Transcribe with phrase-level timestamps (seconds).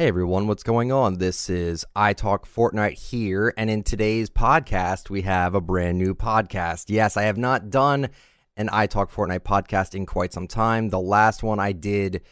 [0.00, 1.18] Hey everyone, what's going on?
[1.18, 6.14] This is I Talk Fortnite here, and in today's podcast, we have a brand new
[6.14, 6.86] podcast.
[6.88, 8.08] Yes, I have not done
[8.56, 10.88] an I Talk Fortnite podcast in quite some time.
[10.88, 12.22] The last one I did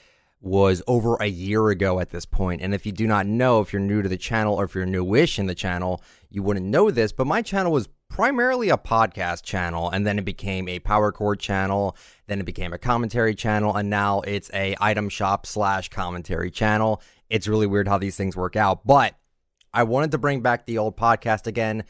[0.41, 2.63] was over a year ago at this point.
[2.63, 4.87] And if you do not know, if you're new to the channel or if you're
[4.87, 9.43] newish in the channel, you wouldn't know this, but my channel was primarily a podcast
[9.43, 11.95] channel and then it became a power chord channel
[12.27, 17.03] then it became a commentary channel and now it's a item shop slash commentary channel
[17.31, 19.15] it's really weird how these things work out but
[19.73, 21.85] i wanted to bring back the old podcast again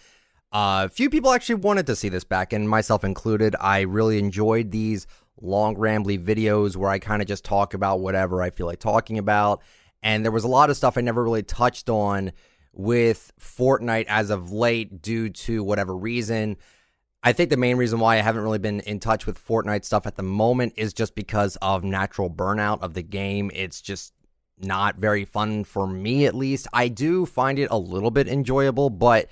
[0.50, 4.18] uh, a few people actually wanted to see this back and myself included i really
[4.18, 5.06] enjoyed these
[5.40, 9.18] long rambly videos where i kind of just talk about whatever i feel like talking
[9.18, 9.62] about
[10.02, 12.32] and there was a lot of stuff i never really touched on
[12.78, 16.56] with Fortnite as of late due to whatever reason.
[17.22, 20.06] I think the main reason why I haven't really been in touch with Fortnite stuff
[20.06, 23.50] at the moment is just because of natural burnout of the game.
[23.52, 24.12] It's just
[24.60, 26.68] not very fun for me, at least.
[26.72, 29.28] I do find it a little bit enjoyable, but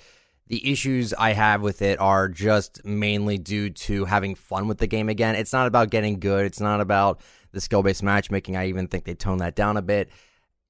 [0.48, 4.86] the issues I have with it are just mainly due to having fun with the
[4.86, 5.34] game again.
[5.34, 7.20] It's not about getting good, it's not about
[7.52, 8.56] the skill based matchmaking.
[8.56, 10.10] I even think they tone that down a bit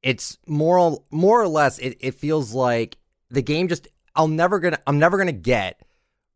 [0.07, 2.97] it's more more or less it, it feels like
[3.31, 5.81] the game just I'll never gonna I'm never gonna get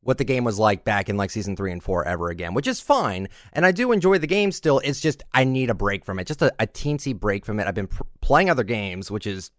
[0.03, 2.67] what the game was like back in like season three and four ever again, which
[2.67, 3.29] is fine.
[3.53, 4.79] And I do enjoy the game still.
[4.81, 7.67] It's just I need a break from it, just a, a teensy break from it.
[7.67, 9.51] I've been pr- playing other games, which is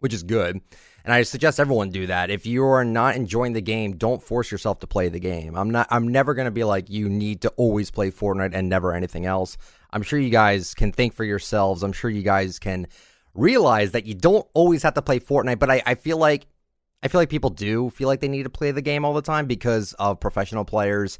[0.00, 0.60] which is good.
[1.04, 2.30] And I suggest everyone do that.
[2.30, 5.56] If you are not enjoying the game, don't force yourself to play the game.
[5.56, 8.68] I'm not I'm never going to be like you need to always play Fortnite and
[8.68, 9.56] never anything else.
[9.90, 11.82] I'm sure you guys can think for yourselves.
[11.82, 12.86] I'm sure you guys can
[13.34, 16.46] realize that you don't always have to play Fortnite, but I, I feel like
[17.02, 19.22] I feel like people do feel like they need to play the game all the
[19.22, 21.18] time because of professional players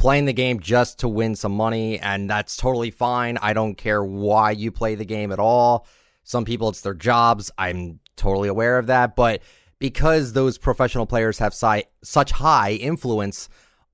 [0.00, 3.38] playing the game just to win some money, and that's totally fine.
[3.42, 5.86] I don't care why you play the game at all.
[6.24, 7.50] Some people, it's their jobs.
[7.58, 9.14] I'm totally aware of that.
[9.14, 9.42] But
[9.78, 13.48] because those professional players have si- such high influence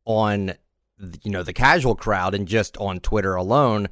[0.04, 0.54] on
[1.22, 3.88] you know the casual crowd and just on Twitter alone,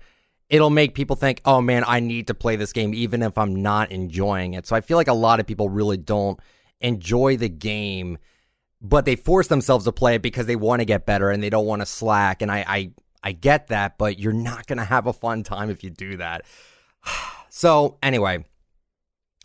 [0.48, 3.60] it'll make people think, oh man, I need to play this game even if I'm
[3.60, 4.66] not enjoying it.
[4.66, 6.38] So I feel like a lot of people really don't
[6.80, 8.18] enjoy the game,
[8.80, 11.50] but they force themselves to play it because they want to get better and they
[11.50, 12.42] don't want to slack.
[12.42, 12.90] And I, I,
[13.22, 16.18] I get that, but you're not going to have a fun time if you do
[16.18, 16.42] that.
[17.48, 18.44] so anyway,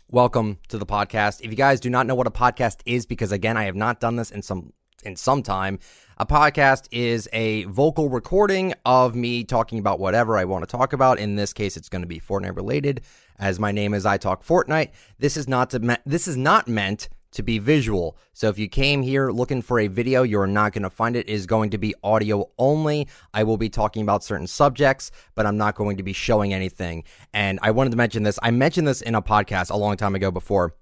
[0.08, 1.40] welcome to the podcast.
[1.42, 4.00] If you guys do not know what a podcast is, because again, I have not
[4.00, 5.78] done this in some in some time.
[6.18, 10.92] A podcast is a vocal recording of me talking about whatever I want to talk
[10.92, 11.18] about.
[11.18, 13.02] In this case, it's going to be Fortnite related.
[13.38, 14.90] As my name is I Talk Fortnite.
[15.18, 18.16] This is not to me- this is not meant to be visual.
[18.32, 21.20] So if you came here looking for a video, you're not going to find it.
[21.20, 21.28] it.
[21.28, 23.08] Is going to be audio only.
[23.34, 27.04] I will be talking about certain subjects, but I'm not going to be showing anything.
[27.32, 28.38] And I wanted to mention this.
[28.42, 30.74] I mentioned this in a podcast a long time ago before.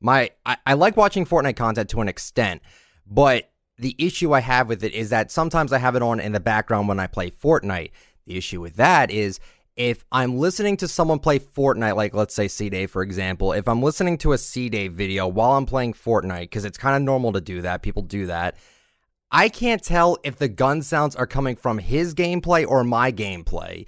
[0.00, 2.62] My I, I like watching Fortnite content to an extent,
[3.06, 6.32] but the issue I have with it is that sometimes I have it on in
[6.32, 7.90] the background when I play Fortnite.
[8.26, 9.38] The issue with that is
[9.76, 13.68] if I'm listening to someone play Fortnite, like let's say C Day, for example, if
[13.68, 17.02] I'm listening to a C Day video while I'm playing Fortnite, because it's kind of
[17.02, 18.56] normal to do that, people do that,
[19.30, 23.86] I can't tell if the gun sounds are coming from his gameplay or my gameplay.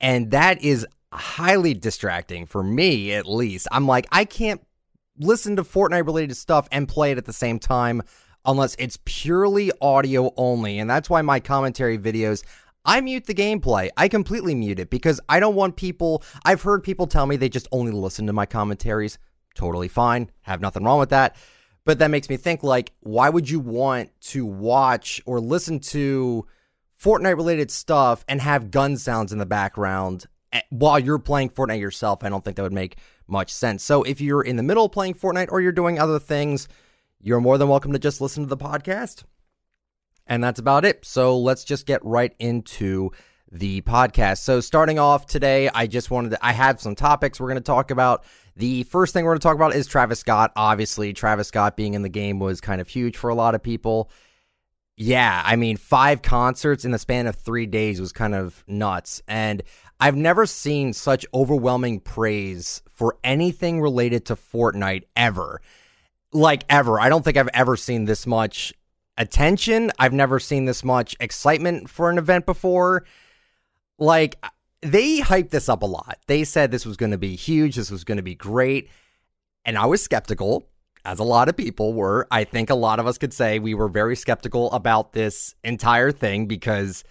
[0.00, 3.68] And that is highly distracting for me, at least.
[3.70, 4.62] I'm like, I can't
[5.18, 8.02] listen to Fortnite related stuff and play it at the same time
[8.44, 10.78] unless it's purely audio only.
[10.78, 12.44] And that's why my commentary videos,
[12.88, 13.90] I mute the gameplay.
[13.98, 16.22] I completely mute it because I don't want people.
[16.46, 19.18] I've heard people tell me they just only listen to my commentaries.
[19.54, 20.30] Totally fine.
[20.40, 21.36] Have nothing wrong with that.
[21.84, 26.46] But that makes me think like, why would you want to watch or listen to
[26.98, 30.24] Fortnite related stuff and have gun sounds in the background
[30.54, 32.24] eh, while you're playing Fortnite yourself?
[32.24, 33.84] I don't think that would make much sense.
[33.84, 36.68] So if you're in the middle of playing Fortnite or you're doing other things,
[37.20, 39.24] you're more than welcome to just listen to the podcast.
[40.28, 41.04] And that's about it.
[41.04, 43.10] So let's just get right into
[43.50, 44.38] the podcast.
[44.38, 47.62] So starting off today, I just wanted to, I have some topics we're going to
[47.62, 48.24] talk about.
[48.56, 50.52] The first thing we're going to talk about is Travis Scott.
[50.54, 53.62] Obviously, Travis Scott being in the game was kind of huge for a lot of
[53.62, 54.10] people.
[54.96, 59.22] Yeah, I mean, five concerts in the span of three days was kind of nuts.
[59.28, 59.62] And
[59.98, 65.60] I've never seen such overwhelming praise for anything related to Fortnite ever
[66.32, 67.00] like ever.
[67.00, 68.72] I don't think I've ever seen this much
[69.18, 69.90] attention.
[69.98, 73.04] I've never seen this much excitement for an event before.
[73.98, 74.42] Like
[74.80, 76.18] they hyped this up a lot.
[76.26, 78.88] They said this was going to be huge, this was going to be great.
[79.64, 80.66] And I was skeptical,
[81.04, 82.26] as a lot of people were.
[82.30, 86.12] I think a lot of us could say we were very skeptical about this entire
[86.12, 87.02] thing because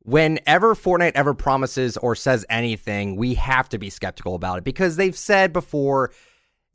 [0.00, 4.96] whenever Fortnite ever promises or says anything, we have to be skeptical about it because
[4.96, 6.12] they've said before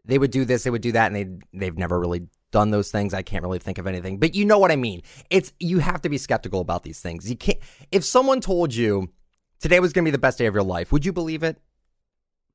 [0.06, 2.91] they would do this, they would do that, and they they've never really done those
[2.91, 3.13] things.
[3.13, 5.01] I can't really think of anything, but you know what I mean.
[5.29, 7.29] It's you have to be skeptical about these things.
[7.29, 7.59] You can't.
[7.91, 9.09] If someone told you
[9.59, 11.59] today was going to be the best day of your life, would you believe it?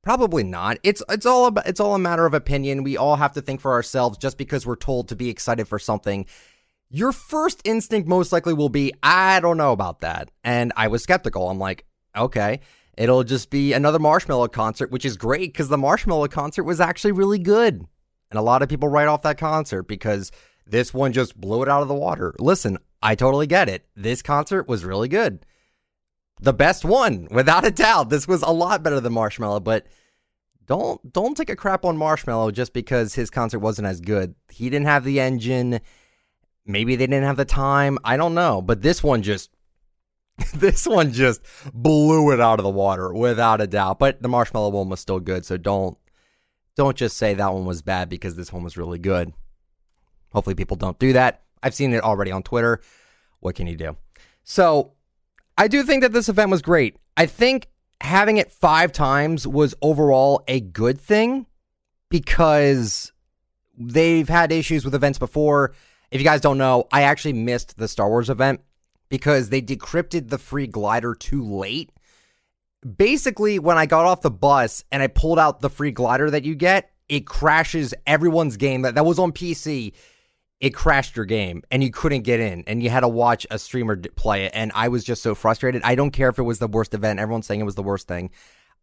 [0.01, 0.77] Probably not.
[0.83, 2.83] It's it's all about, it's all a matter of opinion.
[2.83, 5.79] We all have to think for ourselves just because we're told to be excited for
[5.79, 6.25] something.
[6.89, 10.29] Your first instinct most likely will be, I don't know about that.
[10.43, 11.49] And I was skeptical.
[11.49, 11.85] I'm like,
[12.15, 12.59] okay,
[12.97, 17.13] it'll just be another Marshmello concert, which is great because the Marshmello concert was actually
[17.13, 17.87] really good.
[18.33, 20.31] And a lot of people write off that concert because
[20.65, 22.33] this one just blew it out of the water.
[22.39, 23.85] Listen, I totally get it.
[23.95, 25.45] This concert was really good
[26.43, 28.09] the best one without a doubt.
[28.09, 29.87] This was a lot better than Marshmello, but
[30.65, 34.35] don't don't take a crap on Marshmello just because his concert wasn't as good.
[34.49, 35.79] He didn't have the engine.
[36.65, 37.97] Maybe they didn't have the time.
[38.03, 39.49] I don't know, but this one just
[40.53, 41.41] this one just
[41.73, 43.99] blew it out of the water without a doubt.
[43.99, 45.97] But the Marshmello one was still good, so don't
[46.75, 49.33] don't just say that one was bad because this one was really good.
[50.31, 51.43] Hopefully people don't do that.
[51.61, 52.81] I've seen it already on Twitter.
[53.39, 53.95] What can you do?
[54.43, 54.93] So
[55.57, 56.97] I do think that this event was great.
[57.15, 57.67] I think
[58.01, 61.45] having it five times was overall a good thing
[62.09, 63.11] because
[63.77, 65.73] they've had issues with events before.
[66.11, 68.61] If you guys don't know, I actually missed the Star Wars event
[69.09, 71.91] because they decrypted the free glider too late.
[72.97, 76.43] Basically, when I got off the bus and I pulled out the free glider that
[76.43, 79.93] you get, it crashes everyone's game that, that was on PC
[80.63, 83.59] it crashed your game and you couldn't get in and you had to watch a
[83.59, 84.53] streamer play it.
[84.55, 85.81] And i was just so frustrated.
[85.83, 87.19] I don't care if it was the worst event.
[87.19, 88.31] Everyone's saying it was the worst thing.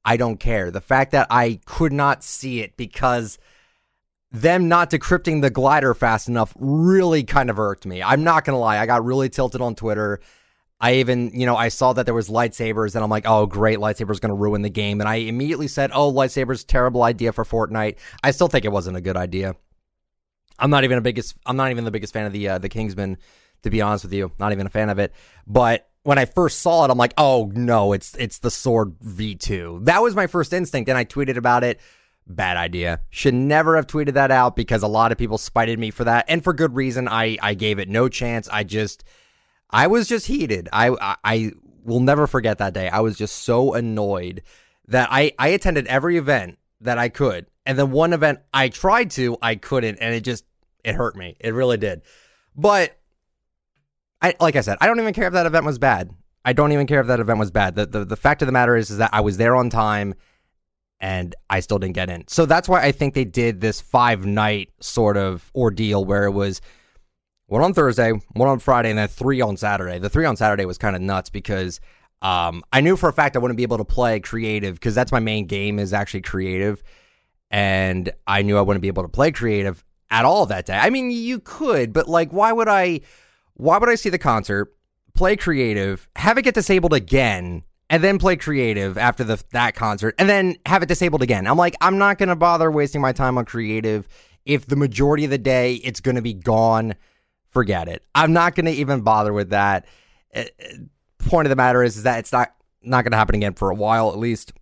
[0.05, 0.71] I don't care.
[0.71, 3.39] The fact that i could not see it because
[4.31, 8.03] them not decrypting the glider fast enough really kind of irked me.
[8.03, 8.79] I'm not gonna lie.
[8.79, 10.21] I got really tilted on twitter
[10.81, 13.79] I even, you know, I saw that there was lightsabers and I'm like, oh, great,
[13.79, 15.01] lightsabers going to ruin the game.
[15.01, 17.97] And I immediately said, oh, lightsabers, terrible idea for Fortnite.
[18.25, 19.57] I still think it wasn't a good idea.
[20.61, 21.37] I'm not even a biggest.
[21.47, 23.17] I'm not even the biggest fan of the uh, the Kingsman,
[23.63, 24.31] to be honest with you.
[24.39, 25.15] Not even a fan of it.
[25.47, 29.87] But when I first saw it, I'm like, oh no, it's it's the Sword V2.
[29.87, 31.81] That was my first instinct, and I tweeted about it.
[32.27, 33.01] Bad idea.
[33.09, 36.27] Should never have tweeted that out because a lot of people spited me for that,
[36.29, 37.09] and for good reason.
[37.09, 38.49] I I gave it no chance.
[38.49, 39.05] I just
[39.71, 40.69] I was just heated.
[40.73, 41.53] I I, I
[41.85, 42.89] will never forget that day.
[42.89, 44.43] I was just so annoyed
[44.89, 47.47] that I I attended every event that I could.
[47.67, 50.45] And then one event I tried to, I couldn't, and it just
[50.85, 51.37] it hurt me.
[51.41, 52.03] It really did.
[52.57, 52.99] But
[54.21, 56.11] I like I said, I don't even care if that event was bad.
[56.45, 57.75] I don't even care if that event was bad.
[57.75, 60.15] The the, the fact of the matter is is that I was there on time
[61.01, 62.27] and I still didn't get in.
[62.29, 66.33] So that's why I think they did this five night sort of ordeal where it
[66.33, 66.61] was
[67.51, 69.99] one on Thursday, one on Friday, and then three on Saturday.
[69.99, 71.81] The three on Saturday was kind of nuts because
[72.23, 75.11] um, I knew for a fact I wouldn't be able to play creative because that's
[75.11, 76.81] my main game is actually creative.
[77.51, 80.79] And I knew I wouldn't be able to play creative at all that day.
[80.79, 83.01] I mean, you could, but like, why would I?
[83.55, 84.73] Why would I see the concert,
[85.15, 90.15] play creative, have it get disabled again, and then play creative after the that concert,
[90.21, 91.49] and then have it disabled again?
[91.49, 94.07] I'm like, I'm not gonna bother wasting my time on creative
[94.47, 96.95] if the majority of the day it's gonna be gone.
[97.51, 98.05] Forget it.
[98.15, 99.87] I'm not gonna even bother with that.
[100.35, 100.45] Uh,
[101.19, 102.53] point of the matter is, is that it's not
[102.83, 104.53] not gonna happen again for a while at least.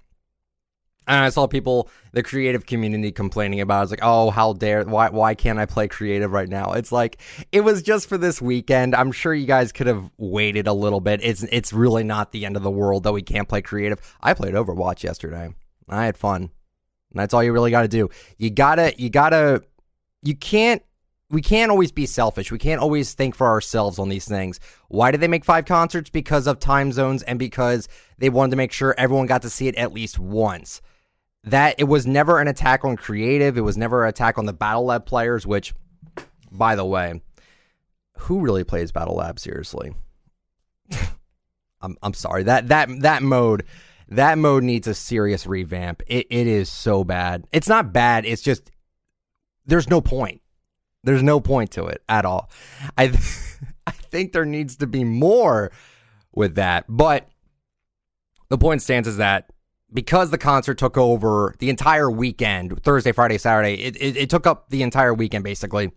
[1.06, 3.82] And I saw people, the creative community complaining about it.
[3.84, 6.72] It's like, oh, how dare, why, why can't I play creative right now?
[6.72, 7.18] It's like,
[7.50, 8.94] it was just for this weekend.
[8.94, 11.20] I'm sure you guys could have waited a little bit.
[11.22, 14.00] It's, it's really not the end of the world that we can't play creative.
[14.20, 15.54] I played Overwatch yesterday.
[15.88, 16.50] I had fun.
[17.12, 18.10] That's all you really got to do.
[18.36, 19.62] You gotta, you gotta,
[20.22, 20.82] you can't
[21.30, 22.50] we can't always be selfish.
[22.50, 24.60] We can't always think for ourselves on these things.
[24.88, 26.08] Why did they make five concerts?
[26.10, 29.68] Because of time zones and because they wanted to make sure everyone got to see
[29.68, 30.80] it at least once
[31.44, 33.56] that it was never an attack on creative.
[33.58, 35.74] It was never an attack on the Battle Lab players, which,
[36.50, 37.20] by the way,
[38.18, 39.94] who really plays Battle Lab seriously?
[41.80, 42.44] I'm I'm sorry.
[42.44, 43.64] That that that mode
[44.08, 46.02] that mode needs a serious revamp.
[46.06, 47.46] It it is so bad.
[47.52, 48.24] It's not bad.
[48.24, 48.70] It's just
[49.66, 50.40] there's no point.
[51.04, 52.50] There's no point to it at all.
[52.96, 53.04] I
[53.86, 55.72] I think there needs to be more
[56.34, 56.84] with that.
[56.88, 57.28] But
[58.48, 59.50] the point stands is that
[59.92, 64.46] because the concert took over the entire weekend, Thursday, Friday, Saturday, it, it, it, took
[64.46, 65.90] up the entire weekend basically.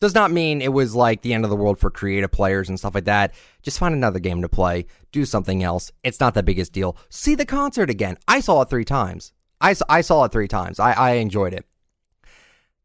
[0.00, 2.76] Does not mean it was like the end of the world for creative players and
[2.76, 3.32] stuff like that.
[3.62, 5.92] Just find another game to play, do something else.
[6.02, 6.96] It's not the biggest deal.
[7.08, 8.16] See the concert again.
[8.26, 9.32] I saw it three times.
[9.60, 10.80] I, I saw it three times.
[10.80, 11.64] I, I enjoyed it.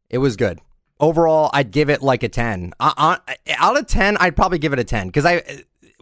[0.08, 0.60] It was good.
[1.00, 2.72] Overall, I'd give it like a 10.
[2.80, 3.16] Uh, uh,
[3.56, 5.42] out of 10, I'd probably give it a 10 because I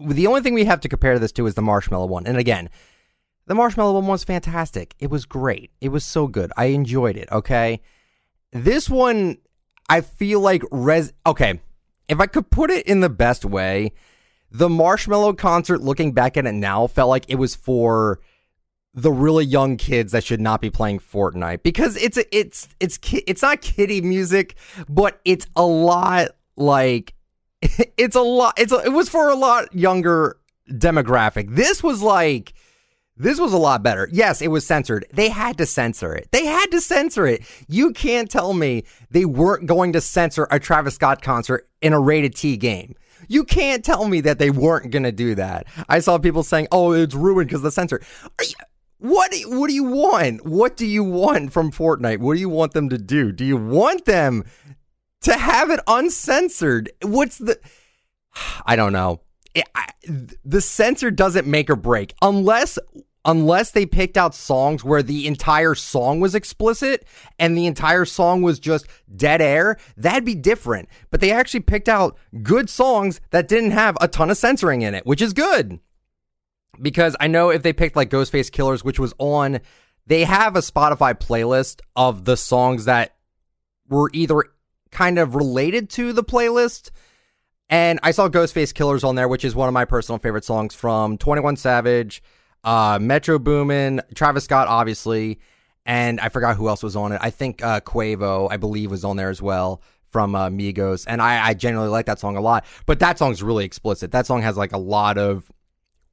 [0.00, 2.26] the only thing we have to compare this to is the Marshmello one.
[2.26, 2.68] And again,
[3.46, 4.94] the Marshmello one was fantastic.
[4.98, 5.70] It was great.
[5.80, 6.52] It was so good.
[6.56, 7.28] I enjoyed it.
[7.30, 7.80] Okay.
[8.52, 9.38] This one,
[9.88, 11.12] I feel like res.
[11.24, 11.60] Okay.
[12.08, 13.92] If I could put it in the best way,
[14.50, 18.20] the Marshmello concert, looking back at it now, felt like it was for
[18.96, 23.42] the really young kids that should not be playing Fortnite because it's it's it's it's
[23.42, 24.56] not kiddie music,
[24.88, 27.14] but it's a lot like
[27.60, 28.54] it's a lot.
[28.58, 30.38] It's a, it was for a lot younger
[30.70, 31.54] demographic.
[31.54, 32.54] This was like
[33.18, 34.08] this was a lot better.
[34.10, 35.04] Yes, it was censored.
[35.12, 36.28] They had to censor it.
[36.32, 37.42] They had to censor it.
[37.68, 42.00] You can't tell me they weren't going to censor a Travis Scott concert in a
[42.00, 42.94] rated T game.
[43.28, 45.66] You can't tell me that they weren't going to do that.
[45.88, 48.00] I saw people saying, "Oh, it's ruined because the censor."
[49.00, 50.46] You, what what do you want?
[50.46, 52.18] What do you want from Fortnite?
[52.18, 53.32] What do you want them to do?
[53.32, 54.44] Do you want them
[55.22, 56.90] to have it uncensored?
[57.02, 57.58] What's the
[58.66, 59.20] I don't know.
[59.54, 59.88] It, I,
[60.44, 62.78] the censor doesn't make or break unless
[63.24, 67.04] unless they picked out songs where the entire song was explicit
[67.40, 68.86] and the entire song was just
[69.16, 70.88] dead air, that'd be different.
[71.10, 74.94] But they actually picked out good songs that didn't have a ton of censoring in
[74.94, 75.80] it, which is good.
[76.80, 79.60] Because I know if they picked like Ghostface Killers, which was on,
[80.06, 83.16] they have a Spotify playlist of the songs that
[83.88, 84.44] were either
[84.90, 86.90] kind of related to the playlist.
[87.68, 90.74] And I saw Ghostface Killers on there, which is one of my personal favorite songs
[90.74, 92.22] from 21 Savage
[92.66, 95.38] uh, Metro Boomin, Travis Scott, obviously,
[95.86, 97.20] and I forgot who else was on it.
[97.22, 101.22] I think uh, Quavo, I believe, was on there as well from uh, Migos, and
[101.22, 102.64] I, I generally like that song a lot.
[102.84, 104.10] But that song's really explicit.
[104.10, 105.50] That song has like a lot of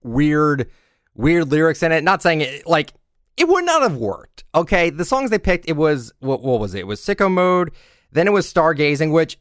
[0.04, 0.70] weird,
[1.16, 2.04] weird lyrics in it.
[2.04, 2.94] Not saying it like
[3.38, 4.44] it would not have worked.
[4.54, 6.82] Okay, the songs they picked, it was what, what was it?
[6.82, 7.72] It was Sicko Mode.
[8.12, 9.40] Then it was Stargazing, which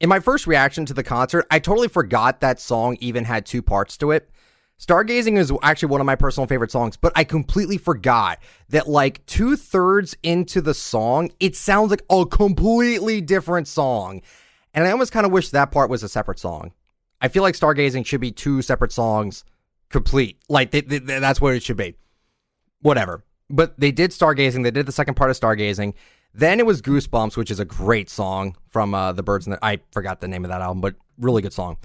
[0.00, 3.62] in my first reaction to the concert, I totally forgot that song even had two
[3.62, 4.28] parts to it.
[4.80, 9.24] Stargazing is actually one of my personal favorite songs, but I completely forgot that like
[9.26, 14.22] two thirds into the song, it sounds like a completely different song.
[14.74, 16.72] And I almost kind of wish that part was a separate song.
[17.20, 19.44] I feel like Stargazing should be two separate songs
[19.92, 20.38] complete.
[20.48, 21.94] Like they, they, that's what it should be.
[22.80, 23.24] Whatever.
[23.48, 24.64] But they did Stargazing.
[24.64, 25.94] They did the second part of Stargazing.
[26.34, 29.64] Then it was Goosebumps, which is a great song from uh, the Birds and the.
[29.64, 31.76] I forgot the name of that album, but really good song.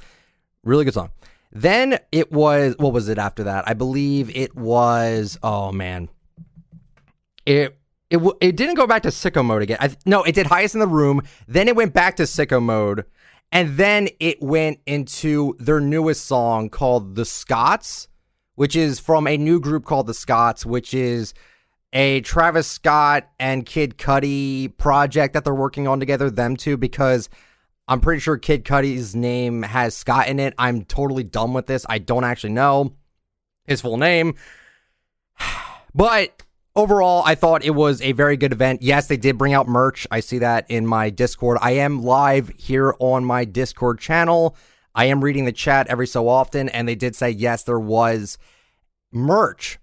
[0.63, 1.11] Really good song.
[1.51, 3.67] Then it was what was it after that?
[3.67, 6.09] I believe it was oh man.
[7.45, 7.77] It
[8.09, 9.77] it it didn't go back to sicko mode again.
[9.79, 11.21] I, no, it did highest in the room.
[11.47, 13.05] Then it went back to sicko mode,
[13.51, 18.07] and then it went into their newest song called "The Scotts,"
[18.55, 21.33] which is from a new group called The Scotts, which is
[21.93, 26.29] a Travis Scott and Kid Cudi project that they're working on together.
[26.29, 27.29] Them two, because
[27.87, 30.53] I'm pretty sure Kid Cudi's name has Scott in it.
[30.57, 31.85] I'm totally dumb with this.
[31.87, 32.93] I don't actually know
[33.65, 34.35] his full name.
[35.95, 36.43] But
[36.77, 38.81] overall, I thought it was a very good event.
[38.81, 40.07] Yes, they did bring out merch.
[40.11, 41.57] I see that in my Discord.
[41.61, 44.55] I am live here on my Discord channel.
[44.95, 48.37] I am reading the chat every so often, and they did say, yes, there was
[49.11, 49.79] merch.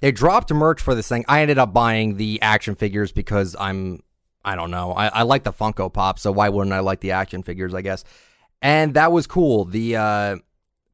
[0.00, 1.24] They dropped merch for this thing.
[1.28, 4.02] I ended up buying the action figures because I'm
[4.44, 4.92] I don't know.
[4.92, 7.74] I, I like the Funko Pop, so why wouldn't I like the action figures?
[7.74, 8.04] I guess,
[8.62, 9.64] and that was cool.
[9.64, 10.36] The uh,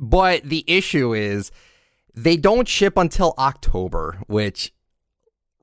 [0.00, 1.52] but the issue is
[2.14, 4.72] they don't ship until October, which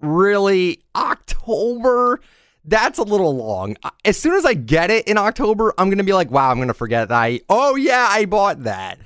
[0.02, 2.20] really October.
[2.64, 3.78] That's a little long.
[4.06, 6.74] As soon as I get it in October, I'm gonna be like, wow, I'm gonna
[6.74, 7.16] forget that.
[7.16, 9.00] I oh yeah, I bought that.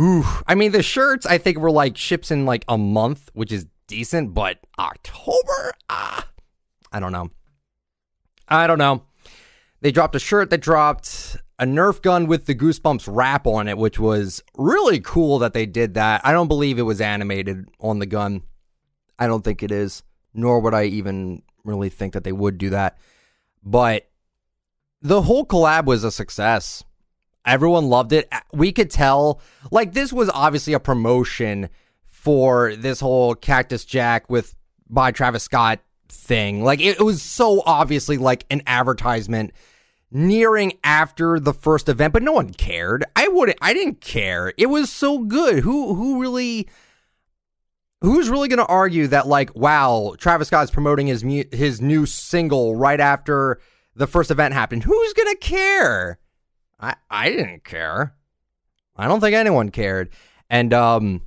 [0.00, 3.52] Ooh, I mean the shirts I think were like ships in like a month, which
[3.52, 6.28] is decent, but October, ah,
[6.92, 7.30] I don't know.
[8.48, 9.02] I don't know.
[9.80, 13.78] They dropped a shirt that dropped a Nerf gun with the Goosebumps wrap on it,
[13.78, 16.20] which was really cool that they did that.
[16.24, 18.42] I don't believe it was animated on the gun.
[19.18, 20.02] I don't think it is,
[20.34, 22.98] nor would I even really think that they would do that.
[23.62, 24.08] But
[25.02, 26.84] the whole collab was a success.
[27.44, 28.28] Everyone loved it.
[28.52, 31.68] We could tell, like, this was obviously a promotion
[32.04, 34.56] for this whole Cactus Jack with
[34.88, 36.62] by Travis Scott thing.
[36.64, 39.52] Like it, was so obviously like an advertisement
[40.10, 43.04] nearing after the first event, but no one cared.
[43.14, 44.52] I wouldn't I didn't care.
[44.56, 45.60] It was so good.
[45.60, 46.68] Who who really
[48.00, 51.22] who's really going to argue that like wow, Travis Scott's promoting his
[51.52, 53.60] his new single right after
[53.94, 54.84] the first event happened.
[54.84, 56.18] Who's going to care?
[56.78, 58.14] I I didn't care.
[58.96, 60.10] I don't think anyone cared.
[60.48, 61.22] And um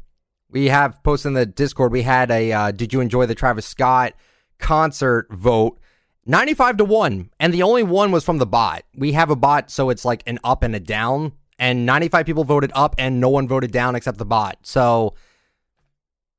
[0.51, 1.91] we have posted in the Discord.
[1.91, 4.13] We had a uh, did you enjoy the Travis Scott
[4.57, 5.79] concert vote
[6.25, 9.71] 95 to 1 and the only one was from the bot we have a bot
[9.71, 13.29] so it's like an up and a down and 95 people voted up, and no
[13.29, 14.57] one voted down except the bot.
[14.63, 15.13] So,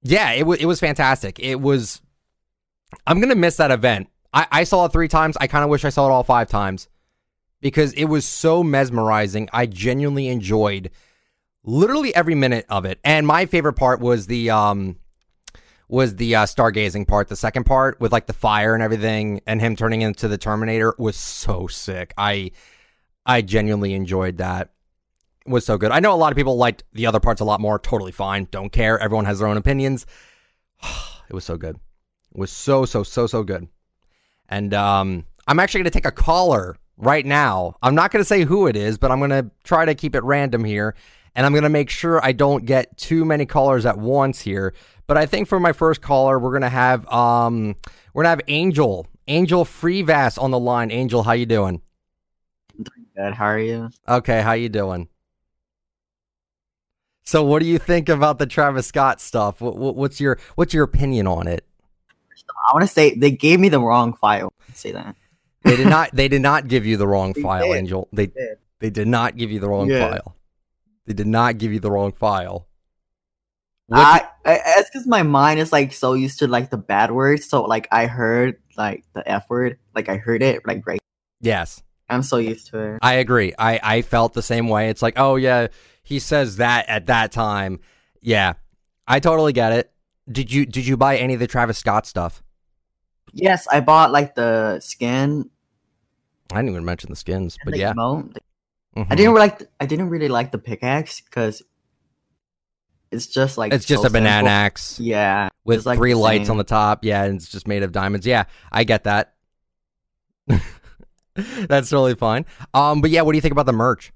[0.03, 1.39] yeah, it was it was fantastic.
[1.39, 2.01] It was.
[3.07, 4.09] I'm gonna miss that event.
[4.33, 5.37] I, I saw it three times.
[5.41, 6.89] I kind of wish I saw it all five times
[7.61, 9.49] because it was so mesmerizing.
[9.53, 10.91] I genuinely enjoyed
[11.65, 12.99] literally every minute of it.
[13.05, 14.97] And my favorite part was the um
[15.89, 17.29] was the uh, stargazing part.
[17.29, 20.95] The second part with like the fire and everything, and him turning into the Terminator
[20.99, 22.15] was so sick.
[22.17, 22.53] I
[23.27, 24.71] I genuinely enjoyed that.
[25.47, 25.91] Was so good.
[25.91, 27.79] I know a lot of people liked the other parts a lot more.
[27.79, 28.47] Totally fine.
[28.51, 28.99] Don't care.
[28.99, 30.07] Everyone has their own opinions.
[30.83, 31.77] it was so good.
[31.77, 33.69] It was so so so so good.
[34.49, 37.77] And um, I'm actually going to take a caller right now.
[37.83, 40.15] I'm not going to say who it is, but I'm going to try to keep
[40.15, 40.95] it random here.
[41.35, 44.75] And I'm going to make sure I don't get too many callers at once here.
[45.07, 47.77] But I think for my first caller, we're going to have um,
[48.13, 50.91] we're going to have Angel, Angel Freevass on the line.
[50.91, 51.83] Angel, how you doing?
[53.17, 53.35] Good.
[53.35, 53.91] How are you?
[54.09, 55.09] Okay, how you doing?
[57.25, 59.61] So, what do you think about the Travis Scott stuff?
[59.61, 61.65] What, what, what's your what's your opinion on it?
[62.69, 64.53] I want to say they gave me the wrong file.
[64.75, 65.17] say that.
[65.65, 66.11] They did not.
[66.15, 67.77] They did not give you the wrong they file, did.
[67.77, 68.09] Angel.
[68.13, 68.59] They did.
[68.81, 70.11] They did not give you the wrong yeah.
[70.11, 70.37] file.
[71.07, 72.67] They did not give you the wrong file.
[73.93, 77.49] I, I, it's because my mind is like so used to like the bad words.
[77.49, 81.01] So like I heard like the F word, like I heard it like right.
[81.41, 81.83] Yes.
[82.09, 82.99] I'm so used to it.
[83.03, 83.53] I agree.
[83.59, 84.89] I, I felt the same way.
[84.89, 85.69] It's like, oh yeah,
[86.03, 87.81] he says that at that time.
[88.21, 88.55] Yeah.
[89.07, 89.93] I totally get it.
[90.31, 92.43] Did you did you buy any of the Travis Scott stuff?
[93.33, 95.51] Yes, I bought like the skin.
[96.53, 97.93] I didn't even mention the skins, but yeah.
[97.93, 99.03] Mm-hmm.
[99.11, 99.63] I didn't like.
[99.81, 101.63] I didn't really like the pickaxe because
[103.11, 104.49] it's just like it's just so a banana simple.
[104.49, 105.01] axe.
[105.01, 107.05] Yeah, with like three lights on the top.
[107.05, 108.27] Yeah, and it's just made of diamonds.
[108.27, 109.35] Yeah, I get that.
[111.35, 112.47] That's totally fine.
[112.75, 114.13] Um, but yeah, what do you think about the merch?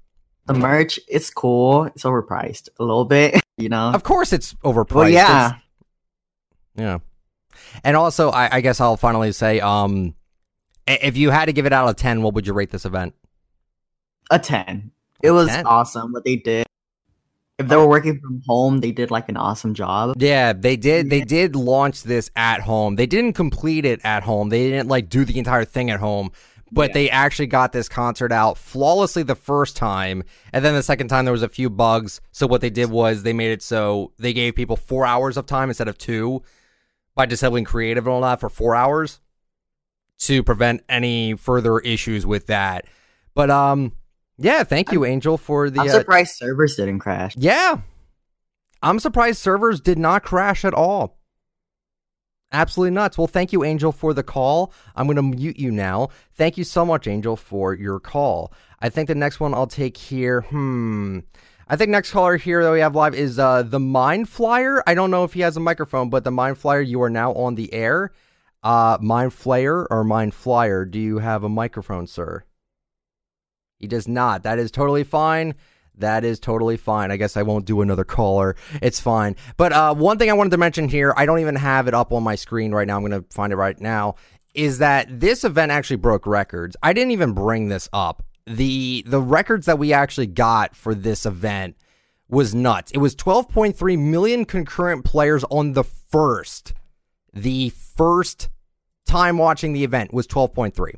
[0.47, 1.85] The merch, it's cool.
[1.85, 3.91] It's overpriced a little bit, you know.
[3.91, 4.95] Of course, it's overpriced.
[4.95, 6.97] Well, yeah, it's, yeah.
[7.83, 10.13] And also, I, I guess I'll finally say, um,
[10.87, 13.15] if you had to give it out of ten, what would you rate this event?
[14.29, 14.91] A ten.
[15.23, 15.65] It was 10.
[15.65, 16.67] awesome what they did.
[17.57, 20.15] If they were working from home, they did like an awesome job.
[20.19, 21.09] Yeah, they did.
[21.09, 22.95] They did launch this at home.
[22.95, 24.49] They didn't complete it at home.
[24.49, 26.31] They didn't like do the entire thing at home
[26.75, 26.93] but yeah.
[26.93, 31.25] they actually got this concert out flawlessly the first time and then the second time
[31.25, 34.33] there was a few bugs so what they did was they made it so they
[34.33, 36.43] gave people four hours of time instead of two
[37.15, 39.19] by disabling creative and all that for four hours
[40.17, 42.85] to prevent any further issues with that.
[43.33, 43.93] But um,
[44.37, 45.81] yeah, thank you, Angel, for the.
[45.81, 47.35] I'm uh, surprised uh, servers didn't crash.
[47.37, 47.79] Yeah,
[48.81, 51.17] I'm surprised servers did not crash at all.
[52.55, 53.17] Absolutely nuts.
[53.17, 54.71] Well, thank you, Angel, for the call.
[54.95, 56.07] I'm going to mute you now.
[56.35, 58.53] Thank you so much, Angel, for your call.
[58.79, 60.39] I think the next one I'll take here.
[60.39, 61.19] Hmm.
[61.67, 64.81] I think next caller here that we have live is uh, the Mind Flyer.
[64.87, 67.33] I don't know if he has a microphone, but the Mind Flyer, you are now
[67.33, 68.11] on the air.
[68.63, 72.45] Uh, Mind Flayer or Mind Flyer, do you have a microphone, sir?
[73.79, 74.43] He does not.
[74.43, 75.55] That is totally fine.
[75.97, 77.11] That is totally fine.
[77.11, 78.55] I guess I won't do another caller.
[78.81, 79.35] It's fine.
[79.57, 82.11] But uh, one thing I wanted to mention here, I don't even have it up
[82.11, 82.97] on my screen right now.
[82.97, 84.15] I'm going to find it right now.
[84.53, 86.75] Is that this event actually broke records?
[86.81, 91.25] I didn't even bring this up the the records that we actually got for this
[91.25, 91.75] event
[92.27, 92.91] was nuts.
[92.91, 96.73] It was 12.3 million concurrent players on the first.
[97.33, 98.49] The first
[99.05, 100.95] time watching the event was 12.3.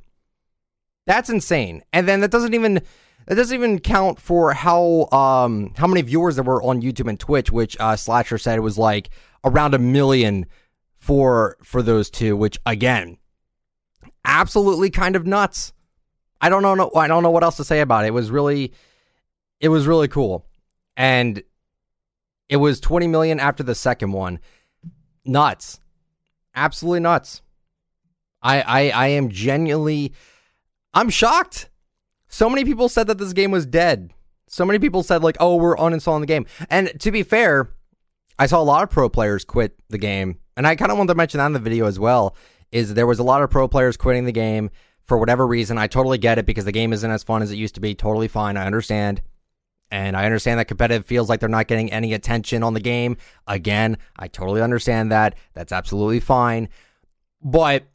[1.06, 1.84] That's insane.
[1.92, 2.82] And then that doesn't even
[3.28, 7.20] that doesn't even count for how um how many viewers there were on YouTube and
[7.20, 9.10] Twitch, which uh, Slasher said it was like
[9.44, 10.46] around a million
[10.96, 13.18] for for those two, which again,
[14.26, 15.74] absolutely kind of nuts.
[16.40, 16.92] I don't know.
[16.96, 18.10] I don't know what else to say about it.
[18.10, 18.74] It was really,
[19.60, 20.46] it was really cool,
[20.96, 21.42] and
[22.48, 24.40] it was 20 million after the second one.
[25.26, 25.82] Nuts,
[26.56, 27.42] absolutely nuts.
[28.42, 30.13] I I I am genuinely,
[30.94, 31.70] I'm shocked.
[32.38, 34.13] So many people said that this game was dead.
[34.47, 37.71] So many people said like, "Oh, we're uninstalling the game." And to be fair,
[38.38, 41.13] I saw a lot of pro players quit the game, and I kind of wanted
[41.13, 42.36] to mention that in the video as well.
[42.71, 44.69] Is there was a lot of pro players quitting the game
[45.02, 45.80] for whatever reason.
[45.80, 47.95] I totally get it because the game isn't as fun as it used to be.
[47.95, 48.56] Totally fine.
[48.56, 49.23] I understand.
[49.89, 53.17] And I understand that competitive feels like they're not getting any attention on the game.
[53.47, 55.34] Again, I totally understand that.
[55.56, 56.69] That's absolutely fine.
[57.41, 57.86] But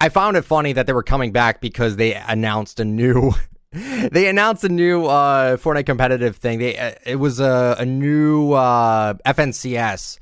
[0.00, 3.34] I found it funny that they were coming back because they announced a new
[3.72, 6.58] they announced a new uh, Fortnite competitive thing.
[6.58, 10.18] They uh, it was a, a new uh, FNCS,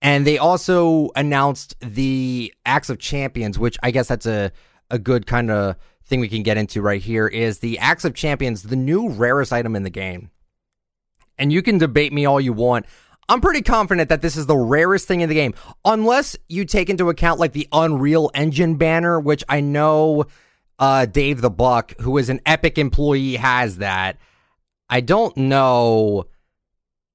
[0.00, 4.52] and they also announced the Axe of Champions, which I guess that's a
[4.90, 8.14] a good kind of thing we can get into right here is the Axe of
[8.14, 10.30] Champions, the new rarest item in the game.
[11.38, 12.86] And you can debate me all you want.
[13.28, 16.90] I'm pretty confident that this is the rarest thing in the game, unless you take
[16.90, 20.26] into account like the Unreal Engine banner, which I know
[20.82, 24.18] uh, Dave the Buck, who is an Epic employee, has that.
[24.90, 26.24] I don't know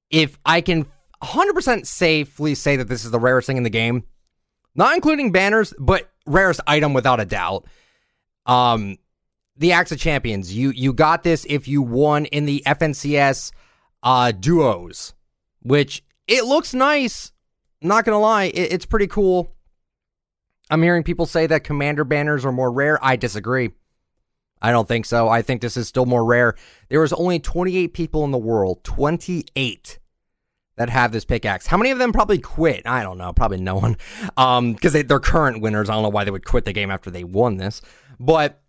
[0.10, 0.86] if I can
[1.22, 4.06] 100% safely say that this is the rarest thing in the game,
[4.74, 7.66] not including banners, but rarest item without a doubt.
[8.46, 9.00] Um,
[9.58, 13.52] the Axe of Champions, you you got this if you won in the FNCS
[14.02, 15.14] uh, duos,
[15.62, 17.34] which it looks nice.
[17.82, 19.57] Not gonna lie, it, it's pretty cool.
[20.70, 23.04] I'm hearing people say that commander banners are more rare.
[23.04, 23.72] I disagree.
[24.62, 25.30] I don't think so.
[25.30, 26.56] I think this is still more rare.
[26.90, 30.00] There was only 28 people in the world, 28
[30.78, 31.68] that have this pickaxe.
[31.68, 32.84] How many of them probably quit?
[32.86, 33.34] I don't know.
[33.34, 33.98] Probably no one.
[34.38, 35.90] Um, because they, they're current winners.
[35.90, 37.82] I don't know why they would quit the game after they won this.
[38.20, 38.62] But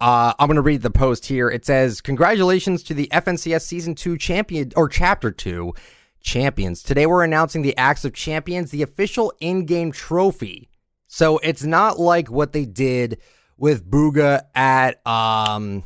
[0.00, 1.50] uh, I'm going to read the post here.
[1.50, 5.72] It says, Congratulations to the FNCS Season 2 champion or Chapter 2
[6.20, 6.82] champions.
[6.82, 10.70] Today we're announcing the Axe of Champions, the official in game trophy.
[11.12, 13.18] So it's not like what they did
[13.58, 15.84] with Bugha at, um,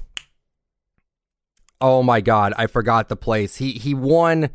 [1.81, 3.57] oh my God, I forgot the place.
[3.57, 4.51] He, he won.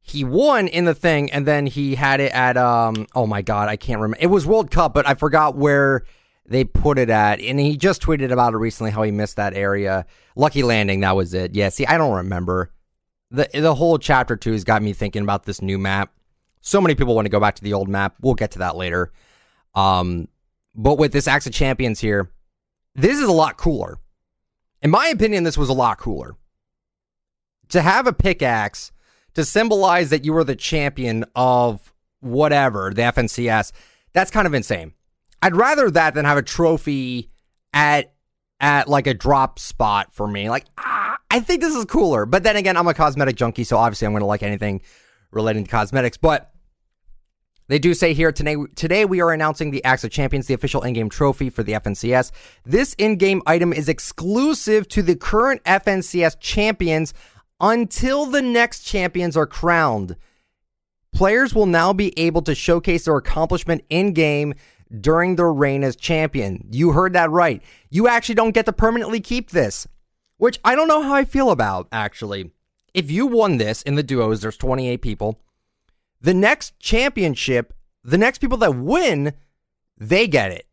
[0.00, 3.08] He won in the thing, and then he had it at um.
[3.16, 4.18] Oh my god, I can't remember.
[4.20, 6.04] It was World Cup, but I forgot where
[6.46, 7.40] they put it at.
[7.40, 10.06] And he just tweeted about it recently how he missed that area.
[10.36, 11.56] Lucky Landing, that was it.
[11.56, 12.70] Yeah, see, I don't remember.
[13.32, 16.12] The the whole chapter 2 has got me thinking about this new map.
[16.60, 18.14] So many people want to go back to the old map.
[18.20, 19.10] We'll get to that later.
[19.76, 20.26] Um
[20.74, 22.30] but with this Axe of Champions here,
[22.94, 23.98] this is a lot cooler.
[24.82, 26.34] In my opinion, this was a lot cooler.
[27.70, 28.92] To have a pickaxe
[29.34, 33.72] to symbolize that you are the champion of whatever, the FNCS,
[34.12, 34.92] that's kind of insane.
[35.42, 37.30] I'd rather that than have a trophy
[37.72, 38.12] at
[38.60, 40.48] at like a drop spot for me.
[40.48, 42.26] Like ah, I think this is cooler.
[42.26, 44.82] But then again, I'm a cosmetic junkie, so obviously I'm going to like anything
[45.30, 46.16] relating to cosmetics.
[46.16, 46.50] But
[47.68, 50.82] they do say here today today we are announcing the Axe of Champions, the official
[50.82, 52.30] in-game trophy for the FNCS.
[52.64, 57.12] This in-game item is exclusive to the current FNCS champions
[57.60, 60.16] until the next champions are crowned.
[61.12, 64.54] Players will now be able to showcase their accomplishment in game
[65.00, 66.68] during their reign as champion.
[66.70, 67.62] You heard that right.
[67.90, 69.88] You actually don't get to permanently keep this,
[70.36, 72.52] which I don't know how I feel about, actually.
[72.94, 75.40] If you won this in the duos, there's 28 people.
[76.26, 79.32] The next championship, the next people that win,
[79.96, 80.66] they get it,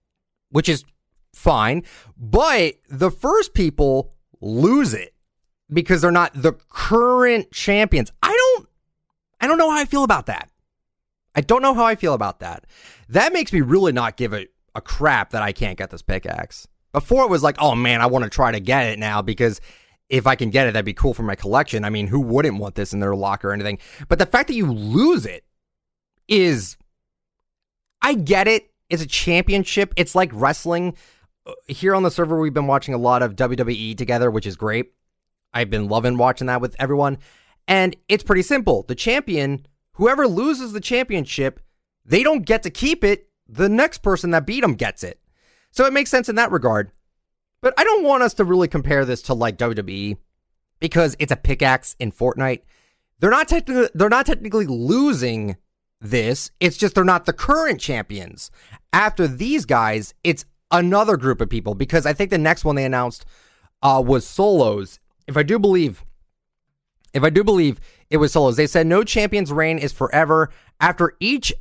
[0.50, 0.84] which is
[1.32, 1.84] fine.
[2.18, 5.14] But the first people lose it
[5.72, 8.12] because they're not the current champions.
[8.24, 8.68] I don't
[9.42, 10.50] I don't know how I feel about that.
[11.36, 12.66] I don't know how I feel about that.
[13.10, 16.68] That makes me really not give a, a crap that I can't get this pickaxe.
[16.94, 19.62] Before it was like, oh man, I want to try to get it now because
[20.14, 21.84] if I can get it, that'd be cool for my collection.
[21.84, 23.80] I mean, who wouldn't want this in their locker or anything?
[24.08, 25.44] But the fact that you lose it
[26.28, 26.78] is,
[28.00, 28.70] I get it.
[28.92, 29.92] It's a championship.
[29.98, 30.96] It's like wrestling.
[31.48, 34.56] Uh, here on the server, we've been watching a lot of WWE together, which is
[34.56, 34.94] great.
[35.52, 37.18] I've been loving watching that with everyone.
[37.68, 38.84] And it's pretty simple.
[38.84, 41.60] The champion whoever loses the championship,
[42.06, 43.30] they don't get to keep it.
[43.50, 45.20] The next person that beat them gets it.
[45.72, 46.92] So it makes sense in that regard.
[47.64, 50.18] But I don't want us to really compare this to like WWE
[50.82, 52.60] because it's a pickaxe in Fortnite.
[53.20, 55.56] They're not technically they're not technically losing
[56.02, 56.52] this.
[56.60, 58.52] It's just they're not the current champions.
[58.92, 62.84] After these guys, it's another group of people because I think the next one they
[62.84, 63.26] announced
[63.82, 65.00] uh, was solos.
[65.26, 66.04] If I do believe,
[67.14, 67.80] if I do believe
[68.14, 68.58] it was solos.
[68.58, 70.52] They said no champion's reign is forever.
[70.80, 71.52] After each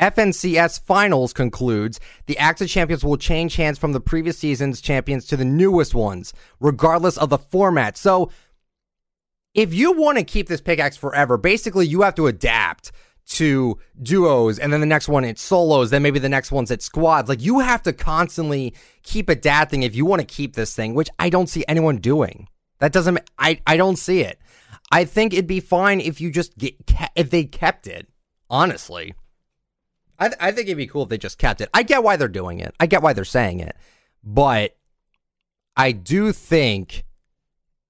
[0.00, 5.24] FNCS finals concludes, the Axe of Champions will change hands from the previous season's champions
[5.26, 7.96] to the newest ones, regardless of the format.
[7.96, 8.30] So,
[9.54, 12.92] if you want to keep this pickaxe forever, basically you have to adapt
[13.26, 16.82] to duos, and then the next one it's solos, then maybe the next one's at
[16.82, 17.28] squads.
[17.28, 21.08] Like you have to constantly keep adapting if you want to keep this thing, which
[21.18, 22.48] I don't see anyone doing.
[22.78, 23.18] That doesn't.
[23.38, 24.38] I I don't see it.
[24.92, 26.76] I think it'd be fine if you just get
[27.16, 28.06] if they kept it.
[28.48, 29.14] Honestly,
[30.18, 31.68] I th- I think it'd be cool if they just kept it.
[31.74, 32.74] I get why they're doing it.
[32.80, 33.76] I get why they're saying it,
[34.24, 34.76] but
[35.76, 37.04] I do think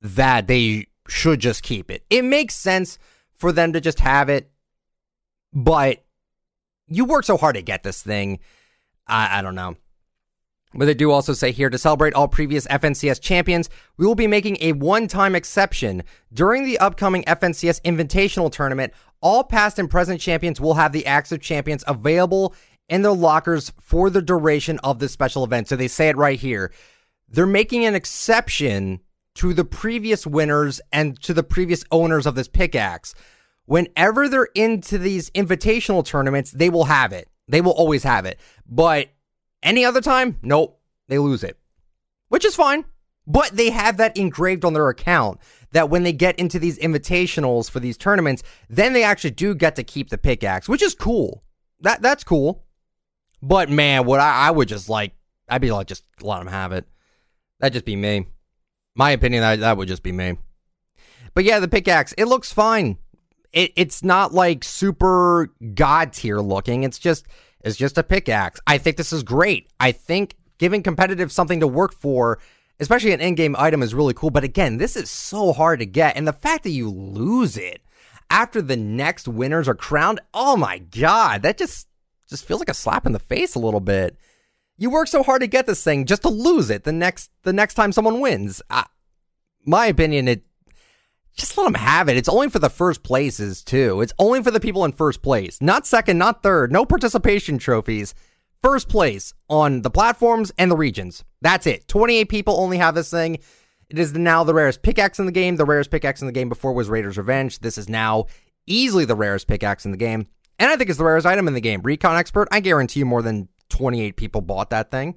[0.01, 2.05] that they should just keep it.
[2.11, 2.99] It makes sense
[3.35, 4.51] for them to just have it,
[5.53, 6.05] but
[6.89, 8.41] you work so hard to get this thing.
[9.07, 9.77] I, I don't know.
[10.75, 14.27] But they do also say here to celebrate all previous FNCS champions, we will be
[14.27, 16.03] making a one time exception.
[16.33, 21.33] During the upcoming FNCS Invitational Tournament, all past and present champions will have the Axe
[21.33, 22.55] of Champions available
[22.89, 25.69] in their lockers for the duration of this special event.
[25.69, 26.73] So they say it right here.
[27.29, 29.01] They're making an exception
[29.35, 33.15] to the previous winners and to the previous owners of this pickaxe.
[33.67, 37.29] Whenever they're into these invitational tournaments, they will have it.
[37.49, 38.39] They will always have it.
[38.67, 39.09] But
[39.63, 41.59] any other time, nope, they lose it,
[42.29, 42.85] which is fine.
[43.27, 45.41] But they have that engraved on their account
[45.73, 49.77] that when they get into these invitationals for these tournaments, then they actually do get
[49.77, 51.43] to keep the pickaxe, which is cool.
[51.81, 52.65] That that's cool.
[53.43, 55.13] But man, what I, I would just like,
[55.49, 56.87] I'd be like, just let them have it.
[57.61, 58.27] That'd just be me.
[58.95, 60.39] My opinion, that, that would just be me.
[61.35, 62.99] But yeah, the pickaxe, it looks fine.
[63.53, 66.83] It, it's not like super god tier looking.
[66.83, 67.27] It's just
[67.63, 68.61] it's just a pickaxe.
[68.67, 69.69] I think this is great.
[69.79, 72.39] I think giving competitive something to work for,
[72.81, 74.31] especially an in-game item, is really cool.
[74.31, 77.83] But again, this is so hard to get, and the fact that you lose it
[78.31, 81.89] after the next winners are crowned, oh my god, that just
[82.29, 84.17] just feels like a slap in the face a little bit.
[84.77, 87.53] You work so hard to get this thing just to lose it the next the
[87.53, 88.61] next time someone wins.
[88.69, 88.85] I,
[89.65, 90.43] my opinion, it
[91.37, 92.17] just let them have it.
[92.17, 94.01] It's only for the first places too.
[94.01, 96.73] It's only for the people in first place, not second, not third.
[96.73, 98.15] No participation trophies.
[98.63, 101.25] First place on the platforms and the regions.
[101.41, 101.87] That's it.
[101.89, 103.39] 28 people only have this thing.
[103.89, 105.57] It is now the rarest pickaxe in the game.
[105.57, 107.61] The rarest pickaxe in the game before was Raider's Revenge.
[107.61, 108.27] This is now
[108.67, 110.27] easily the rarest pickaxe in the game.
[110.59, 111.83] And I think it's the rarest item in the game.
[111.83, 115.17] Recon Expert, I guarantee you more than 28 people bought that thing.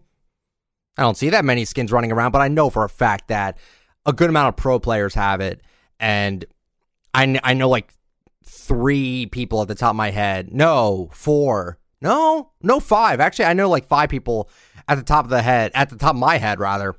[0.98, 3.58] I don't see that many skins running around, but I know for a fact that
[4.06, 5.62] a good amount of pro players have it.
[6.00, 6.46] And
[7.14, 7.92] I, I know like
[8.44, 10.54] three people at the top of my head.
[10.54, 11.79] No, four.
[12.02, 13.20] No, no, five.
[13.20, 14.50] Actually, I know like five people
[14.88, 16.96] at the top of the head, at the top of my head, rather,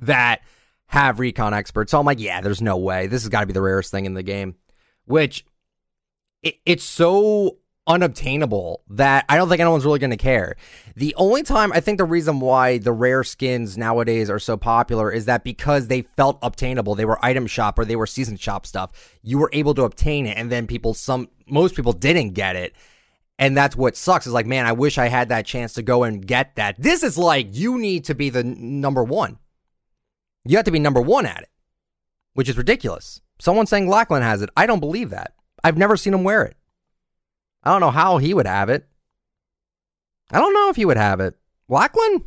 [0.00, 0.42] that
[0.86, 1.90] have recon experts.
[1.90, 3.06] So I'm like, yeah, there's no way.
[3.06, 4.56] This has got to be the rarest thing in the game,
[5.04, 5.44] which
[6.42, 10.56] it, it's so unobtainable that I don't think anyone's really going to care.
[10.96, 15.10] The only time I think the reason why the rare skins nowadays are so popular
[15.12, 18.66] is that because they felt obtainable, they were item shop or they were season shop
[18.66, 18.90] stuff.
[19.22, 22.74] You were able to obtain it, and then people, some most people didn't get it.
[23.38, 26.04] And that's what sucks is like, man, I wish I had that chance to go
[26.04, 26.76] and get that.
[26.78, 29.38] This is like, you need to be the number one.
[30.44, 31.50] You have to be number one at it,
[32.34, 33.20] which is ridiculous.
[33.40, 34.50] Someone saying Lachlan has it.
[34.56, 35.34] I don't believe that.
[35.64, 36.56] I've never seen him wear it.
[37.64, 38.86] I don't know how he would have it.
[40.30, 41.34] I don't know if he would have it.
[41.68, 42.24] Lachlan?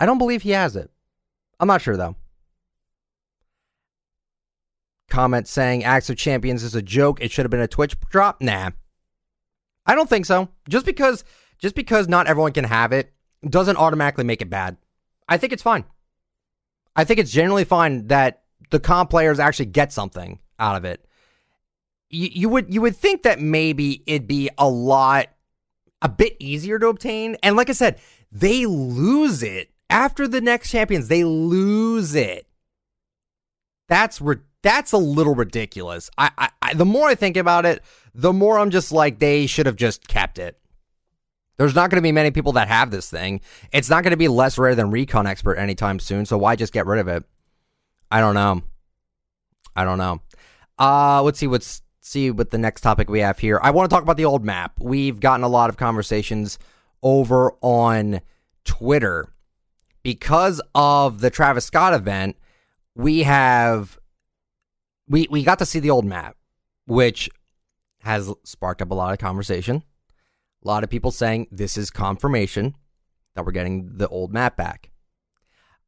[0.00, 0.90] I don't believe he has it.
[1.60, 2.16] I'm not sure though.
[5.08, 7.20] Comment saying Axe of Champions is a joke.
[7.22, 8.42] It should have been a Twitch drop.
[8.42, 8.70] Nah.
[9.86, 10.48] I don't think so.
[10.68, 11.24] Just because
[11.58, 13.12] just because not everyone can have it
[13.48, 14.76] doesn't automatically make it bad.
[15.28, 15.84] I think it's fine.
[16.94, 21.06] I think it's generally fine that the comp players actually get something out of it.
[22.08, 25.28] You, you would you would think that maybe it'd be a lot
[26.02, 27.36] a bit easier to obtain.
[27.42, 27.98] And like I said,
[28.30, 31.08] they lose it after the next champions.
[31.08, 32.46] They lose it.
[33.88, 36.10] That's re- that's a little ridiculous.
[36.18, 37.82] I, I, I the more I think about it,
[38.16, 40.58] the more I'm just like they should have just kept it.
[41.58, 43.42] There's not going to be many people that have this thing.
[43.72, 46.24] It's not going to be less rare than Recon Expert anytime soon.
[46.24, 47.24] So why just get rid of it?
[48.10, 48.62] I don't know.
[49.74, 50.20] I don't know.
[50.78, 53.60] Uh, let's see what's see what the next topic we have here.
[53.62, 54.72] I want to talk about the old map.
[54.78, 56.58] We've gotten a lot of conversations
[57.02, 58.20] over on
[58.64, 59.28] Twitter
[60.02, 62.36] because of the Travis Scott event.
[62.94, 63.98] We have
[65.06, 66.36] we we got to see the old map,
[66.86, 67.28] which
[68.06, 69.82] has sparked up a lot of conversation.
[70.64, 72.74] A lot of people saying this is confirmation
[73.34, 74.90] that we're getting the old map back.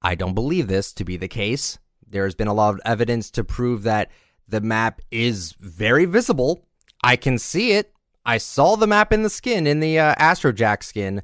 [0.03, 1.79] I don't believe this to be the case.
[2.07, 4.11] There's been a lot of evidence to prove that
[4.47, 6.67] the map is very visible.
[7.03, 7.93] I can see it.
[8.25, 11.23] I saw the map in the skin, in the uh, Astrojack skin.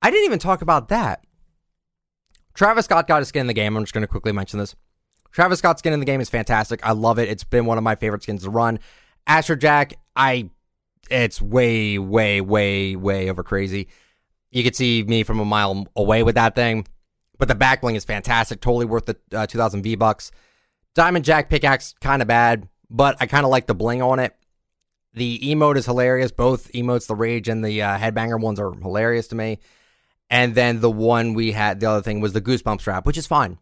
[0.00, 1.24] I didn't even talk about that.
[2.54, 3.76] Travis Scott got a skin in the game.
[3.76, 4.74] I'm just going to quickly mention this.
[5.30, 6.84] Travis Scott's skin in the game is fantastic.
[6.86, 7.28] I love it.
[7.28, 8.78] It's been one of my favorite skins to run.
[9.28, 10.50] Astrojack, I,
[11.10, 13.88] it's way, way, way, way over crazy.
[14.50, 16.86] You could see me from a mile away with that thing,
[17.38, 18.60] but the back bling is fantastic.
[18.60, 20.30] Totally worth the uh, 2,000 V bucks.
[20.94, 24.36] Diamond Jack pickaxe kind of bad, but I kind of like the bling on it.
[25.14, 26.32] The emote is hilarious.
[26.32, 29.58] Both emotes, the rage and the uh, headbanger ones, are hilarious to me.
[30.30, 33.26] And then the one we had, the other thing was the Goosebumps wrap, which is
[33.26, 33.58] fine.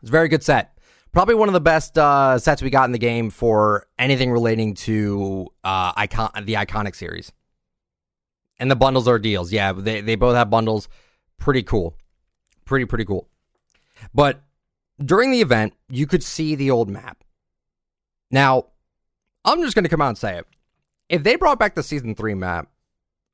[0.00, 0.75] It's a very good set.
[1.16, 4.74] Probably one of the best uh, sets we got in the game for anything relating
[4.74, 7.32] to uh, icon the iconic series.
[8.58, 9.50] And the bundles are deals.
[9.50, 10.90] Yeah, they, they both have bundles.
[11.38, 11.96] Pretty cool.
[12.66, 13.30] Pretty, pretty cool.
[14.12, 14.42] But
[15.02, 17.24] during the event, you could see the old map.
[18.30, 18.66] Now,
[19.42, 20.46] I'm just going to come out and say it.
[21.08, 22.68] If they brought back the season three map,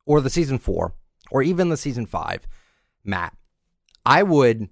[0.06, 0.94] or the season four,
[1.32, 2.46] or even the season five
[3.02, 3.36] map,
[4.06, 4.68] I would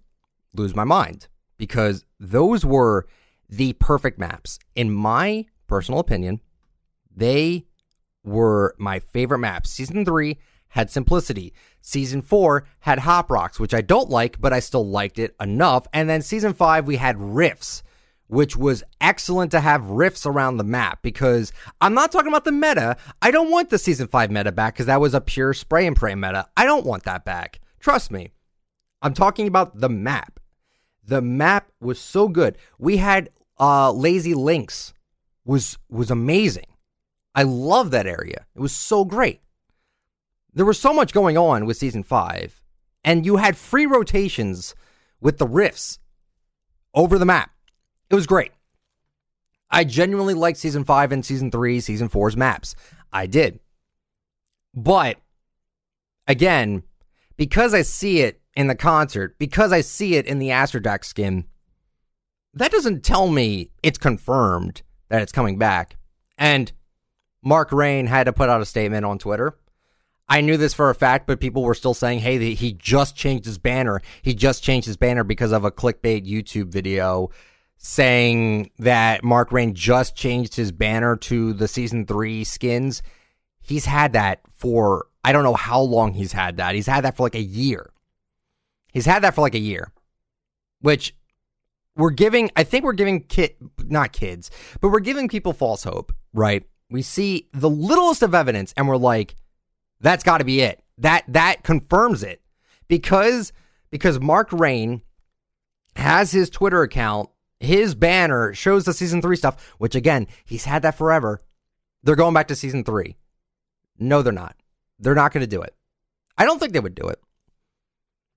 [0.55, 1.27] lose my mind
[1.61, 3.07] because those were
[3.51, 4.59] the perfect maps.
[4.75, 6.41] In my personal opinion,
[7.15, 7.67] they
[8.25, 9.71] were my favorite maps.
[9.71, 11.53] Season three had simplicity.
[11.83, 15.87] Season four had hop rocks, which I don't like, but I still liked it enough.
[15.93, 17.83] And then season five, we had rifts,
[18.27, 22.53] which was excellent to have rifts around the map because I'm not talking about the
[22.53, 22.97] meta.
[23.21, 25.95] I don't want the season five meta back because that was a pure spray and
[25.95, 26.47] pray meta.
[26.57, 27.61] I don't want that back.
[27.81, 28.33] Trust me.
[29.03, 30.40] I'm talking about the map.
[31.05, 32.57] The map was so good.
[32.79, 34.93] We had uh, Lazy Links
[35.45, 36.67] was was amazing.
[37.35, 38.47] I love that area.
[38.55, 39.41] It was so great.
[40.53, 42.63] There was so much going on with season five,
[43.05, 44.75] and you had free rotations
[45.21, 45.99] with the rifts
[46.95, 47.51] over the map.
[48.09, 48.53] It was great.
[49.71, 52.75] I genuinely liked season five and season three, season four's maps.
[53.13, 53.61] I did.
[54.75, 55.19] But
[56.27, 56.83] again,
[57.37, 61.05] because I see it in the concert, because I see it in the Astro Jack
[61.05, 61.45] skin,
[62.55, 65.97] that doesn't tell me it's confirmed that it's coming back.
[66.37, 66.73] And
[67.43, 69.57] Mark Rein had to put out a statement on Twitter.
[70.29, 73.45] I knew this for a fact, but people were still saying, hey, he just changed
[73.45, 74.01] his banner.
[74.23, 77.31] He just changed his banner because of a clickbait YouTube video
[77.79, 83.03] saying that Mark Rein just changed his banner to the season three skins.
[83.61, 86.75] He's had that for, I don't know how long he's had that.
[86.75, 87.90] He's had that for like a year.
[88.93, 89.93] He's had that for like a year,
[90.81, 91.15] which
[91.97, 94.51] we're giving, I think we're giving kid, not kids,
[94.81, 96.65] but we're giving people false hope, right?
[96.91, 99.37] We see the littlest of evidence and we're like,
[100.01, 100.83] that's got to be it.
[100.99, 102.43] That, that confirms it
[102.89, 103.53] because,
[103.91, 105.03] because Mark Rein
[105.97, 110.83] has his Twitter account, his banner shows the season three stuff, which again, he's had
[110.83, 111.41] that forever.
[112.03, 113.17] They're going back to season three.
[113.99, 114.57] No, they're not.
[114.99, 115.75] They're not going to do it.
[116.39, 117.21] I don't think they would do it.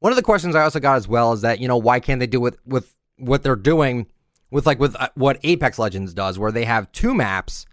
[0.04, 2.20] One of the questions I also got as well is that, you know, why can't
[2.20, 4.08] they do it with what they're doing
[4.52, 7.66] with like with uh, what Apex Legends does, where they have two maps.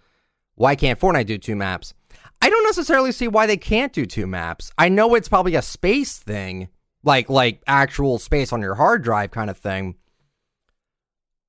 [0.54, 1.92] Why can't Fortnite do two maps?
[2.40, 4.70] I don't necessarily see why they can't do two maps.
[4.78, 6.68] I know it's probably a space thing,
[7.02, 9.96] like like actual space on your hard drive kind of thing.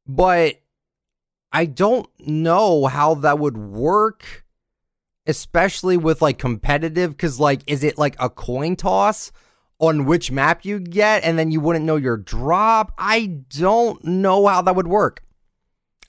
[0.07, 0.61] But
[1.51, 4.45] I don't know how that would work
[5.27, 9.31] especially with like competitive cuz like is it like a coin toss?
[9.81, 12.93] On which map you get and then you wouldn't know your drop.
[12.97, 15.25] I don't know how that would work.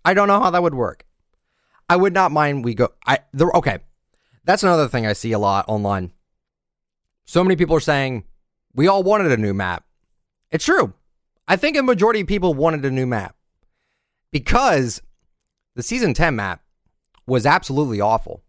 [0.05, 1.07] I don't know how that would work.
[1.89, 3.79] I would not mind we go I there okay.
[4.45, 6.13] That's another thing I see a lot online.
[7.25, 8.25] So many people are saying
[8.75, 9.85] we all wanted a new map.
[10.51, 10.93] It's true.
[11.49, 13.37] I think a majority of people wanted a new map
[14.31, 15.01] because
[15.75, 16.63] the season 10 map
[17.27, 18.43] was absolutely awful.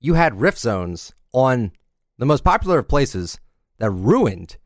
[0.00, 1.72] You had rift zones on
[2.16, 3.38] the most popular of places
[3.78, 4.56] that ruined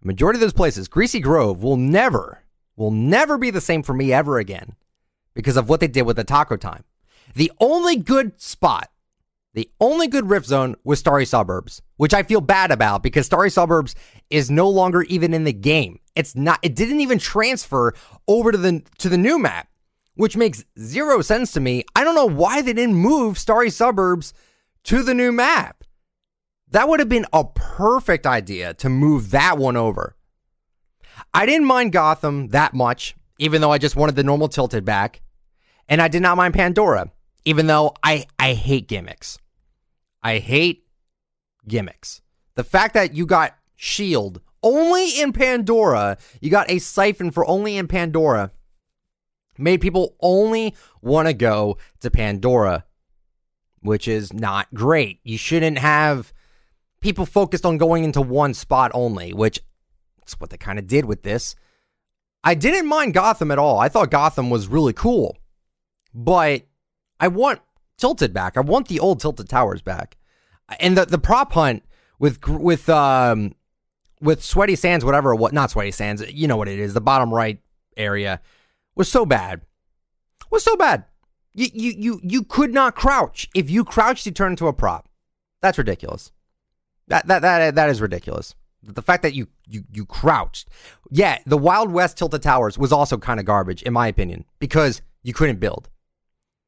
[0.00, 0.88] the majority of those places.
[0.88, 2.44] Greasy Grove will never,
[2.76, 4.74] will never be the same for me ever again
[5.34, 6.84] because of what they did with the taco time.
[7.34, 8.90] The only good spot,
[9.54, 13.50] the only good rift zone was Starry Suburbs, which I feel bad about because Starry
[13.50, 13.94] Suburbs
[14.30, 16.00] is no longer even in the game.
[16.14, 17.94] It's not, it didn't even transfer
[18.26, 19.68] over to the, to the new map,
[20.14, 21.84] which makes zero sense to me.
[21.94, 24.32] I don't know why they didn't move Starry Suburbs
[24.84, 25.77] to the new map.
[26.70, 30.16] That would have been a perfect idea to move that one over.
[31.32, 35.22] I didn't mind Gotham that much, even though I just wanted the normal tilted back.
[35.88, 37.10] And I did not mind Pandora,
[37.44, 39.38] even though I, I hate gimmicks.
[40.22, 40.84] I hate
[41.66, 42.20] gimmicks.
[42.54, 47.76] The fact that you got Shield only in Pandora, you got a siphon for only
[47.76, 48.50] in Pandora,
[49.56, 52.84] made people only want to go to Pandora,
[53.80, 55.20] which is not great.
[55.22, 56.32] You shouldn't have
[57.00, 59.60] people focused on going into one spot only, which
[60.26, 61.54] is what they kind of did with this.
[62.44, 63.78] I didn't mind Gotham at all.
[63.78, 65.36] I thought Gotham was really cool.
[66.14, 66.62] But
[67.20, 67.60] I want
[67.98, 68.56] Tilted back.
[68.56, 70.16] I want the old Tilted Towers back.
[70.78, 71.82] And the the prop hunt
[72.18, 73.54] with with um
[74.20, 77.34] with Sweaty Sands whatever what not Sweaty Sands, you know what it is, the bottom
[77.34, 77.60] right
[77.96, 78.40] area
[78.94, 79.62] was so bad.
[80.50, 81.04] Was so bad.
[81.54, 83.48] You you you you could not crouch.
[83.54, 85.08] If you crouched, you turn into a prop.
[85.60, 86.30] That's ridiculous.
[87.08, 88.54] That that that that is ridiculous.
[88.82, 90.68] The fact that you you you crouched.
[91.10, 95.02] Yeah, the Wild West Tilted Towers was also kind of garbage in my opinion because
[95.22, 95.88] you couldn't build.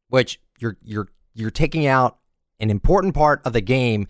[0.08, 2.18] Which you're you're you're taking out
[2.58, 4.06] an important part of the game.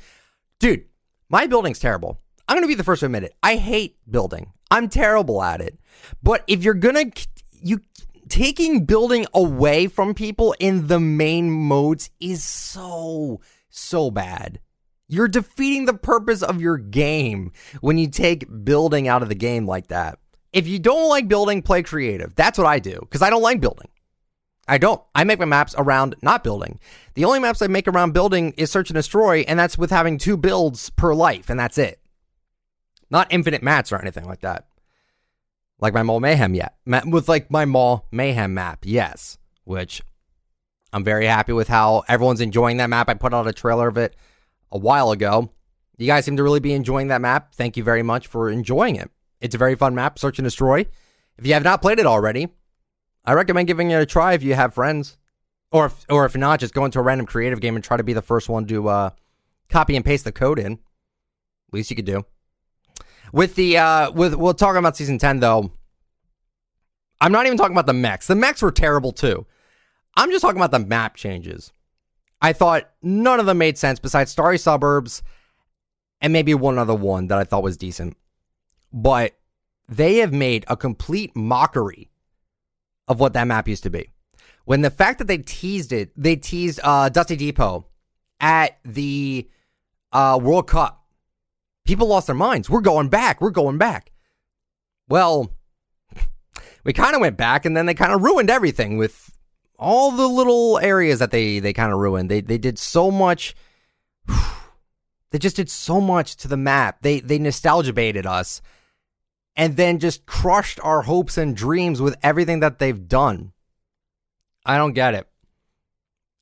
[0.59, 0.85] Dude,
[1.28, 2.20] my building's terrible.
[2.49, 3.35] I'm going to be the first to admit it.
[3.43, 4.53] I hate building.
[4.70, 5.78] I'm terrible at it.
[6.22, 7.26] But if you're going to
[7.62, 7.81] you
[8.28, 14.61] taking building away from people in the main modes is so so bad.
[15.11, 17.51] You're defeating the purpose of your game
[17.81, 20.21] when you take building out of the game like that.
[20.53, 22.37] If you don't like building, play creative.
[22.37, 23.89] That's what I do because I don't like building.
[24.69, 25.03] I don't.
[25.13, 26.79] I make my maps around not building.
[27.15, 30.17] The only maps I make around building is search and destroy, and that's with having
[30.17, 31.99] two builds per life, and that's it.
[33.11, 34.69] Not infinite mats or anything like that.
[35.81, 36.77] Like my Mall Mayhem yet.
[37.05, 39.39] With like my Mall Mayhem map, yes.
[39.65, 40.03] Which
[40.93, 43.09] I'm very happy with how everyone's enjoying that map.
[43.09, 44.15] I put out a trailer of it
[44.73, 45.51] a while ago.
[45.99, 47.55] You guys seem to really be enjoying that map.
[47.55, 49.11] Thank you very much for enjoying it.
[49.41, 50.87] It's a very fun map, Search and Destroy.
[51.37, 52.49] If you have not played it already,
[53.25, 55.16] I recommend giving it a try if you have friends.
[55.73, 58.03] Or if, or if not, just go into a random creative game and try to
[58.03, 59.11] be the first one to uh,
[59.68, 60.79] copy and paste the code in.
[61.73, 62.25] Least you could do.
[63.33, 65.71] With the uh, with we'll talk about season ten though.
[67.21, 68.27] I'm not even talking about the mechs.
[68.27, 69.47] The mechs were terrible too.
[70.16, 71.73] I'm just talking about the map changes.
[72.41, 75.22] I thought none of them made sense besides Starry Suburbs
[76.20, 78.16] and maybe one other one that I thought was decent.
[78.93, 79.36] But
[79.88, 82.11] they have made a complete mockery
[83.09, 84.11] of what that map used to be.
[84.64, 87.86] When the fact that they teased it, they teased uh, Dusty Depot
[88.41, 89.49] at the
[90.12, 91.05] uh, World Cup.
[91.84, 92.70] People lost their minds.
[92.70, 93.41] We're going back.
[93.41, 94.12] We're going back.
[95.09, 95.51] Well,
[96.84, 99.36] we kind of went back and then they kind of ruined everything with
[99.81, 102.31] all the little areas that they they kind of ruined.
[102.31, 103.57] They they did so much
[105.31, 107.03] they just did so much to the map.
[107.03, 108.62] They they nostalgia baited us
[109.57, 113.53] and then just crushed our hopes and dreams with everything that they've done.
[114.64, 115.26] I don't get it.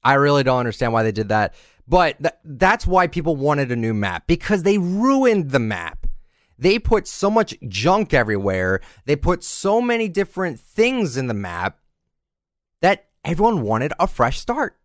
[0.03, 1.55] I really don't understand why they did that.
[1.87, 6.07] But th- that's why people wanted a new map because they ruined the map.
[6.59, 8.81] They put so much junk everywhere.
[9.07, 11.79] They put so many different things in the map
[12.83, 14.77] that everyone wanted a fresh start.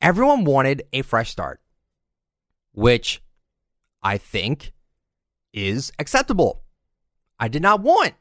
[0.00, 1.60] Everyone wanted a fresh start,
[2.72, 3.22] which
[4.02, 4.72] I think
[5.52, 6.62] is acceptable.
[7.38, 8.14] I did not want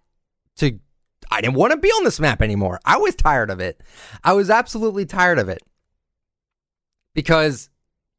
[0.58, 0.80] to,
[1.30, 2.80] I didn't want to be on this map anymore.
[2.86, 3.82] I was tired of it.
[4.24, 5.62] I was absolutely tired of it
[7.14, 7.70] because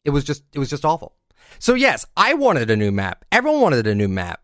[0.04, 1.14] it was just, it was just awful.
[1.58, 3.24] So, yes, I wanted a new map.
[3.32, 4.42] Everyone wanted a new map.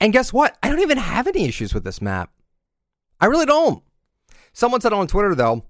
[0.00, 0.58] And guess what?
[0.62, 2.30] I don't even have any issues with this map.
[3.20, 3.82] I really don't.
[4.56, 5.64] Someone said on Twitter, though,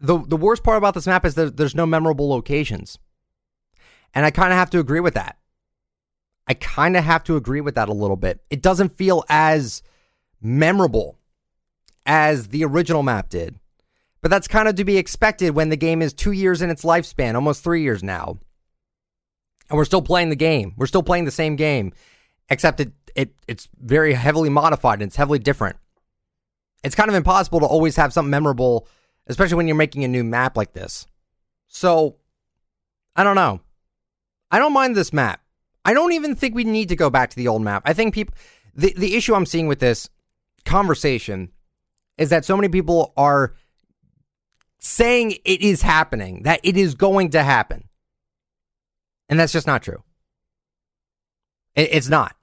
[0.00, 2.98] the, the worst part about this map is that there's no memorable locations.
[4.14, 5.38] And I kind of have to agree with that.
[6.46, 8.40] I kind of have to agree with that a little bit.
[8.50, 9.82] It doesn't feel as
[10.40, 11.18] memorable
[12.04, 13.58] as the original map did.
[14.20, 16.84] But that's kind of to be expected when the game is two years in its
[16.84, 18.38] lifespan, almost three years now
[19.72, 20.74] and we're still playing the game.
[20.76, 21.94] We're still playing the same game,
[22.50, 25.76] except it, it it's very heavily modified and it's heavily different.
[26.82, 28.88] It's kind of impossible to always have something memorable,
[29.26, 31.06] especially when you're making a new map like this.
[31.68, 32.16] So,
[33.14, 33.60] I don't know.
[34.50, 35.40] I don't mind this map.
[35.84, 37.82] I don't even think we need to go back to the old map.
[37.84, 38.34] I think people
[38.74, 40.08] the the issue I'm seeing with this
[40.64, 41.50] conversation
[42.18, 43.54] is that so many people are
[44.78, 47.88] saying it is happening, that it is going to happen.
[49.28, 50.02] And that's just not true.
[51.74, 52.36] It's not.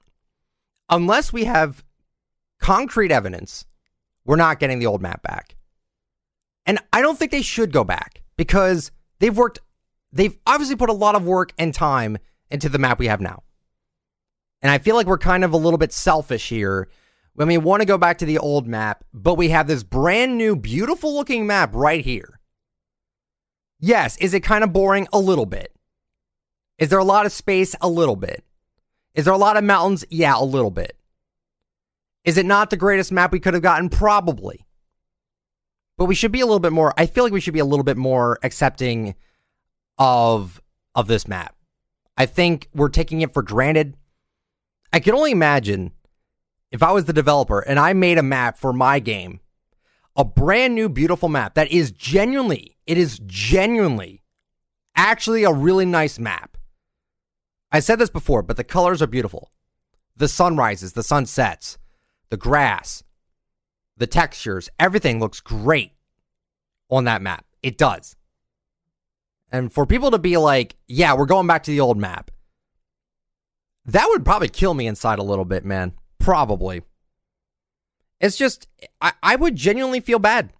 [0.88, 1.84] Unless we have
[2.58, 3.64] concrete evidence,
[4.24, 5.56] we're not getting the old map back.
[6.66, 9.60] And I don't think they should go back because they've worked,
[10.12, 12.18] they've obviously put a lot of work and time
[12.50, 13.42] into the map we have now.
[14.62, 16.88] And I feel like we're kind of a little bit selfish here
[17.34, 20.36] when we want to go back to the old map, but we have this brand
[20.36, 22.38] new, beautiful looking map right here.
[23.78, 25.08] Yes, is it kind of boring?
[25.12, 25.74] A little bit.
[26.78, 27.74] Is there a lot of space?
[27.80, 28.44] A little bit.
[29.14, 30.04] Is there a lot of mountains?
[30.10, 30.96] Yeah, a little bit.
[32.24, 33.88] Is it not the greatest map we could have gotten?
[33.88, 34.66] Probably.
[35.96, 37.64] But we should be a little bit more I feel like we should be a
[37.64, 39.14] little bit more accepting
[39.98, 40.60] of
[40.94, 41.54] of this map.
[42.16, 43.96] I think we're taking it for granted.
[44.92, 45.92] I can only imagine
[46.70, 49.40] if I was the developer and I made a map for my game,
[50.16, 54.22] a brand new beautiful map that is genuinely, it is genuinely
[54.96, 56.56] actually a really nice map.
[57.72, 59.50] I said this before, but the colors are beautiful.
[60.16, 61.78] The sunrises, the sunsets,
[62.30, 63.02] the grass,
[63.96, 65.92] the textures, everything looks great
[66.88, 67.44] on that map.
[67.62, 68.16] It does.
[69.52, 72.30] And for people to be like, yeah, we're going back to the old map,
[73.84, 75.92] that would probably kill me inside a little bit, man.
[76.18, 76.82] Probably.
[78.20, 78.68] It's just,
[79.00, 80.52] I, I would genuinely feel bad.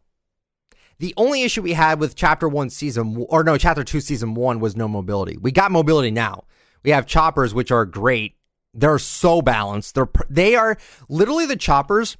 [0.98, 4.60] The only issue we had with chapter one, season, or no, chapter two, season one
[4.60, 5.36] was no mobility.
[5.36, 6.44] We got mobility now.
[6.82, 8.36] We have choppers, which are great.
[8.72, 9.94] They're so balanced.
[9.94, 10.76] They're they are
[11.08, 12.16] literally the choppers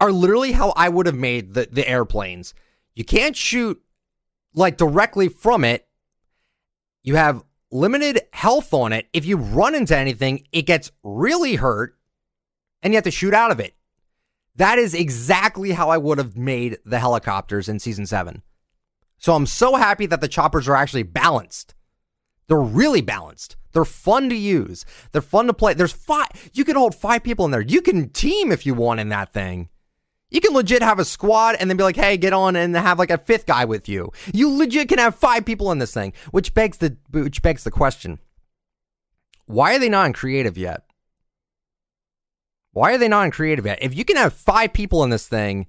[0.00, 2.54] are literally how I would have made the, the airplanes.
[2.94, 3.80] You can't shoot
[4.54, 5.88] like directly from it.
[7.02, 9.08] You have limited health on it.
[9.12, 11.96] If you run into anything, it gets really hurt
[12.82, 13.74] and you have to shoot out of it.
[14.56, 18.42] That is exactly how I would have made the helicopters in season seven.
[19.18, 21.74] So I'm so happy that the choppers are actually balanced.
[22.48, 23.56] They're really balanced.
[23.72, 24.84] They're fun to use.
[25.12, 25.74] They're fun to play.
[25.74, 26.28] There's five.
[26.52, 27.60] You can hold five people in there.
[27.60, 29.68] You can team if you want in that thing.
[30.30, 32.98] You can legit have a squad and then be like, hey, get on and have
[32.98, 34.10] like a fifth guy with you.
[34.32, 37.70] You legit can have five people in this thing, which begs the which begs the
[37.70, 38.18] question.
[39.46, 40.82] Why are they not in creative yet?
[42.72, 43.78] Why are they not in creative yet?
[43.80, 45.66] If you can have five people in this thing,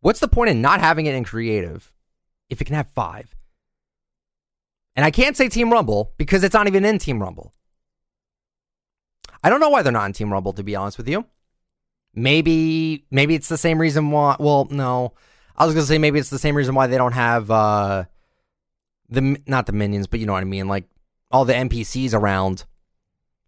[0.00, 1.92] what's the point in not having it in creative
[2.48, 3.35] if it can have five?
[4.96, 7.52] And I can't say Team Rumble because it's not even in Team Rumble.
[9.44, 11.26] I don't know why they're not in Team Rumble, to be honest with you.
[12.14, 15.12] Maybe maybe it's the same reason why well, no.
[15.54, 18.04] I was gonna say maybe it's the same reason why they don't have uh
[19.10, 20.88] the not the minions, but you know what I mean, like
[21.30, 22.64] all the NPCs around.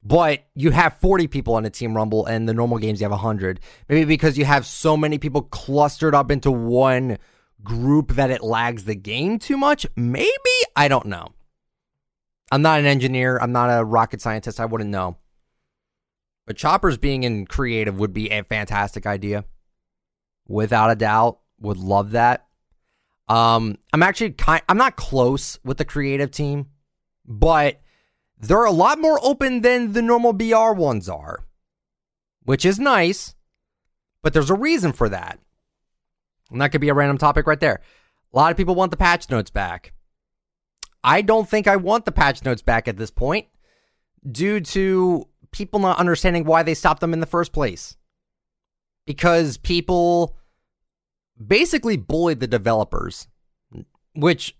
[0.02, 3.10] But you have 40 people in a Team Rumble and the normal games you have
[3.10, 3.58] 100.
[3.88, 7.18] Maybe because you have so many people clustered up into one
[7.64, 9.86] group that it lags the game too much.
[9.96, 10.30] Maybe,
[10.76, 11.32] I don't know.
[12.50, 15.16] I'm not an engineer, I'm not a rocket scientist, I wouldn't know.
[16.46, 19.44] But choppers being in creative would be a fantastic idea.
[20.46, 22.46] Without a doubt, would love that.
[23.28, 26.68] Um, I'm actually kind I'm not close with the creative team,
[27.26, 27.82] but
[28.38, 31.40] they're a lot more open than the normal BR ones are,
[32.44, 33.34] which is nice,
[34.22, 35.38] but there's a reason for that.
[36.50, 37.82] And that could be a random topic right there.
[38.32, 39.92] A lot of people want the patch notes back.
[41.04, 43.46] I don't think I want the patch notes back at this point
[44.30, 47.96] due to people not understanding why they stopped them in the first place.
[49.06, 50.36] Because people
[51.44, 53.28] basically bullied the developers,
[54.14, 54.56] which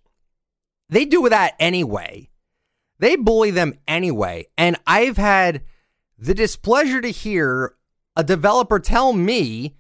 [0.89, 2.31] they do with that anyway.
[2.99, 4.47] They bully them anyway.
[4.57, 5.63] And I've had
[6.19, 7.75] the displeasure to hear
[8.17, 9.77] a developer tell me,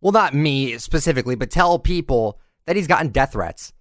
[0.00, 3.72] well, not me specifically, but tell people that he's gotten death threats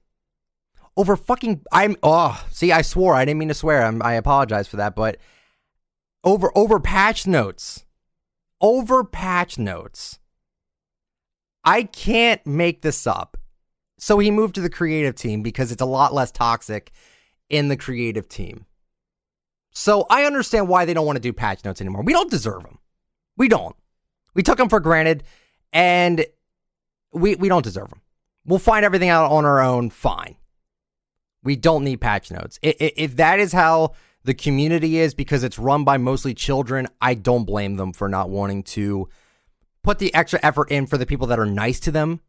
[0.97, 1.61] over fucking.
[1.71, 3.15] I'm, oh, see, I swore.
[3.15, 3.83] I didn't mean to swear.
[3.83, 4.95] I'm, I apologize for that.
[4.95, 5.17] But
[6.23, 7.85] over over patch notes.
[8.61, 10.19] Over patch notes.
[11.63, 13.37] I can't make this up.
[13.97, 16.91] So he moved to the creative team because it's a lot less toxic
[17.49, 18.65] in the creative team.
[19.71, 22.03] So I understand why they don't want to do patch notes anymore.
[22.03, 22.79] We don't deserve them.
[23.37, 23.75] We don't.
[24.33, 25.23] We took them for granted
[25.73, 26.25] and
[27.13, 28.01] we we don't deserve them.
[28.45, 30.35] We'll find everything out on our own, fine.
[31.43, 32.59] We don't need patch notes.
[32.61, 36.87] If that is how the community is because it's run by mostly children.
[36.99, 39.09] I don't blame them for not wanting to
[39.81, 42.19] put the extra effort in for the people that are nice to them.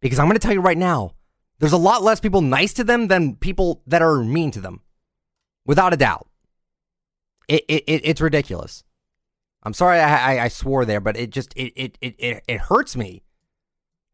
[0.00, 1.12] Because I'm going to tell you right now,
[1.58, 4.80] there's a lot less people nice to them than people that are mean to them.
[5.64, 6.28] Without a doubt.
[7.48, 8.84] It, it, it it's ridiculous.
[9.62, 12.60] I'm sorry I, I, I swore there, but it just it, it it it it
[12.60, 13.22] hurts me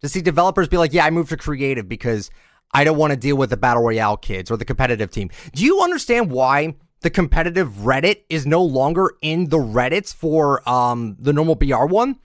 [0.02, 2.30] to see developers be like, yeah, I moved to creative because
[2.72, 5.30] I don't want to deal with the battle royale kids or the competitive team.
[5.54, 11.16] Do you understand why the competitive Reddit is no longer in the Reddits for um,
[11.18, 12.18] the normal BR one.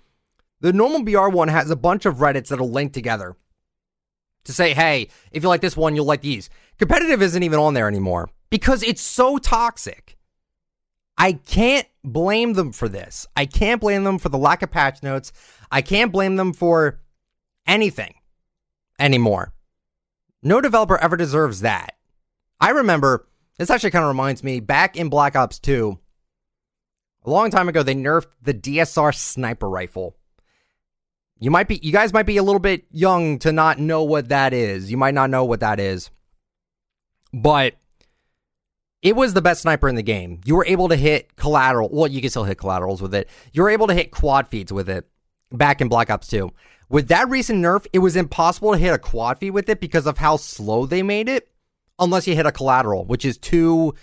[0.61, 3.35] The normal BR one has a bunch of Reddits that are linked together
[4.45, 6.49] to say, hey, if you like this one, you'll like these.
[6.77, 10.17] Competitive isn't even on there anymore because it's so toxic.
[11.17, 13.25] I can't blame them for this.
[13.35, 15.33] I can't blame them for the lack of patch notes.
[15.71, 16.99] I can't blame them for
[17.65, 18.13] anything
[18.99, 19.53] anymore.
[20.43, 21.95] No developer ever deserves that.
[22.59, 23.27] I remember
[23.57, 25.97] this actually kind of reminds me back in Black Ops 2,
[27.25, 30.15] a long time ago, they nerfed the DSR sniper rifle.
[31.39, 34.29] You might be, you guys might be a little bit young to not know what
[34.29, 34.89] that is.
[34.89, 36.09] You might not know what that is,
[37.33, 37.75] but
[39.01, 40.39] it was the best sniper in the game.
[40.45, 41.89] You were able to hit collateral.
[41.91, 43.29] Well, you can still hit collaterals with it.
[43.51, 45.05] You were able to hit quad feeds with it
[45.51, 46.49] back in Black Ops 2.
[46.89, 50.07] With that recent nerf, it was impossible to hit a quad feed with it because
[50.07, 51.49] of how slow they made it
[51.99, 53.93] unless you hit a collateral, which is two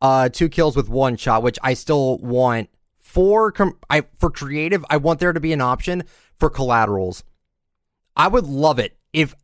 [0.00, 4.84] uh two kills with one shot, which I still want for com- I for creative,
[4.88, 6.04] I want there to be an option
[6.38, 7.24] for collaterals.
[8.16, 9.34] I would love it if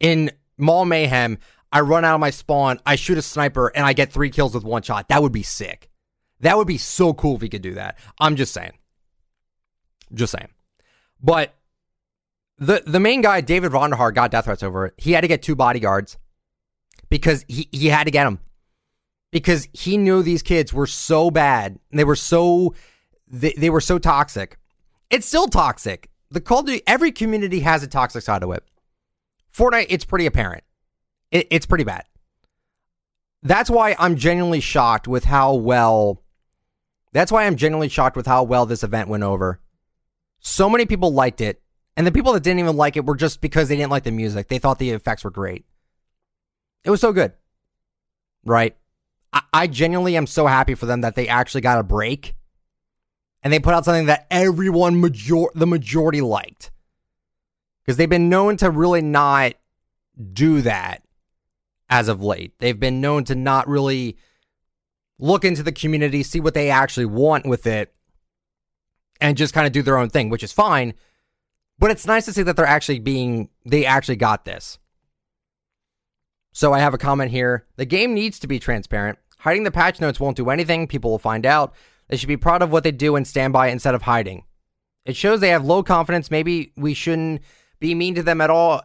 [0.00, 1.38] in Mall Mayhem
[1.72, 4.54] I run out of my spawn, I shoot a sniper and I get 3 kills
[4.54, 5.08] with one shot.
[5.08, 5.90] That would be sick.
[6.40, 7.98] That would be so cool if we could do that.
[8.20, 8.72] I'm just saying.
[10.12, 10.50] Just saying.
[11.20, 11.54] But
[12.58, 14.94] the the main guy, David Vonderhaar, got death threats over it.
[14.96, 16.16] He had to get two bodyguards
[17.08, 18.38] because he, he had to get them
[19.32, 21.78] because he knew these kids were so bad.
[21.92, 22.74] They were so
[23.26, 24.58] they, they were so toxic.
[25.10, 26.08] It's still toxic.
[26.30, 28.64] The Call of Duty, every community has a toxic side to it.
[29.52, 30.64] Fortnite, it's pretty apparent.
[31.30, 32.04] It, it's pretty bad.
[33.42, 36.22] that's why I'm genuinely shocked with how well.
[37.12, 39.60] That's why I'm genuinely shocked with how well this event went over.
[40.40, 41.62] So many people liked it,
[41.96, 44.10] and the people that didn't even like it were just because they didn't like the
[44.10, 44.48] music.
[44.48, 45.64] They thought the effects were great.
[46.84, 47.32] It was so good,
[48.44, 48.76] right?
[49.32, 52.34] I, I genuinely am so happy for them that they actually got a break,
[53.42, 56.70] and they put out something that everyone major the majority liked,
[57.82, 59.54] because they've been known to really not
[60.32, 61.02] do that
[61.88, 62.54] as of late.
[62.58, 64.16] They've been known to not really
[65.18, 67.94] look into the community, see what they actually want with it,
[69.20, 70.94] and just kind of do their own thing, which is fine.
[71.84, 74.78] But it's nice to see that they're actually being, they actually got this.
[76.54, 77.66] So I have a comment here.
[77.76, 79.18] The game needs to be transparent.
[79.40, 80.88] Hiding the patch notes won't do anything.
[80.88, 81.74] People will find out.
[82.08, 84.44] They should be proud of what they do and stand by instead of hiding.
[85.04, 86.30] It shows they have low confidence.
[86.30, 87.42] Maybe we shouldn't
[87.80, 88.80] be mean to them at all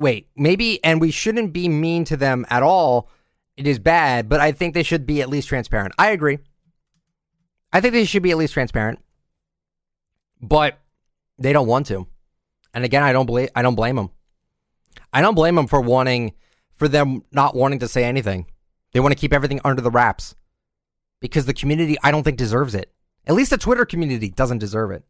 [0.00, 3.08] wait, maybe, and we shouldn't be mean to them at all.
[3.56, 5.94] It is bad, but I think they should be at least transparent.
[5.96, 6.40] I agree.
[7.72, 8.98] I think they should be at least transparent,
[10.42, 10.78] but
[11.38, 12.06] they don't want to.
[12.74, 14.10] And again, I don't believe I don't blame them.
[15.12, 16.32] I don't blame them for wanting
[16.74, 18.46] for them not wanting to say anything.
[18.92, 20.34] They want to keep everything under the wraps
[21.20, 22.92] because the community I don't think deserves it.
[23.26, 25.04] At least the Twitter community doesn't deserve it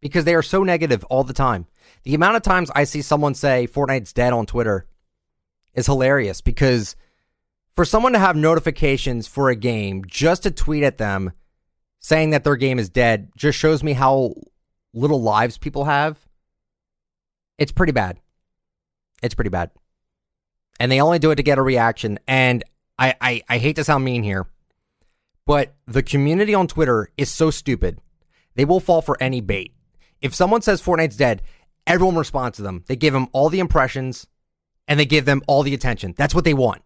[0.00, 1.66] because they are so negative all the time.
[2.02, 4.86] The amount of times I see someone say Fortnite's dead on Twitter
[5.74, 6.94] is hilarious because
[7.74, 11.32] for someone to have notifications for a game just to tweet at them
[12.06, 14.32] saying that their game is dead just shows me how
[14.94, 16.16] little lives people have.
[17.58, 18.20] It's pretty bad.
[19.24, 19.72] It's pretty bad.
[20.78, 22.20] And they only do it to get a reaction.
[22.28, 22.62] And
[22.96, 24.46] I, I, I hate to sound mean here,
[25.46, 27.98] but the community on Twitter is so stupid.
[28.54, 29.74] They will fall for any bait.
[30.22, 31.42] If someone says Fortnite's dead,
[31.88, 32.84] everyone responds to them.
[32.86, 34.28] They give them all the impressions
[34.86, 36.14] and they give them all the attention.
[36.16, 36.82] That's what they want.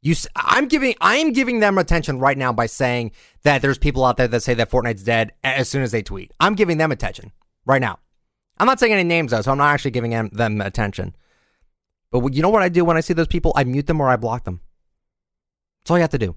[0.00, 4.04] You, I'm giving, I am giving them attention right now by saying that there's people
[4.04, 6.32] out there that say that Fortnite's dead as soon as they tweet.
[6.38, 7.32] I'm giving them attention
[7.66, 7.98] right now.
[8.58, 11.16] I'm not saying any names though, so I'm not actually giving them, them attention.
[12.10, 13.52] But you know what I do when I see those people?
[13.56, 14.60] I mute them or I block them.
[15.80, 16.36] That's all you have to do.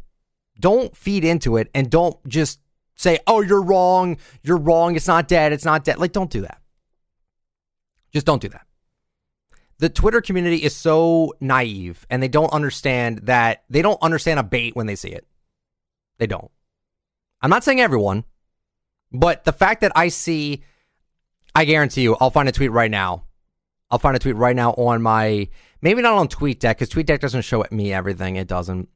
[0.59, 2.59] Don't feed into it and don't just
[2.95, 4.17] say, oh, you're wrong.
[4.43, 4.95] You're wrong.
[4.95, 5.53] It's not dead.
[5.53, 5.97] It's not dead.
[5.97, 6.61] Like, don't do that.
[8.11, 8.65] Just don't do that.
[9.81, 14.43] The Twitter community is so naive and they don't understand that they don't understand a
[14.43, 15.25] bait when they see it.
[16.19, 16.51] They don't.
[17.41, 18.23] I'm not saying everyone,
[19.11, 20.63] but the fact that I see,
[21.55, 23.23] I guarantee you, I'll find a tweet right now.
[23.89, 25.49] I'll find a tweet right now on my,
[25.81, 28.35] maybe not on TweetDeck, because TweetDeck doesn't show me everything.
[28.35, 28.87] It doesn't.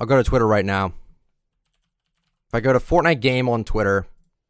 [0.00, 0.86] I'll go to Twitter right now.
[0.86, 4.06] If I go to Fortnite Game on Twitter,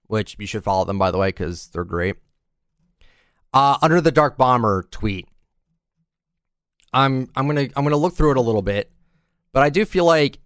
[0.07, 2.15] which you should follow them by the way because they're great.
[3.53, 5.27] Uh, under the Dark Bomber tweet,
[6.93, 8.91] I'm I'm gonna I'm gonna look through it a little bit,
[9.53, 10.39] but I do feel like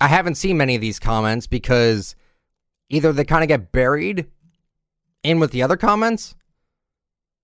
[0.00, 2.14] I haven't seen many of these comments because
[2.88, 4.26] either they kind of get buried
[5.22, 6.34] in with the other comments.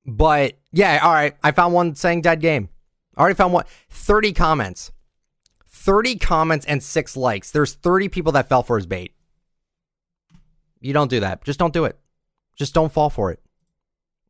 [0.06, 2.68] But yeah, all right, I found one saying dead game.
[3.16, 3.64] I already found one.
[3.90, 4.92] 30 comments.
[5.68, 7.50] 30 comments and six likes.
[7.50, 9.12] There's 30 people that fell for his bait.
[10.80, 11.44] You don't do that.
[11.44, 11.98] Just don't do it.
[12.56, 13.40] Just don't fall for it.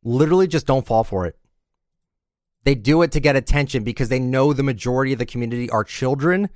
[0.03, 1.37] Literally, just don't fall for it.
[2.65, 5.83] They do it to get attention because they know the majority of the community are
[5.83, 6.49] children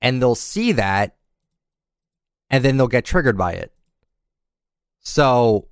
[0.00, 1.16] and they'll see that
[2.48, 3.72] and then they'll get triggered by it.
[5.00, 5.68] So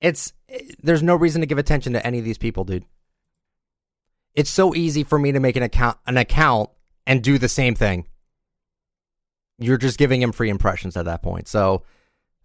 [0.00, 0.34] it's
[0.82, 2.84] there's no reason to give attention to any of these people, dude.
[4.34, 6.68] It's so easy for me to make an account an account
[7.06, 8.06] and do the same thing.
[9.58, 11.48] You're just giving him free impressions at that point.
[11.48, 11.84] So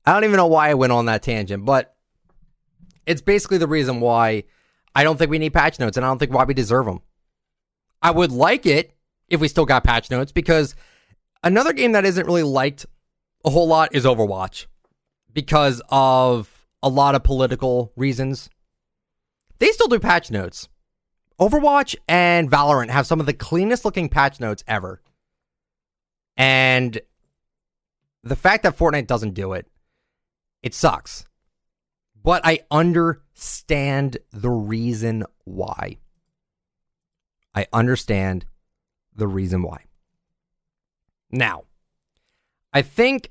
[0.06, 1.94] I don't even know why I went on that tangent, but
[3.06, 4.46] it's basically the reason why
[4.96, 7.02] I don't think we need patch notes and I don't think why we deserve them.
[8.02, 8.96] I would like it
[9.28, 10.76] if we still got patch notes because
[11.44, 12.86] another game that isn't really liked
[13.46, 14.66] a whole lot is Overwatch
[15.32, 18.50] because of a lot of political reasons.
[19.60, 20.70] They still do patch notes.
[21.40, 25.02] Overwatch and Valorant have some of the cleanest looking patch notes ever.
[26.36, 27.00] And
[28.24, 29.68] the fact that Fortnite doesn't do it,
[30.62, 31.26] it sucks.
[32.22, 32.60] But I
[33.40, 35.98] understand the reason why.
[37.56, 38.46] I understand
[39.16, 39.86] the reason why.
[41.32, 41.64] Now,
[42.74, 43.30] I think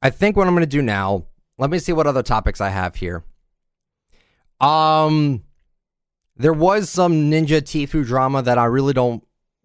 [0.00, 1.26] I think what I'm going to do now,
[1.58, 3.24] let me see what other topics I have here.
[4.58, 5.42] Um
[6.38, 9.22] there was some Ninja Tfue drama that I really don't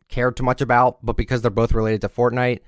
[0.09, 2.59] care too much about, but because they're both related to Fortnite,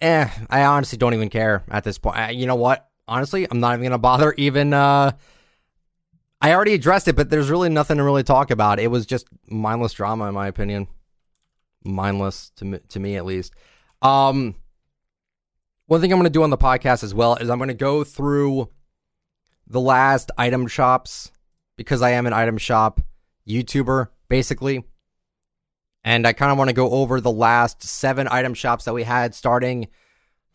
[0.00, 2.34] eh, I honestly don't even care at this point.
[2.34, 2.86] you know what?
[3.06, 4.74] Honestly, I'm not even gonna bother even.
[4.74, 5.12] Uh,
[6.40, 8.78] I already addressed it, but there's really nothing to really talk about.
[8.78, 10.86] It was just mindless drama, in my opinion.
[11.84, 13.54] Mindless to me, to me at least.
[14.02, 14.54] Um,
[15.86, 17.74] one thing I'm going to do on the podcast as well is I'm going to
[17.74, 18.68] go through
[19.66, 21.32] the last item shops
[21.76, 23.00] because I am an item shop
[23.48, 24.84] YouTuber, basically.
[26.04, 29.02] And I kind of want to go over the last seven item shops that we
[29.02, 29.88] had starting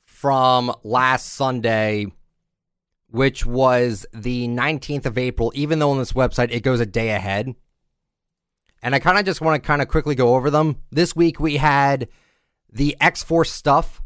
[0.03, 2.07] from last Sunday,
[3.13, 7.11] which was the 19th of April, even though on this website it goes a day
[7.11, 7.53] ahead.
[8.81, 10.77] And I kind of just want to kind of quickly go over them.
[10.89, 12.07] This week we had
[12.71, 14.01] the X Force stuff,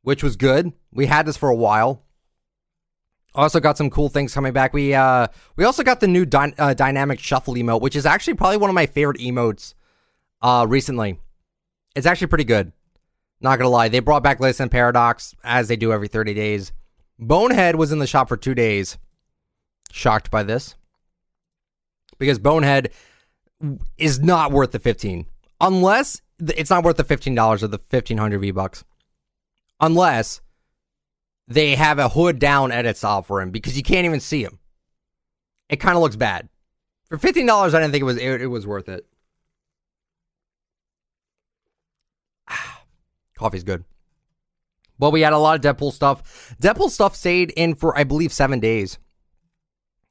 [0.00, 0.72] which was good.
[0.90, 2.02] We had this for a while.
[3.34, 4.72] Also got some cool things coming back.
[4.72, 5.26] We uh
[5.56, 8.70] we also got the new dy- uh, dynamic shuffle emote, which is actually probably one
[8.70, 9.74] of my favorite emotes
[10.40, 11.20] uh recently.
[11.94, 12.72] It's actually pretty good.
[13.42, 16.72] Not gonna lie, they brought back Listen Paradox as they do every 30 days.
[17.20, 18.98] Bonehead was in the shop for two days.
[19.92, 20.74] Shocked by this.
[22.18, 22.90] Because Bonehead
[23.98, 25.26] is not worth the 15.
[25.60, 28.84] Unless it's not worth the $15 or the 1500 V-bucks.
[29.80, 30.40] Unless
[31.46, 34.58] they have a hood down edit style for him because you can't even see him.
[35.68, 36.48] It kind of looks bad.
[37.08, 39.04] For fifteen dollars, I didn't think it was it, it was worth it.
[43.36, 43.84] Coffee's good.
[45.00, 46.54] Well, we had a lot of Deadpool stuff.
[46.62, 48.98] Deadpool stuff stayed in for I believe seven days.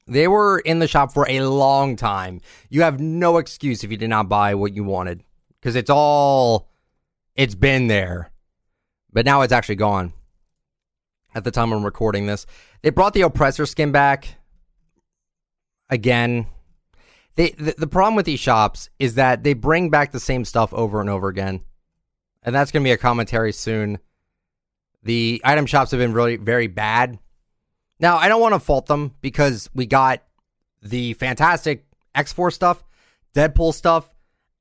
[0.06, 2.40] They were in the shop for a long time.
[2.68, 5.22] You have no excuse if you did not buy what you wanted
[5.60, 6.68] because it's all
[7.36, 8.32] it's been there,
[9.12, 10.12] but now it's actually gone
[11.34, 12.44] at the time I'm recording this.
[12.82, 14.34] They brought the oppressor skin back
[15.88, 16.46] again.
[17.36, 20.74] They the, the problem with these shops is that they bring back the same stuff
[20.74, 21.60] over and over again.
[22.42, 24.00] And that's going to be a commentary soon.
[25.02, 27.18] The item shops have been really very bad.
[27.98, 30.22] Now, I don't want to fault them because we got
[30.82, 32.82] the fantastic X Force stuff,
[33.34, 34.10] Deadpool stuff,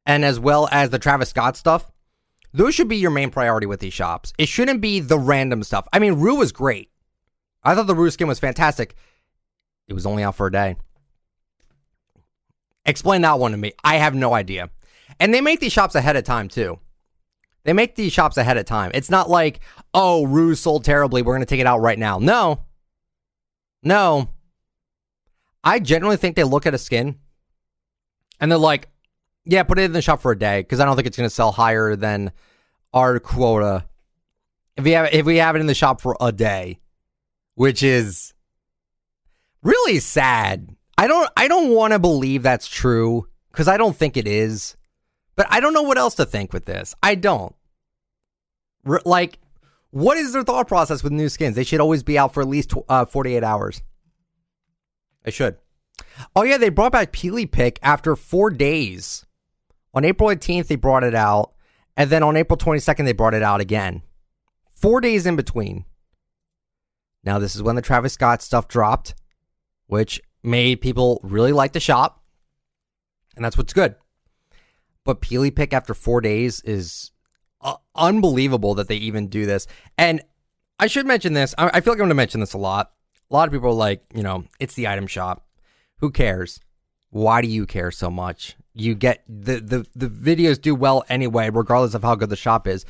[0.06, 1.92] and as well as the Travis Scott stuff.
[2.52, 4.34] Those should be your main priority with these shops.
[4.38, 5.88] It shouldn't be the random stuff.
[5.94, 6.90] I mean, Rue was great.
[7.64, 8.96] I thought the Rue skin was fantastic.
[9.88, 10.78] It was only out for a day.
[12.86, 13.74] Explain that one to me.
[13.84, 14.70] I have no idea.
[15.20, 16.80] And they make these shops ahead of time too.
[17.64, 18.92] They make these shops ahead of time.
[18.94, 19.60] It's not like,
[19.94, 21.22] oh, Rue sold terribly.
[21.22, 22.20] We're going to take it out right now.
[22.20, 22.64] No.
[23.84, 24.30] No.
[25.64, 27.18] I generally think they look at a skin
[28.40, 28.88] and they're like,
[29.46, 31.30] yeah, put it in the shop for a day because I don't think it's going
[31.30, 32.32] to sell higher than
[32.94, 33.86] our quota.
[34.78, 36.80] If we have if we have it in the shop for a day,
[37.56, 38.34] which is
[39.62, 40.76] really sad.
[40.98, 44.76] I don't I don't want to believe that's true because I don't think it is.
[45.40, 46.94] But I don't know what else to think with this.
[47.02, 47.56] I don't.
[48.86, 49.40] R- like,
[49.90, 51.56] what is their thought process with new skins?
[51.56, 53.82] They should always be out for at least uh, 48 hours.
[55.24, 55.56] They should.
[56.36, 59.26] Oh, yeah, they brought back Peely Pick after four days.
[59.94, 61.54] On April 18th, they brought it out.
[61.96, 64.02] And then on April 22nd, they brought it out again.
[64.74, 65.86] Four days in between.
[67.24, 69.16] Now, this is when the Travis Scott stuff dropped,
[69.88, 72.26] which made people really like the shop.
[73.38, 73.96] And that's what's good.
[75.06, 77.12] But Peely Pick after four days is
[77.62, 79.68] uh, unbelievable that they even do this.
[79.98, 80.22] And
[80.80, 81.54] I should mention this.
[81.58, 82.92] I, I feel like I'm going to mention this a lot.
[83.30, 85.46] A lot of people are like, you know, it's the item shop.
[86.00, 86.60] Who cares?
[87.10, 88.56] Why do you care so much?
[88.74, 92.68] You get the, the the videos do well anyway, regardless of how good the shop
[92.68, 92.86] is.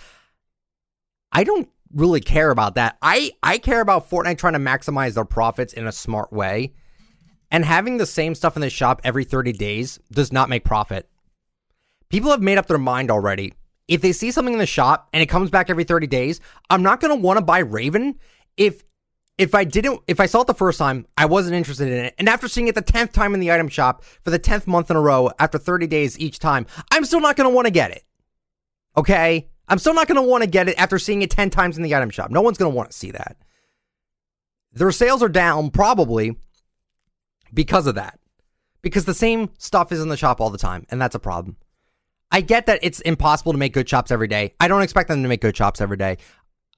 [1.31, 2.97] I don't really care about that.
[3.01, 6.73] I I care about Fortnite trying to maximize their profits in a smart way.
[7.51, 11.09] And having the same stuff in the shop every 30 days does not make profit.
[12.09, 13.53] People have made up their mind already.
[13.87, 16.83] If they see something in the shop and it comes back every 30 days, I'm
[16.83, 18.15] not going to want to buy Raven
[18.57, 18.83] if
[19.37, 22.15] if I didn't, if I saw it the first time, I wasn't interested in it.
[22.19, 24.91] And after seeing it the 10th time in the item shop for the 10th month
[24.91, 27.71] in a row after 30 days each time, I'm still not going to want to
[27.71, 28.03] get it.
[28.97, 29.47] Okay?
[29.69, 31.83] I'm still not going to want to get it after seeing it 10 times in
[31.83, 32.31] the item shop.
[32.31, 33.37] No one's going to want to see that.
[34.73, 36.35] Their sales are down probably
[37.53, 38.19] because of that.
[38.81, 41.55] Because the same stuff is in the shop all the time, and that's a problem.
[42.31, 44.53] I get that it's impossible to make good chops every day.
[44.59, 46.17] I don't expect them to make good chops every day.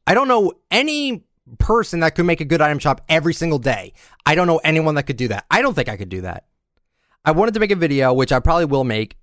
[0.07, 1.25] I don't know any
[1.57, 3.93] person that could make a good item shop every single day.
[4.25, 5.45] I don't know anyone that could do that.
[5.51, 6.45] I don't think I could do that.
[7.25, 9.17] I wanted to make a video, which I probably will make.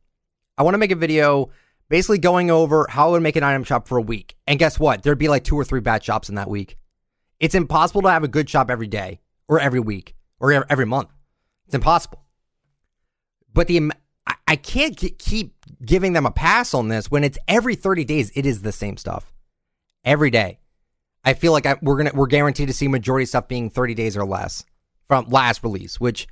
[0.56, 1.50] I want to make a video
[1.88, 4.36] basically going over how I would make an item shop for a week.
[4.46, 5.02] And guess what?
[5.02, 6.76] There'd be like two or three bad shops in that week.
[7.40, 11.08] It's impossible to have a good shop every day or every week or every month.
[11.66, 12.24] It's impossible.
[13.54, 13.90] But the
[14.46, 18.32] I can't keep giving them a pass on this when it's every 30 days.
[18.34, 19.32] It is the same stuff
[20.04, 20.58] every day.
[21.24, 24.16] I feel like I, we're gonna we're guaranteed to see majority stuff being 30 days
[24.16, 24.64] or less
[25.06, 26.28] from last release, which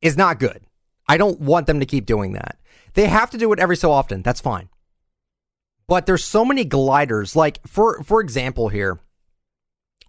[0.00, 0.64] is not good.
[1.08, 2.58] I don't want them to keep doing that.
[2.94, 4.22] They have to do it every so often.
[4.22, 4.68] That's fine.
[5.86, 7.36] But there's so many gliders.
[7.36, 8.98] Like for for example here,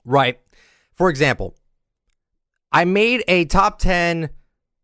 [0.05, 0.39] right?
[0.93, 1.55] For example,
[2.71, 4.29] I made a top 10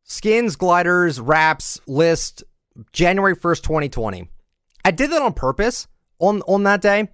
[0.04, 2.44] skins, gliders, wraps list
[2.92, 4.30] January 1st, 2020.
[4.86, 5.88] I did that on purpose
[6.20, 7.10] on on that day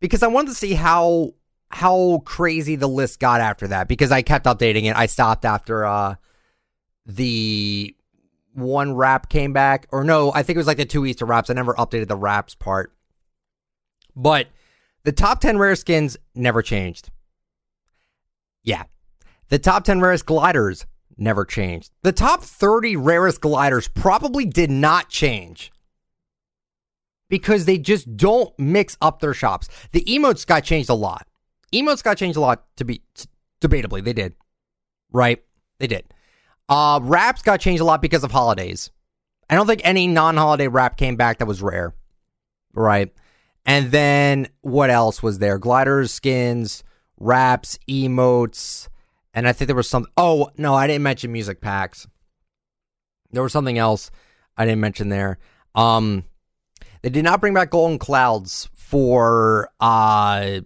[0.00, 1.34] because I wanted to see how
[1.70, 4.96] how crazy the list got after that because I kept updating it.
[4.96, 6.16] I stopped after uh
[7.06, 7.94] the
[8.54, 11.50] one wrap came back or no, I think it was like the two Easter wraps.
[11.50, 12.92] I never updated the wraps part.
[14.16, 14.48] But
[15.04, 17.10] the top 10 rare skins never changed.
[18.64, 18.84] Yeah.
[19.48, 20.86] The top 10 rarest gliders
[21.18, 21.92] never changed.
[22.02, 25.72] The top 30 rarest gliders probably did not change
[27.28, 29.68] because they just don't mix up their shops.
[29.92, 31.26] The emotes got changed a lot.
[31.72, 33.02] Emotes got changed a lot to be
[33.60, 34.02] debatably.
[34.02, 34.34] They did.
[35.12, 35.42] Right?
[35.78, 36.04] They did.
[36.68, 38.90] Uh wraps got changed a lot because of holidays.
[39.50, 41.94] I don't think any non-holiday wrap came back that was rare.
[42.74, 43.12] Right?
[43.64, 45.58] And then what else was there?
[45.58, 46.84] Gliders, skins,
[47.18, 48.88] wraps, emotes,
[49.34, 52.06] and I think there was some Oh, no, I didn't mention music packs.
[53.30, 54.10] There was something else
[54.56, 55.38] I didn't mention there.
[55.74, 56.24] Um
[57.02, 60.60] they did not bring back Golden Clouds for uh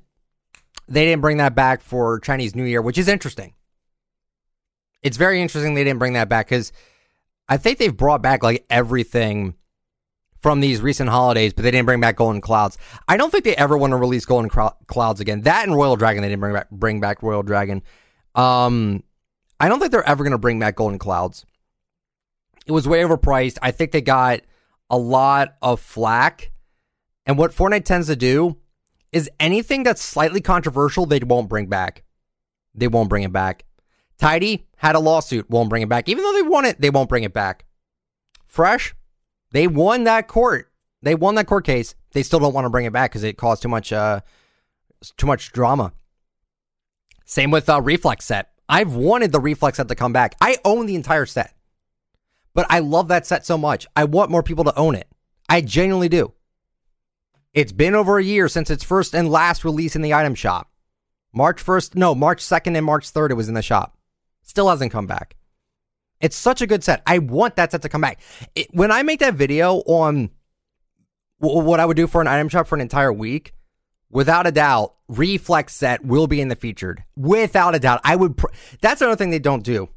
[0.89, 3.55] they didn't bring that back for Chinese New Year, which is interesting.
[5.03, 6.73] It's very interesting they didn't bring that back cuz
[7.49, 9.55] I think they've brought back like everything
[10.43, 12.77] from these recent holidays, but they didn't bring back Golden Clouds.
[13.07, 15.43] I don't think they ever want to release Golden Clouds again.
[15.43, 17.83] That and Royal Dragon, they didn't bring back bring back Royal Dragon.
[18.35, 19.03] Um,
[19.61, 21.45] I don't think they're ever going to bring back Golden Clouds.
[22.67, 23.59] It was way overpriced.
[23.63, 24.41] I think they got
[24.91, 26.53] a lot of flack.
[27.27, 28.59] And what Fortnite tends to do
[29.13, 32.03] is anything that's slightly controversial, they won't bring back.
[32.75, 33.65] They won't bring it back.
[34.19, 36.09] Tidy had a lawsuit, won't bring it back.
[36.09, 37.65] Even though they won it, they won't bring it back.
[38.47, 38.95] Fresh,
[39.51, 40.73] they won that court.
[41.03, 41.95] They won that court case.
[42.13, 44.21] They still don't want to bring it back because it caused too much, uh,
[45.17, 45.93] too much drama.
[47.33, 48.51] Same with uh, Reflex set.
[48.69, 50.37] I've wanted the Reflex set to come back.
[50.43, 51.55] I own the entire set,
[52.53, 53.87] but I love that set so much.
[53.97, 55.09] I want more people to own it.
[55.49, 56.35] I genuinely do.
[57.55, 60.71] It's been over a year since its first and last release in the item shop.
[61.33, 63.97] March 1st, no, March 2nd and March 3rd, it was in the shop.
[64.43, 65.37] Still hasn't come back.
[66.21, 67.01] It's such a good set.
[67.07, 68.21] I want that set to come back.
[68.55, 70.29] It, when I make that video on
[71.41, 73.55] w- what I would do for an item shop for an entire week,
[74.13, 77.03] without a doubt, Reflex set will be in the featured.
[77.17, 78.37] Without a doubt, I would.
[78.37, 78.47] Pr-
[78.81, 79.89] That's another thing they don't do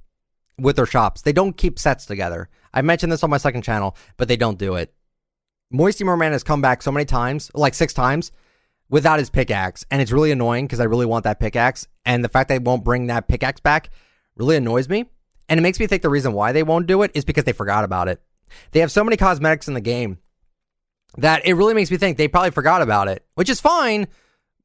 [0.58, 1.22] with their shops.
[1.22, 2.50] They don't keep sets together.
[2.74, 4.94] I mentioned this on my second channel, but they don't do it.
[5.72, 8.32] Moisty Merman has come back so many times, like six times,
[8.90, 12.30] without his pickaxe, and it's really annoying because I really want that pickaxe, and the
[12.30, 13.90] fact they won't bring that pickaxe back
[14.36, 15.06] really annoys me.
[15.50, 17.52] And it makes me think the reason why they won't do it is because they
[17.54, 18.22] forgot about it.
[18.72, 20.20] They have so many cosmetics in the game
[21.18, 24.08] that it really makes me think they probably forgot about it, which is fine.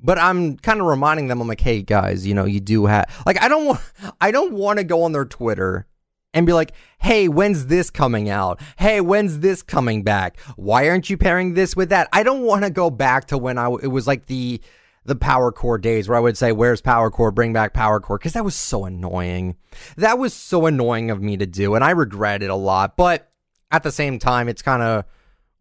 [0.03, 3.07] But I'm kind of reminding them, I'm like, hey guys, you know, you do have
[3.27, 3.81] like I don't want
[4.21, 5.87] I don't want to go on their Twitter
[6.33, 8.61] and be like, hey, when's this coming out?
[8.79, 10.39] Hey, when's this coming back?
[10.57, 12.09] Why aren't you pairing this with that?
[12.13, 14.61] I don't want to go back to when I it was like the
[15.05, 17.35] the Power Chord days where I would say, Where's Power Chord?
[17.35, 18.23] Bring back Power Chord.
[18.23, 19.57] Cause that was so annoying.
[19.97, 21.75] That was so annoying of me to do.
[21.75, 22.97] And I regret it a lot.
[22.97, 23.31] But
[23.71, 25.05] at the same time, it's kind of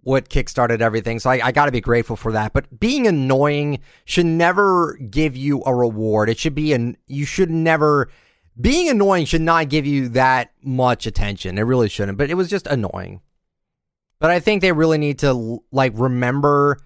[0.02, 1.20] what kickstarted everything.
[1.20, 2.54] So I, I got to be grateful for that.
[2.54, 6.30] But being annoying should never give you a reward.
[6.30, 8.10] It should be an, you should never,
[8.60, 11.58] being annoying should not give you that much attention.
[11.58, 12.18] It really shouldn't.
[12.18, 13.22] But it was just annoying.
[14.20, 16.78] But I think they really need to like remember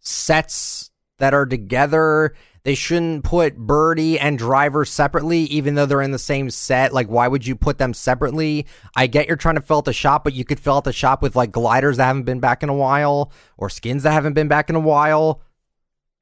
[0.00, 2.34] sets that are together.
[2.64, 6.92] They shouldn't put Birdie and Driver separately, even though they're in the same set.
[6.92, 8.66] Like, why would you put them separately?
[8.94, 10.92] I get you're trying to fill out the shop, but you could fill out the
[10.92, 14.34] shop with like gliders that haven't been back in a while or skins that haven't
[14.34, 15.42] been back in a while.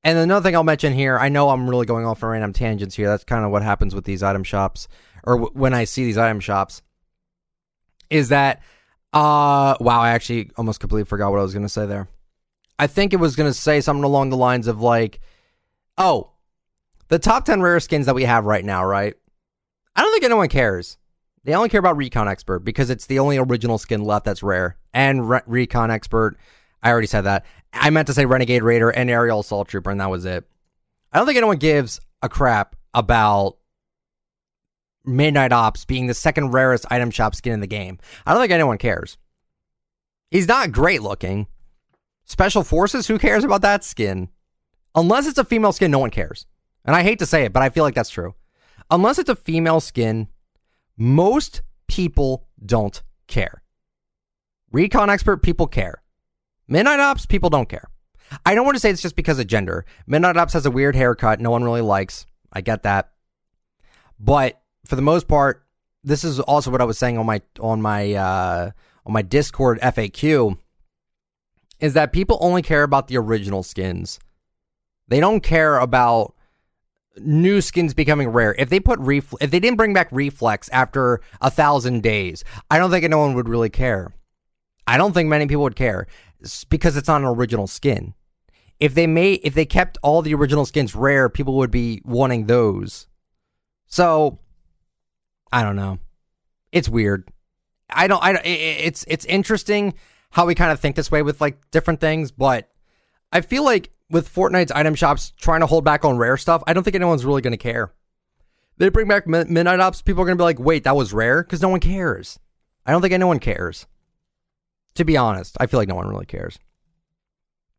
[0.02, 2.94] And another thing I'll mention here, I know I'm really going off on random tangents
[2.94, 3.08] here.
[3.08, 4.88] That's kind of what happens with these item shops,
[5.24, 6.80] or w- when I see these item shops,
[8.08, 8.62] is that,
[9.12, 12.08] uh, wow, I actually almost completely forgot what I was going to say there.
[12.78, 15.20] I think it was going to say something along the lines of like,
[16.00, 16.30] oh,
[17.08, 19.14] the top 10 rare skins that we have right now, right?
[19.94, 20.96] I don't think anyone cares.
[21.44, 24.76] They only care about Recon Expert because it's the only original skin left that's rare.
[24.92, 26.36] And Re- Recon Expert,
[26.82, 27.44] I already said that.
[27.72, 30.44] I meant to say Renegade Raider and Aerial Assault Trooper, and that was it.
[31.12, 33.56] I don't think anyone gives a crap about
[35.04, 37.98] Midnight Ops being the second rarest item shop skin in the game.
[38.26, 39.16] I don't think anyone cares.
[40.30, 41.46] He's not great looking.
[42.24, 44.28] Special Forces, who cares about that skin?
[44.94, 46.46] Unless it's a female skin, no one cares.
[46.84, 48.34] And I hate to say it, but I feel like that's true.
[48.90, 50.28] Unless it's a female skin,
[50.96, 53.62] most people don't care.
[54.72, 56.02] Recon expert, people care.
[56.68, 57.88] Midnight Ops, people don't care.
[58.46, 59.84] I don't want to say it's just because of gender.
[60.06, 62.26] Midnight Ops has a weird haircut no one really likes.
[62.52, 63.10] I get that.
[64.18, 65.64] But for the most part,
[66.04, 68.70] this is also what I was saying on my on my uh,
[69.04, 70.56] on my Discord FAQ
[71.80, 74.18] is that people only care about the original skins.
[75.10, 76.34] They don't care about
[77.18, 78.54] new skins becoming rare.
[78.58, 82.78] If they put ref- if they didn't bring back reflex after a thousand days, I
[82.78, 84.14] don't think anyone would really care.
[84.86, 86.06] I don't think many people would care
[86.68, 88.14] because it's not an original skin.
[88.78, 92.46] If they made if they kept all the original skins rare, people would be wanting
[92.46, 93.08] those.
[93.86, 94.38] So
[95.52, 95.98] I don't know.
[96.70, 97.28] It's weird.
[97.90, 99.94] I don't I it's it's interesting
[100.30, 102.70] how we kind of think this way with like different things, but
[103.32, 106.72] I feel like with Fortnite's item shops trying to hold back on rare stuff, I
[106.72, 107.92] don't think anyone's really going to care.
[108.76, 111.44] They bring back Midnight Ops, people are going to be like, "Wait, that was rare?"
[111.44, 112.38] cuz no one cares.
[112.86, 113.86] I don't think anyone cares.
[114.94, 116.58] To be honest, I feel like no one really cares.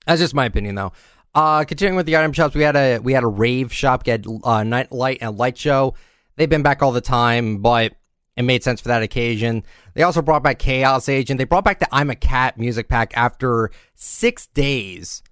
[0.05, 0.93] That's just my opinion, though.
[1.33, 4.25] Uh, continuing with the item shops, we had a we had a rave shop get
[4.43, 5.95] uh, night light and light show.
[6.35, 7.93] They've been back all the time, but
[8.35, 9.63] it made sense for that occasion.
[9.93, 11.37] They also brought back Chaos Agent.
[11.37, 15.23] They brought back the I'm a Cat music pack after six days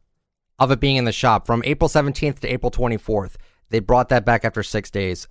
[0.59, 3.35] of it being in the shop from April 17th to April 24th.
[3.69, 5.27] They brought that back after six days.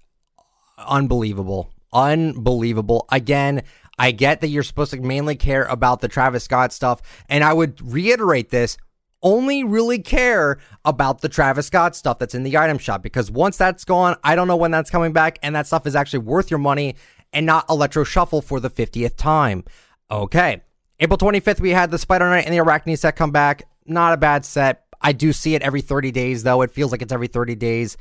[0.78, 1.70] Unbelievable.
[1.92, 3.06] Unbelievable.
[3.10, 3.62] Again,
[3.98, 7.02] I get that you're supposed to mainly care about the Travis Scott stuff.
[7.28, 8.78] And I would reiterate this
[9.20, 13.56] only really care about the Travis Scott stuff that's in the item shop because once
[13.56, 15.38] that's gone, I don't know when that's coming back.
[15.42, 16.94] And that stuff is actually worth your money
[17.32, 19.64] and not Electro Shuffle for the 50th time.
[20.10, 20.62] Okay.
[21.00, 23.64] April 25th, we had the Spider Knight and the Arachne set come back.
[23.86, 24.84] Not a bad set.
[25.00, 26.62] I do see it every 30 days, though.
[26.62, 27.96] It feels like it's every 30 days.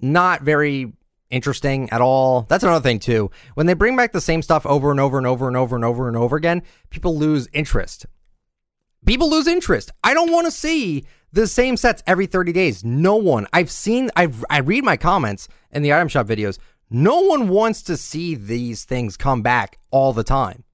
[0.00, 0.92] Not very
[1.30, 2.42] interesting at all.
[2.42, 3.30] That's another thing too.
[3.54, 5.84] When they bring back the same stuff over and over and over and over and
[5.84, 8.06] over and over again, people lose interest.
[9.06, 9.90] People lose interest.
[10.02, 12.84] I don't want to see the same sets every 30 days.
[12.84, 13.46] No one.
[13.52, 16.58] I've seen I've, I read my comments in the item shop videos.
[16.90, 20.64] No one wants to see these things come back all the time.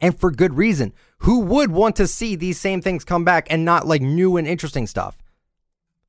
[0.00, 0.92] And for good reason.
[1.20, 4.46] Who would want to see these same things come back and not like new and
[4.46, 5.22] interesting stuff?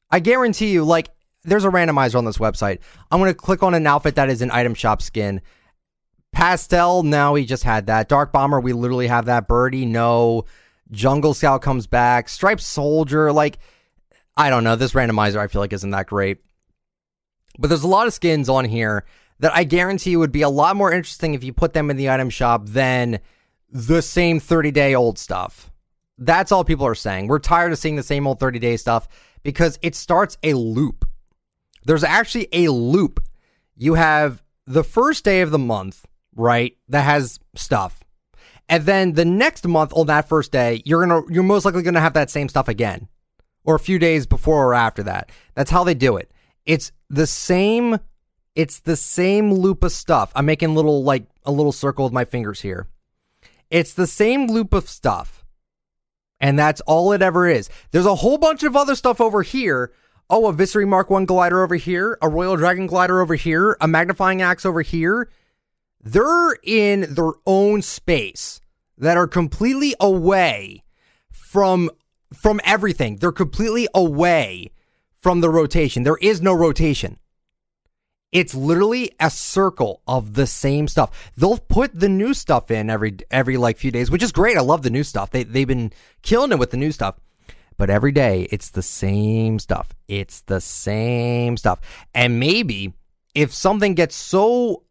[0.09, 1.09] I guarantee you like
[1.43, 2.79] there's a randomizer on this website.
[3.11, 5.41] I'm going to click on an outfit that is an item shop skin.
[6.31, 8.07] Pastel, no, we just had that.
[8.07, 9.47] Dark Bomber, we literally have that.
[9.47, 10.45] Birdie, no.
[10.91, 12.29] Jungle Scout comes back.
[12.29, 13.57] Striped Soldier, like,
[14.37, 14.77] I don't know.
[14.77, 16.37] This randomizer, I feel like, isn't that great.
[17.59, 19.05] But there's a lot of skins on here
[19.39, 22.09] that I guarantee would be a lot more interesting if you put them in the
[22.09, 23.19] item shop than
[23.71, 25.71] the same 30 day old stuff.
[26.17, 27.27] That's all people are saying.
[27.27, 29.07] We're tired of seeing the same old 30 day stuff
[29.43, 31.05] because it starts a loop.
[31.85, 33.23] There's actually a loop.
[33.75, 36.05] You have the first day of the month,
[36.35, 36.77] right?
[36.89, 38.03] That has stuff.
[38.69, 41.81] And then the next month on that first day, you're going to you're most likely
[41.81, 43.07] going to have that same stuff again
[43.63, 45.29] or a few days before or after that.
[45.55, 46.31] That's how they do it.
[46.65, 47.99] It's the same
[48.55, 50.31] it's the same loop of stuff.
[50.35, 52.87] I'm making little like a little circle with my fingers here.
[53.71, 55.43] It's the same loop of stuff.
[56.39, 57.69] And that's all it ever is.
[57.91, 59.91] There's a whole bunch of other stuff over here
[60.31, 63.87] oh, a Viscery Mark 1 glider over here, a Royal Dragon glider over here, a
[63.87, 65.29] magnifying axe over here.
[66.01, 68.61] They're in their own space
[68.97, 70.83] that are completely away
[71.31, 71.91] from
[72.33, 73.17] from everything.
[73.17, 74.71] They're completely away
[75.13, 76.03] from the rotation.
[76.03, 77.19] There is no rotation.
[78.31, 81.31] It's literally a circle of the same stuff.
[81.35, 84.57] They'll put the new stuff in every every like few days, which is great.
[84.57, 85.31] I love the new stuff.
[85.31, 87.15] They they've been killing it with the new stuff.
[87.77, 89.93] But every day it's the same stuff.
[90.07, 91.81] It's the same stuff.
[92.13, 92.93] And maybe
[93.33, 94.83] if something gets so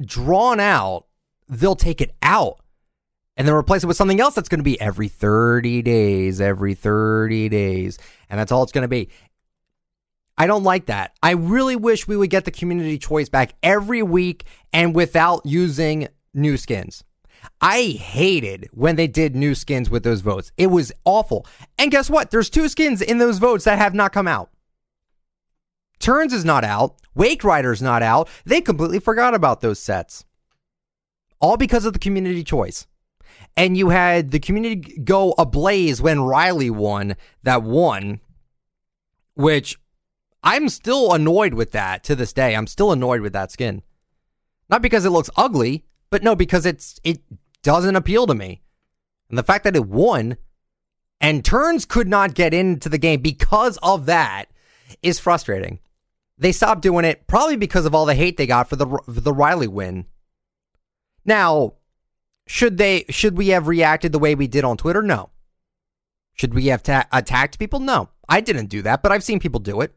[0.00, 1.06] drawn out,
[1.48, 2.60] they'll take it out
[3.36, 6.74] and then replace it with something else that's going to be every 30 days, every
[6.74, 7.98] 30 days.
[8.28, 9.10] And that's all it's going to be.
[10.38, 11.14] I don't like that.
[11.20, 16.06] I really wish we would get the community choice back every week and without using
[16.32, 17.02] new skins.
[17.60, 20.52] I hated when they did new skins with those votes.
[20.56, 21.44] It was awful.
[21.76, 22.30] And guess what?
[22.30, 24.50] There's two skins in those votes that have not come out.
[25.98, 27.00] Turns is not out.
[27.16, 28.28] Wake Rider's not out.
[28.44, 30.24] They completely forgot about those sets.
[31.40, 32.86] All because of the community choice.
[33.56, 38.20] And you had the community go ablaze when Riley won that one,
[39.34, 39.78] which
[40.42, 42.54] I'm still annoyed with that to this day.
[42.54, 43.82] I'm still annoyed with that skin.
[44.68, 47.20] Not because it looks ugly, but no, because it's it
[47.62, 48.62] doesn't appeal to me.
[49.28, 50.36] And the fact that it won
[51.20, 54.46] and turns could not get into the game because of that
[55.02, 55.80] is frustrating.
[56.38, 59.20] They stopped doing it probably because of all the hate they got for the for
[59.20, 60.06] the Riley win.
[61.24, 61.74] Now,
[62.46, 65.02] should they should we have reacted the way we did on Twitter?
[65.02, 65.30] No.
[66.34, 67.80] Should we have ta- attacked people?
[67.80, 68.10] No.
[68.28, 69.94] I didn't do that, but I've seen people do it.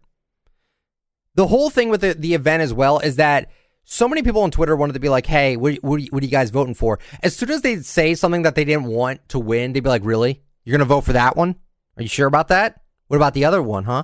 [1.35, 3.49] The whole thing with the, the event as well is that
[3.83, 6.31] so many people on Twitter wanted to be like, hey, what, what, what are you
[6.31, 6.99] guys voting for?
[7.23, 10.05] As soon as they say something that they didn't want to win, they'd be like,
[10.05, 10.41] really?
[10.63, 11.55] You're going to vote for that one?
[11.97, 12.81] Are you sure about that?
[13.07, 14.03] What about the other one, huh?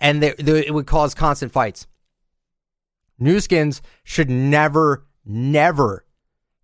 [0.00, 1.86] And they, they, it would cause constant fights.
[3.18, 6.04] New skins should never, never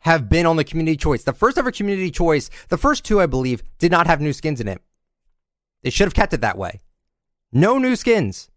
[0.01, 1.25] have been on the community choice.
[1.25, 4.61] The first ever community choice, the first two, I believe, did not have new skins
[4.61, 4.81] in it.
[5.83, 6.81] They should have kept it that way.
[7.53, 8.51] No new skins.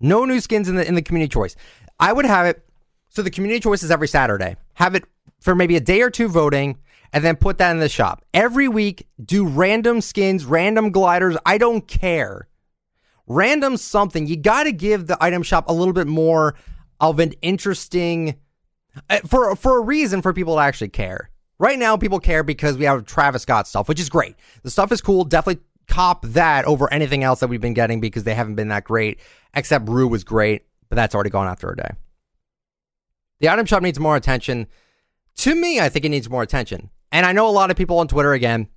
[0.00, 1.56] No new skins in the in the community choice.
[1.98, 2.64] I would have it
[3.08, 4.56] so the community choice is every Saturday.
[4.74, 5.04] Have it
[5.40, 6.78] for maybe a day or two voting
[7.12, 8.24] and then put that in the shop.
[8.32, 12.48] Every week do random skins, random gliders, I don't care.
[13.26, 14.26] Random something.
[14.26, 16.54] You got to give the item shop a little bit more
[17.00, 18.36] of an interesting
[19.08, 21.30] uh, for for a reason for people to actually care.
[21.58, 24.34] Right now, people care because we have Travis Scott stuff, which is great.
[24.62, 25.24] The stuff is cool.
[25.24, 28.84] Definitely cop that over anything else that we've been getting because they haven't been that
[28.84, 29.18] great.
[29.54, 31.90] Except Rue was great, but that's already gone after a day.
[33.40, 34.68] The item shop needs more attention.
[35.38, 36.90] To me, I think it needs more attention.
[37.10, 38.68] And I know a lot of people on Twitter again.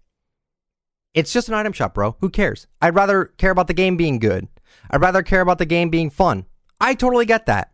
[1.13, 2.15] It's just an item shop, bro.
[2.21, 2.65] Who cares?
[2.81, 4.47] I'd rather care about the game being good.
[4.89, 6.45] I'd rather care about the game being fun.
[6.81, 7.73] I totally get that.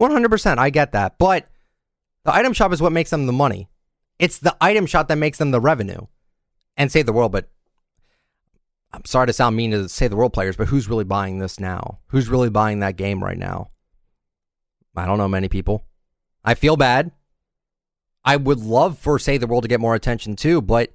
[0.00, 0.58] 100%.
[0.58, 1.18] I get that.
[1.18, 1.46] But
[2.24, 3.68] the item shop is what makes them the money.
[4.18, 6.06] It's the item shop that makes them the revenue.
[6.76, 7.50] And save the world, but
[8.92, 11.58] I'm sorry to sound mean to say the world players, but who's really buying this
[11.58, 12.00] now?
[12.08, 13.70] Who's really buying that game right now?
[14.94, 15.86] I don't know many people.
[16.44, 17.12] I feel bad.
[18.24, 20.94] I would love for Save the World to get more attention too, but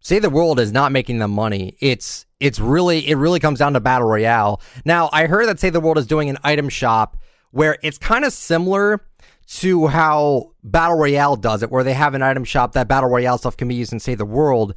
[0.00, 1.76] Save the World is not making them money.
[1.80, 4.60] It's it's really it really comes down to Battle Royale.
[4.84, 7.16] Now, I heard that Save the World is doing an item shop
[7.52, 9.06] where it's kind of similar
[9.46, 13.38] to how Battle Royale does it, where they have an item shop that Battle Royale
[13.38, 14.74] stuff can be used in Save the World.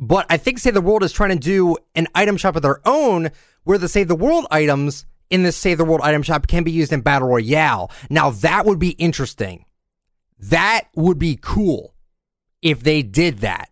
[0.00, 2.80] But I think Save the World is trying to do an item shop of their
[2.86, 3.30] own
[3.64, 6.72] where the Save the World items in this Save the World item shop can be
[6.72, 7.92] used in Battle Royale.
[8.08, 9.66] Now that would be interesting.
[10.38, 11.94] That would be cool
[12.62, 13.68] if they did that.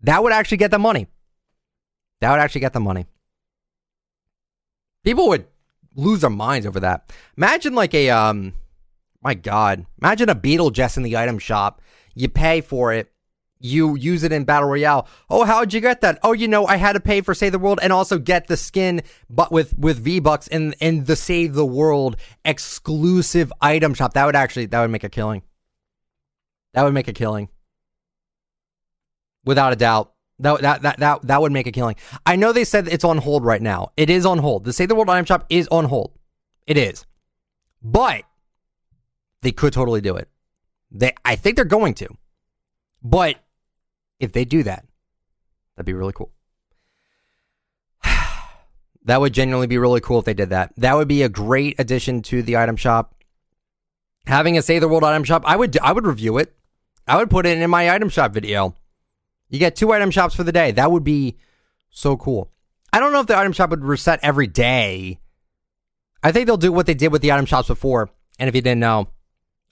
[0.00, 1.08] That would actually get the money.
[2.22, 3.04] That would actually get the money.
[5.04, 5.46] People would
[5.94, 7.12] lose their minds over that.
[7.36, 8.54] Imagine like a um
[9.20, 11.82] my god, imagine a Beetlejuice in the item shop.
[12.14, 13.12] You pay for it
[13.60, 15.08] you use it in battle royale.
[15.28, 16.18] Oh, how'd you get that?
[16.22, 18.56] Oh, you know, I had to pay for Save the World and also get the
[18.56, 24.14] skin, but with with V Bucks in in the Save the World exclusive item shop.
[24.14, 25.42] That would actually that would make a killing.
[26.74, 27.48] That would make a killing,
[29.44, 30.12] without a doubt.
[30.40, 31.96] That, that that that that would make a killing.
[32.24, 33.90] I know they said it's on hold right now.
[33.96, 34.64] It is on hold.
[34.64, 36.12] The Save the World item shop is on hold.
[36.66, 37.06] It is,
[37.82, 38.22] but
[39.42, 40.28] they could totally do it.
[40.92, 42.08] They, I think they're going to,
[43.02, 43.36] but
[44.20, 44.86] if they do that,
[45.76, 46.30] that'd be really cool.
[49.04, 50.72] that would genuinely be really cool if they did that.
[50.76, 53.14] That would be a great addition to the item shop.
[54.26, 56.54] Having a Save the World item shop, I would I would review it.
[57.06, 58.74] I would put it in my item shop video.
[59.48, 60.72] You get two item shops for the day.
[60.72, 61.38] That would be
[61.90, 62.50] so cool.
[62.92, 65.18] I don't know if the item shop would reset every day.
[66.22, 68.10] I think they'll do what they did with the item shops before.
[68.38, 69.08] And if you didn't know,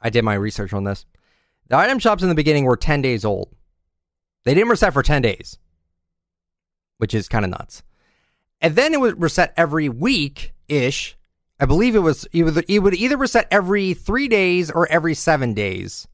[0.01, 1.05] I did my research on this.
[1.69, 3.49] The item shops in the beginning were 10 days old.
[4.47, 5.59] They didn't reset for 10 days,
[6.99, 7.83] which is kind of nuts.
[8.61, 11.17] And then it would reset every week ish.
[11.59, 15.15] I believe it was, it would, it would either reset every three days or every
[15.15, 16.07] seven days.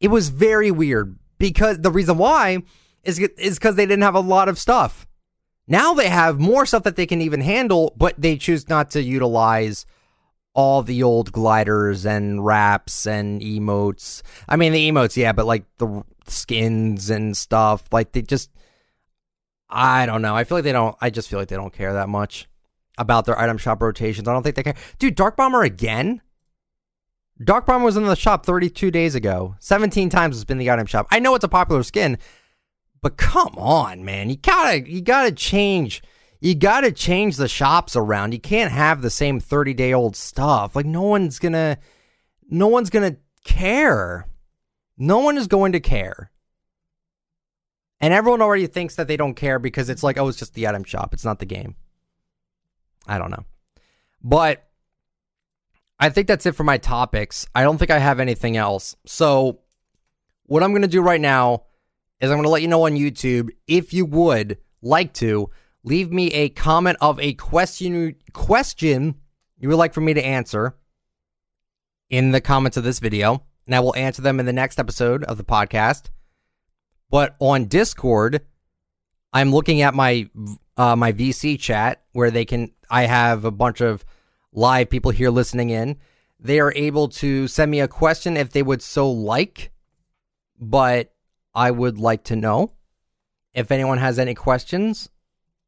[0.00, 2.62] It was very weird because the reason why
[3.04, 5.06] is is because they didn't have a lot of stuff.
[5.66, 9.02] Now they have more stuff that they can even handle, but they choose not to
[9.02, 9.84] utilize
[10.58, 14.22] all the old gliders and wraps and emotes.
[14.48, 18.50] I mean, the emotes, yeah, but like the skins and stuff, like they just,
[19.70, 20.34] I don't know.
[20.34, 22.48] I feel like they don't, I just feel like they don't care that much
[22.98, 24.26] about their item shop rotations.
[24.26, 24.74] I don't think they care.
[24.98, 26.22] Dude, Dark Bomber again?
[27.40, 29.54] Dark Bomber was in the shop 32 days ago.
[29.60, 31.06] 17 times it's been the item shop.
[31.12, 32.18] I know it's a popular skin,
[33.00, 34.28] but come on, man.
[34.28, 36.02] You gotta, you gotta change
[36.40, 38.32] you got to change the shops around.
[38.32, 40.76] You can't have the same 30 day old stuff.
[40.76, 41.78] Like no one's going to
[42.48, 44.26] no one's going to care.
[44.96, 46.30] No one is going to care.
[48.00, 50.68] And everyone already thinks that they don't care because it's like, oh, it's just the
[50.68, 51.12] item shop.
[51.12, 51.74] It's not the game.
[53.06, 53.44] I don't know.
[54.22, 54.68] But
[55.98, 57.46] I think that's it for my topics.
[57.54, 58.94] I don't think I have anything else.
[59.04, 59.60] So,
[60.44, 61.64] what I'm going to do right now
[62.20, 65.50] is I'm going to let you know on YouTube if you would like to
[65.88, 69.14] leave me a comment of a question question
[69.58, 70.76] you would like for me to answer
[72.10, 73.42] in the comments of this video.
[73.64, 76.10] and I will answer them in the next episode of the podcast.
[77.10, 78.42] But on Discord,
[79.32, 80.28] I'm looking at my
[80.76, 82.72] uh, my VC chat where they can.
[82.90, 84.04] I have a bunch of
[84.52, 85.96] live people here listening in.
[86.38, 89.72] They are able to send me a question if they would so like,
[90.60, 91.14] but
[91.54, 92.72] I would like to know
[93.54, 95.08] if anyone has any questions.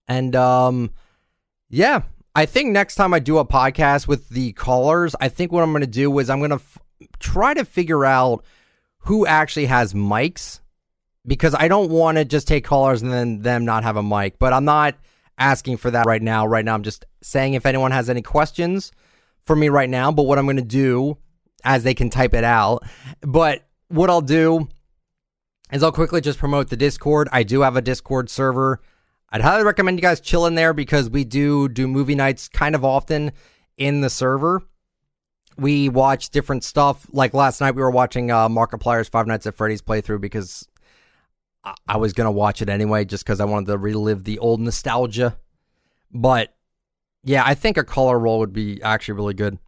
[0.08, 0.90] And um,
[1.68, 2.02] yeah,
[2.34, 5.72] I think next time I do a podcast with the callers, I think what I'm
[5.72, 6.78] going to do is I'm going to f-
[7.18, 8.44] try to figure out
[9.04, 10.60] who actually has mics
[11.26, 14.38] because I don't want to just take callers and then them not have a mic.
[14.38, 14.96] But I'm not
[15.38, 16.46] asking for that right now.
[16.46, 18.92] Right now, I'm just saying if anyone has any questions
[19.44, 20.12] for me right now.
[20.12, 21.18] But what I'm going to do,
[21.64, 22.84] as they can type it out,
[23.20, 24.68] but what I'll do
[25.72, 27.28] is I'll quickly just promote the Discord.
[27.32, 28.80] I do have a Discord server.
[29.32, 32.74] I'd highly recommend you guys chill in there because we do do movie nights kind
[32.74, 33.32] of often
[33.76, 34.62] in the server.
[35.56, 37.06] We watch different stuff.
[37.12, 40.66] Like last night, we were watching uh, Markiplier's Five Nights at Freddy's playthrough because
[41.62, 44.60] I, I was gonna watch it anyway, just because I wanted to relive the old
[44.60, 45.36] nostalgia.
[46.10, 46.54] But
[47.22, 49.58] yeah, I think a color role would be actually really good.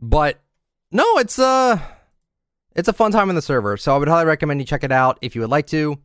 [0.00, 0.40] But
[0.90, 1.78] no, it's uh
[2.74, 4.92] it's a fun time in the server, so I would highly recommend you check it
[4.92, 5.98] out if you would like to.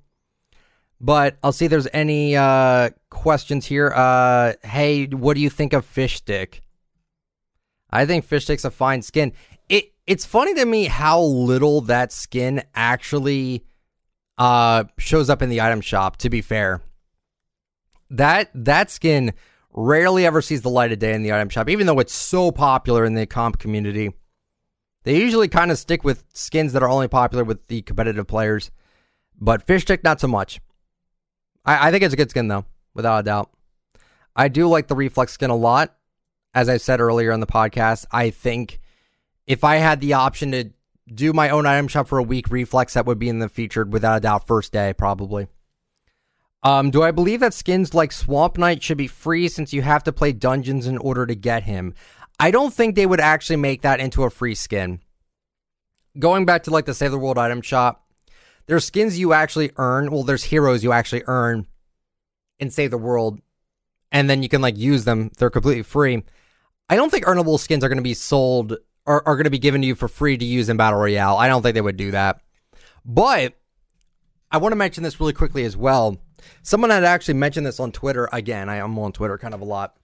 [1.06, 3.94] But I'll see if there's any uh, questions here.
[3.96, 6.64] Uh, hey, what do you think of fish stick?
[7.92, 9.32] I think fish stick's a fine skin.
[9.70, 13.64] It it's funny to me how little that skin actually
[14.40, 16.18] uh, shows up in the item shop.
[16.18, 16.82] To be fair,
[18.10, 19.34] that that skin
[19.74, 22.52] rarely ever sees the light of day in the item shop, even though it's so
[22.52, 24.12] popular in the comp community.
[25.04, 28.72] They usually kind of stick with skins that are only popular with the competitive players,
[29.40, 30.60] but fish stick not so much.
[31.66, 33.52] I, I think it's a good skin though, without a doubt.
[34.36, 35.96] I do like the reflex skin a lot.
[36.54, 38.80] As I said earlier in the podcast, I think
[39.46, 40.72] if I had the option to
[41.14, 43.92] do my own item shop for a week, reflex that would be in the featured
[43.92, 45.48] without a doubt first day probably.
[46.64, 50.04] Um, do I believe that skins like Swamp Knight should be free since you have
[50.06, 51.94] to play dungeons in order to get him?
[52.40, 55.02] I don't think they would actually make that into a free skin.
[56.18, 58.05] Going back to like the Save the World item shop,
[58.68, 60.12] there's skins you actually earn.
[60.12, 61.68] Well, there's heroes you actually earn
[62.60, 63.40] and Save the World,
[64.12, 65.32] and then you can like use them.
[65.38, 66.24] They're completely free.
[66.90, 69.60] I don't think earnable skins are going to be sold or are going to be
[69.60, 71.38] given to you for free to use in Battle Royale.
[71.38, 72.42] I don't think they would do that.
[73.04, 73.54] But
[74.52, 76.18] I want to mention this really quickly as well.
[76.62, 78.30] Someone had actually mentioned this on Twitter.
[78.32, 79.98] Again, I am on Twitter kind of a lot.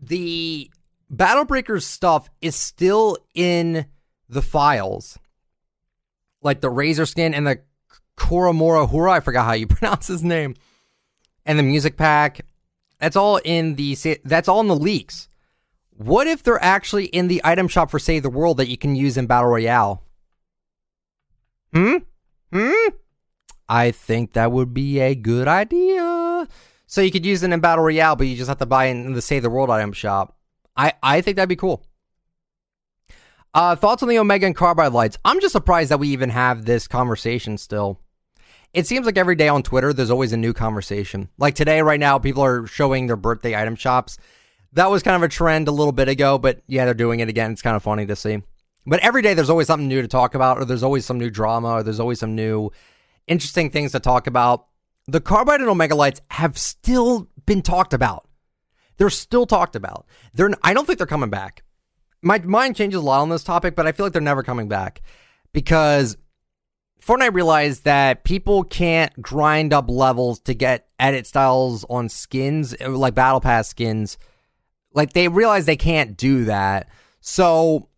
[0.00, 0.70] The
[1.08, 3.86] Battle Breakers stuff is still in
[4.28, 5.18] the files.
[6.42, 7.60] Like the Razor Skin and the
[8.16, 9.12] Koromora Hura.
[9.12, 10.54] I forgot how you pronounce his name.
[11.44, 12.40] And the music pack.
[12.98, 15.28] That's all in the that's all in the leaks.
[15.90, 18.94] What if they're actually in the item shop for Save the World that you can
[18.94, 20.02] use in Battle Royale?
[21.74, 21.96] Hmm?
[22.52, 22.88] Hmm?
[23.68, 26.48] I think that would be a good idea.
[26.86, 29.12] So you could use it in Battle Royale, but you just have to buy in
[29.12, 30.36] the Save the World item shop.
[30.76, 31.84] I, I think that'd be cool.
[33.52, 35.18] Uh, thoughts on the Omega and Carbide lights?
[35.24, 38.00] I'm just surprised that we even have this conversation still.
[38.72, 41.28] It seems like every day on Twitter, there's always a new conversation.
[41.38, 44.18] Like today, right now, people are showing their birthday item shops.
[44.74, 47.28] That was kind of a trend a little bit ago, but yeah, they're doing it
[47.28, 47.50] again.
[47.50, 48.40] It's kind of funny to see.
[48.86, 51.30] But every day, there's always something new to talk about, or there's always some new
[51.30, 52.70] drama, or there's always some new
[53.26, 54.66] interesting things to talk about.
[55.08, 58.28] The Carbide and Omega lights have still been talked about.
[58.96, 60.06] They're still talked about.
[60.34, 61.64] They're I don't think they're coming back.
[62.22, 64.68] My mind changes a lot on this topic, but I feel like they're never coming
[64.68, 65.00] back
[65.52, 66.16] because
[67.00, 73.14] Fortnite realized that people can't grind up levels to get edit styles on skins, like
[73.14, 74.18] Battle Pass skins.
[74.92, 76.88] Like they realize they can't do that.
[77.20, 77.88] So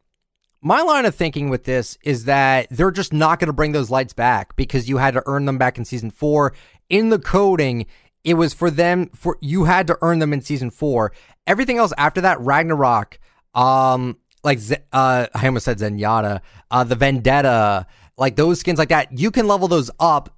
[0.60, 3.90] my line of thinking with this is that they're just not going to bring those
[3.90, 6.52] lights back because you had to earn them back in season 4.
[6.88, 7.86] In the coding,
[8.22, 11.12] it was for them for you had to earn them in season 4.
[11.46, 13.18] Everything else after that Ragnarok
[13.54, 14.58] um like
[14.92, 19.46] uh I almost said Zenyatta, uh the Vendetta, like those skins like that, you can
[19.46, 20.36] level those up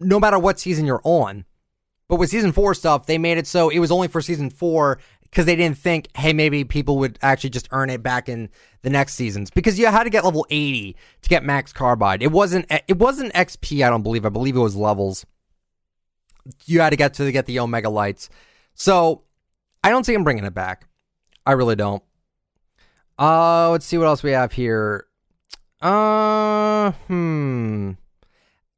[0.00, 1.44] no matter what season you're on.
[2.08, 4.98] But with season 4 stuff, they made it so it was only for season 4
[5.30, 8.48] because they didn't think, hey, maybe people would actually just earn it back in
[8.82, 12.22] the next seasons because you had to get level 80 to get max carbide.
[12.22, 14.24] It wasn't it wasn't XP, I don't believe.
[14.24, 15.26] I believe it was levels.
[16.64, 18.30] You had to get to get the Omega lights.
[18.74, 19.24] So
[19.84, 20.87] I don't see them bringing it back.
[21.48, 22.02] I really don't.
[23.18, 25.06] Uh, let's see what else we have here.
[25.80, 27.92] Uh, hmm.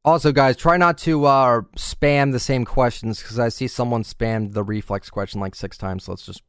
[0.05, 4.53] Also, guys, try not to uh, spam the same questions because I see someone spammed
[4.53, 6.05] the reflex question like six times.
[6.05, 6.45] So let's just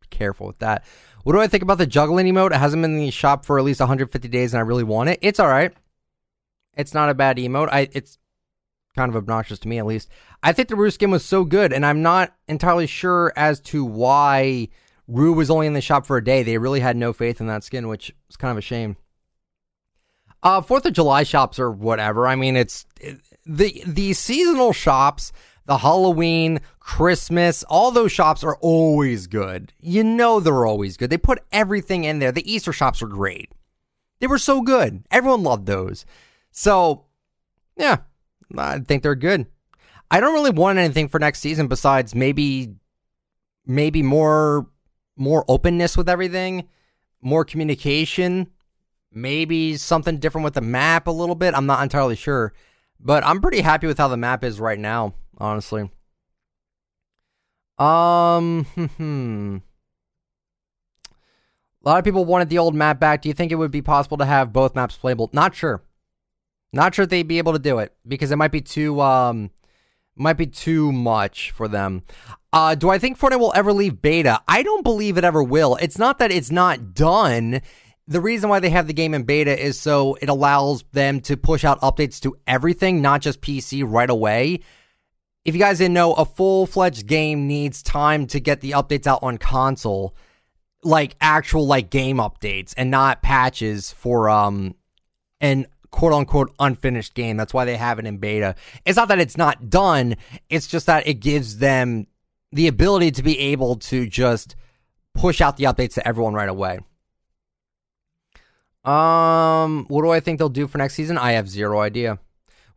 [0.00, 0.84] be careful with that.
[1.22, 2.50] What do I think about the juggling emote?
[2.50, 5.10] It hasn't been in the shop for at least 150 days, and I really want
[5.10, 5.20] it.
[5.22, 5.72] It's all right.
[6.76, 7.68] It's not a bad emote.
[7.70, 8.18] I it's
[8.96, 10.08] kind of obnoxious to me at least.
[10.42, 13.84] I think the Rue skin was so good, and I'm not entirely sure as to
[13.84, 14.68] why
[15.10, 16.42] Rue was only in the shop for a day.
[16.42, 18.96] They really had no faith in that skin, which is kind of a shame.
[20.42, 22.26] Uh, Fourth of July shops or whatever.
[22.26, 25.32] I mean, it's it, the the seasonal shops,
[25.66, 29.72] the Halloween, Christmas, all those shops are always good.
[29.80, 31.10] You know they're always good.
[31.10, 32.32] They put everything in there.
[32.32, 33.50] The Easter shops are great.
[34.20, 35.04] They were so good.
[35.10, 36.06] Everyone loved those.
[36.52, 37.06] So,
[37.76, 37.98] yeah,
[38.56, 39.46] I think they're good.
[40.10, 42.74] I don't really want anything for next season besides maybe
[43.66, 44.66] maybe more
[45.20, 46.66] more openness with everything,
[47.20, 48.48] more communication,
[49.12, 51.54] maybe something different with the map a little bit.
[51.54, 52.52] I'm not entirely sure,
[52.98, 55.90] but I'm pretty happy with how the map is right now, honestly.
[57.78, 59.62] Um.
[61.82, 63.22] A lot of people wanted the old map back.
[63.22, 65.30] Do you think it would be possible to have both maps playable?
[65.32, 65.82] Not sure.
[66.74, 69.50] Not sure if they'd be able to do it because it might be too um
[70.20, 72.02] might be too much for them.
[72.52, 74.40] Uh, do I think Fortnite will ever leave beta?
[74.46, 75.76] I don't believe it ever will.
[75.76, 77.62] It's not that it's not done.
[78.06, 81.36] The reason why they have the game in beta is so it allows them to
[81.36, 84.60] push out updates to everything, not just PC right away.
[85.44, 89.06] If you guys didn't know, a full fledged game needs time to get the updates
[89.06, 90.14] out on console,
[90.82, 94.74] like actual like game updates and not patches for um
[95.40, 97.36] an quote unquote unfinished game.
[97.36, 98.54] That's why they have it in beta.
[98.84, 100.16] It's not that it's not done,
[100.48, 102.06] it's just that it gives them
[102.52, 104.56] the ability to be able to just
[105.14, 106.80] push out the updates to everyone right away.
[108.84, 111.18] Um, what do I think they'll do for next season?
[111.18, 112.18] I have zero idea.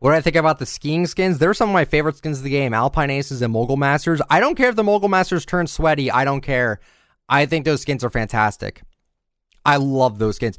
[0.00, 1.38] What do I think about the skiing skins?
[1.38, 2.74] They're some of my favorite skins of the game.
[2.74, 4.20] Alpine Aces and Mogul Masters.
[4.28, 6.10] I don't care if the Mogul Masters turn sweaty.
[6.10, 6.80] I don't care.
[7.28, 8.82] I think those skins are fantastic.
[9.64, 10.58] I love those skins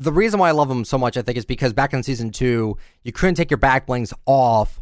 [0.00, 2.30] the reason why I love them so much, I think, is because back in season
[2.30, 4.80] two, you couldn't take your back blings off.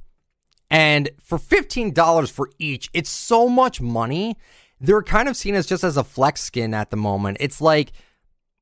[0.71, 4.37] And for $15 for each, it's so much money.
[4.81, 7.39] They're kind of seen as just as a flex skin at the moment.
[7.41, 7.91] It's like,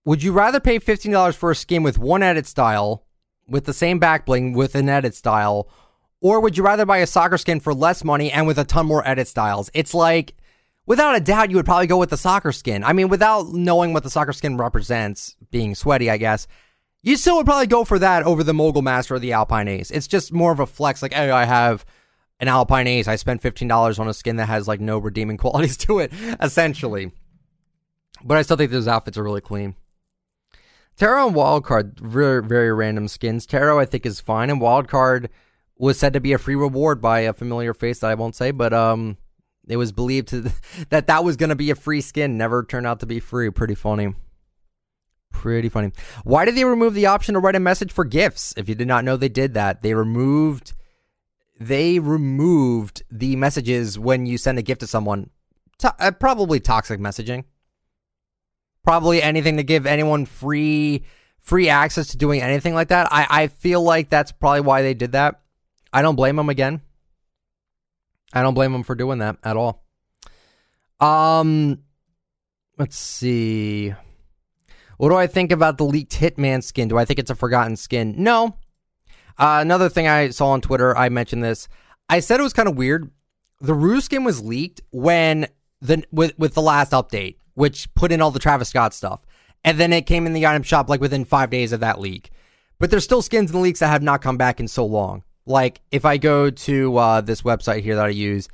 [0.07, 3.05] would you rather pay $15 for a skin with one edit style,
[3.47, 5.69] with the same back bling, with an edit style,
[6.23, 8.87] or would you rather buy a soccer skin for less money and with a ton
[8.87, 9.71] more edit styles?
[9.75, 10.35] It's like,
[10.87, 12.83] without a doubt, you would probably go with the soccer skin.
[12.83, 16.47] I mean, without knowing what the soccer skin represents, being sweaty, I guess,
[17.03, 19.91] you still would probably go for that over the Mogul Master or the Alpine Ace.
[19.91, 21.85] It's just more of a flex, like, hey, I have
[22.41, 23.07] an Alpine Ace.
[23.07, 27.13] I spent $15 on a skin that has like no redeeming qualities to it, essentially.
[28.25, 29.77] But I still think those outfits are really clean.
[30.97, 33.45] Taro and Wildcard, very, very random skins.
[33.45, 35.29] Taro, I think, is fine, and Wildcard
[35.79, 38.51] was said to be a free reward by a familiar face that I won't say,
[38.51, 39.19] but um,
[39.69, 40.51] it was believed to,
[40.89, 42.39] that that was going to be a free skin.
[42.39, 43.51] Never turned out to be free.
[43.51, 44.15] Pretty funny.
[45.33, 45.93] Pretty funny.
[46.25, 48.55] Why did they remove the option to write a message for gifts?
[48.57, 49.83] If you did not know, they did that.
[49.83, 50.73] They removed.
[51.61, 55.31] They removed the messages when you send a gift to someone.
[55.79, 57.45] To, uh, probably toxic messaging.
[58.83, 61.05] Probably anything to give anyone free
[61.41, 63.09] free access to doing anything like that.
[63.11, 65.41] I, I feel like that's probably why they did that.
[65.93, 66.81] I don't blame them again.
[68.33, 69.85] I don't blame them for doing that at all.
[70.99, 71.85] Um,
[72.79, 73.95] let's see.
[74.99, 76.89] What do I think about the leaked Hitman skin?
[76.89, 78.15] Do I think it's a forgotten skin?
[78.17, 78.57] No.
[79.39, 81.69] Uh, another thing I saw on Twitter, I mentioned this.
[82.09, 83.11] I said it was kind of weird.
[83.61, 85.49] The Rue skin was leaked when
[85.81, 89.27] the with with the last update, which put in all the Travis Scott stuff,
[89.65, 92.31] and then it came in the item shop like within five days of that leak.
[92.79, 95.25] But there's still skins and leaks that have not come back in so long.
[95.47, 98.49] Like if I go to uh, this website here that I use,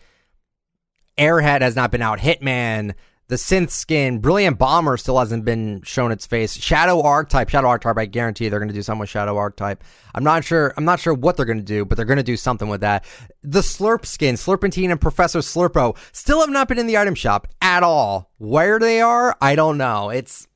[1.18, 2.18] Airhead has not been out.
[2.18, 2.94] Hitman,
[3.28, 6.54] the synth skin, Brilliant Bomber still hasn't been shown its face.
[6.54, 9.82] Shadow Archetype, Shadow Archetype, I guarantee they're going to do something with Shadow Archetype.
[10.14, 10.74] I'm not sure.
[10.76, 12.82] I'm not sure what they're going to do, but they're going to do something with
[12.82, 13.04] that.
[13.42, 17.48] The Slurp skin, Slurpentine and Professor Slurpo, still have not been in the item shop
[17.62, 18.30] at all.
[18.38, 20.10] Where they are, I don't know.
[20.10, 20.46] It's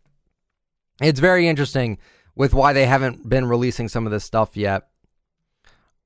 [1.01, 1.98] it's very interesting
[2.34, 4.88] with why they haven't been releasing some of this stuff yet.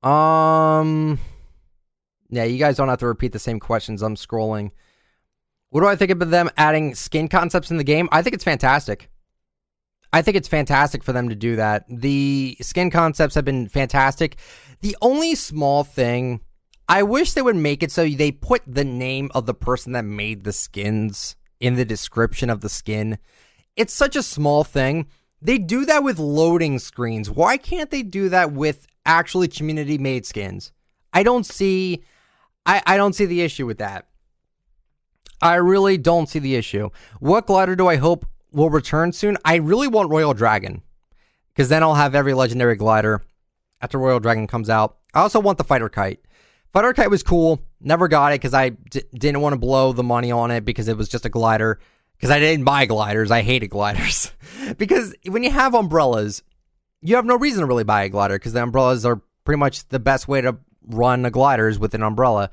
[0.02, 1.18] Um,
[2.30, 4.02] yeah, you guys don't have to repeat the same questions.
[4.02, 4.70] I'm scrolling.
[5.70, 8.08] What do I think about them adding skin concepts in the game?
[8.12, 9.10] I think it's fantastic.
[10.12, 11.84] I think it's fantastic for them to do that.
[11.88, 14.36] The skin concepts have been fantastic.
[14.80, 16.40] The only small thing,
[16.88, 20.04] I wish they would make it so they put the name of the person that
[20.04, 23.18] made the skins in the description of the skin.
[23.76, 25.06] It's such a small thing.
[25.40, 27.30] They do that with loading screens.
[27.30, 30.72] Why can't they do that with actually community made skins.
[31.12, 32.04] I don't see
[32.66, 34.06] I, I don't see the issue with that.
[35.40, 36.90] I really don't see the issue.
[37.18, 39.38] What glider do I hope will return soon?
[39.44, 40.82] I really want Royal Dragon
[41.48, 43.22] because then I'll have every legendary glider
[43.80, 44.98] after Royal Dragon comes out.
[45.14, 46.20] I also want the Fighter Kite.
[46.72, 47.60] Fighter Kite was cool.
[47.80, 50.88] Never got it because I d- didn't want to blow the money on it because
[50.88, 51.80] it was just a glider.
[52.16, 53.30] Because I didn't buy gliders.
[53.30, 54.30] I hated gliders.
[54.76, 56.42] because when you have umbrellas,
[57.00, 59.88] you have no reason to really buy a glider because the umbrellas are pretty much
[59.88, 62.50] the best way to run a glider is with an umbrella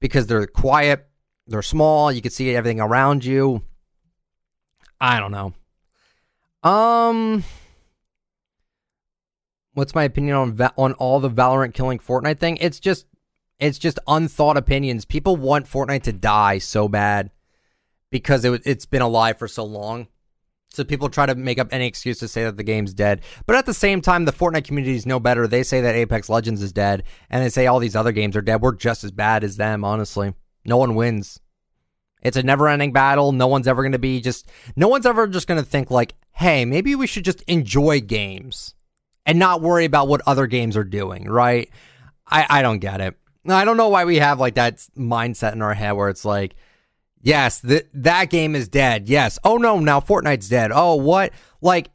[0.00, 1.06] because they're quiet,
[1.46, 3.62] they're small, you can see everything around you.
[5.00, 5.54] I don't know.
[6.62, 7.44] Um
[9.74, 12.58] what's my opinion on on all the Valorant killing Fortnite thing?
[12.58, 13.06] It's just
[13.58, 15.04] it's just unthought opinions.
[15.04, 17.30] People want Fortnite to die so bad
[18.10, 20.08] because it, it's been alive for so long.
[20.68, 23.20] So people try to make up any excuse to say that the game's dead.
[23.46, 25.46] But at the same time, the Fortnite community is no better.
[25.46, 28.42] They say that Apex Legends is dead, and they say all these other games are
[28.42, 28.62] dead.
[28.62, 30.32] We're just as bad as them, honestly.
[30.64, 31.40] No one wins.
[32.22, 33.32] It's a never ending battle.
[33.32, 36.14] No one's ever going to be just, no one's ever just going to think, like,
[36.32, 38.74] hey, maybe we should just enjoy games
[39.26, 41.68] and not worry about what other games are doing, right?
[42.26, 43.16] I, I don't get it.
[43.48, 46.54] I don't know why we have like that mindset in our head where it's like,
[47.22, 49.08] Yes, th- that game is dead.
[49.08, 49.38] Yes.
[49.44, 50.72] Oh no, now Fortnite's dead.
[50.74, 51.32] Oh, what?
[51.60, 51.90] Like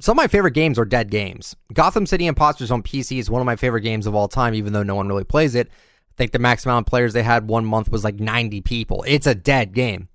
[0.00, 1.54] some of my favorite games are dead games.
[1.72, 4.72] Gotham City Impostors on PC is one of my favorite games of all time, even
[4.72, 5.68] though no one really plays it.
[6.14, 9.04] I think the max amount of players they had one month was like 90 people.
[9.06, 10.08] It's a dead game.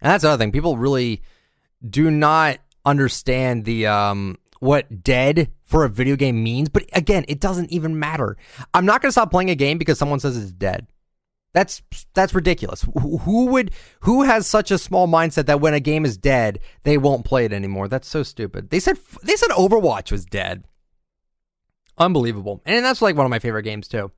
[0.00, 0.52] And that's another thing.
[0.52, 1.22] People really
[1.88, 6.68] do not understand the um what dead for a video game means.
[6.68, 8.36] But again, it doesn't even matter.
[8.72, 10.86] I'm not gonna stop playing a game because someone says it's dead.
[11.52, 11.82] That's
[12.14, 12.86] that's ridiculous.
[13.00, 16.96] Who would who has such a small mindset that when a game is dead, they
[16.96, 17.88] won't play it anymore?
[17.88, 18.70] That's so stupid.
[18.70, 20.64] They said they said Overwatch was dead.
[21.98, 22.62] Unbelievable.
[22.64, 24.12] And that's like one of my favorite games too.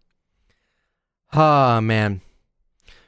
[1.32, 2.20] Ah, oh, man.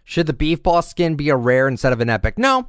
[0.05, 2.39] Should the Beef Boss skin be a rare instead of an epic?
[2.39, 2.69] No.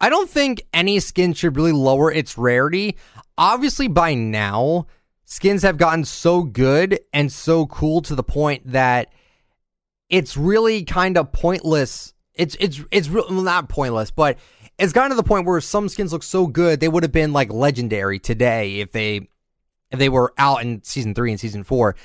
[0.00, 2.96] I don't think any skin should really lower its rarity.
[3.36, 4.86] Obviously by now,
[5.24, 9.12] skins have gotten so good and so cool to the point that
[10.08, 12.14] it's really kind of pointless.
[12.34, 14.38] It's it's it's not pointless, but
[14.78, 17.32] it's gotten to the point where some skins look so good they would have been
[17.32, 19.28] like legendary today if they
[19.90, 21.96] if they were out in season three and season four.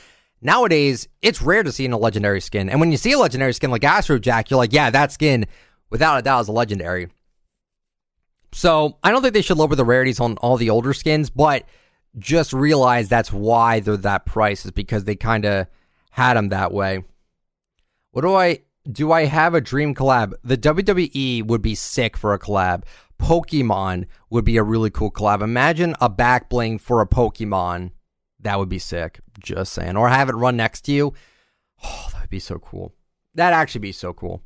[0.44, 3.54] Nowadays, it's rare to see in a legendary skin, and when you see a legendary
[3.54, 5.46] skin like Astro Jack, you're like, yeah, that skin
[5.90, 7.08] without a doubt is a legendary.
[8.52, 11.66] So I don't think they should lower the rarities on all the older skins, but
[12.20, 15.68] just realize that's why they're that price is because they kind of
[16.12, 17.04] had them that way.
[18.12, 18.60] What do I
[18.92, 19.12] do?
[19.12, 20.34] I have a dream collab.
[20.44, 22.84] The WWE would be sick for a collab.
[23.18, 25.42] Pokemon would be a really cool collab.
[25.42, 27.92] Imagine a back bling for a Pokemon.
[28.44, 29.20] That would be sick.
[29.40, 29.98] Just saying.
[29.98, 31.14] Or have it run next to you.
[31.84, 32.94] Oh, that would be so cool.
[33.36, 34.42] That'd actually be so cool.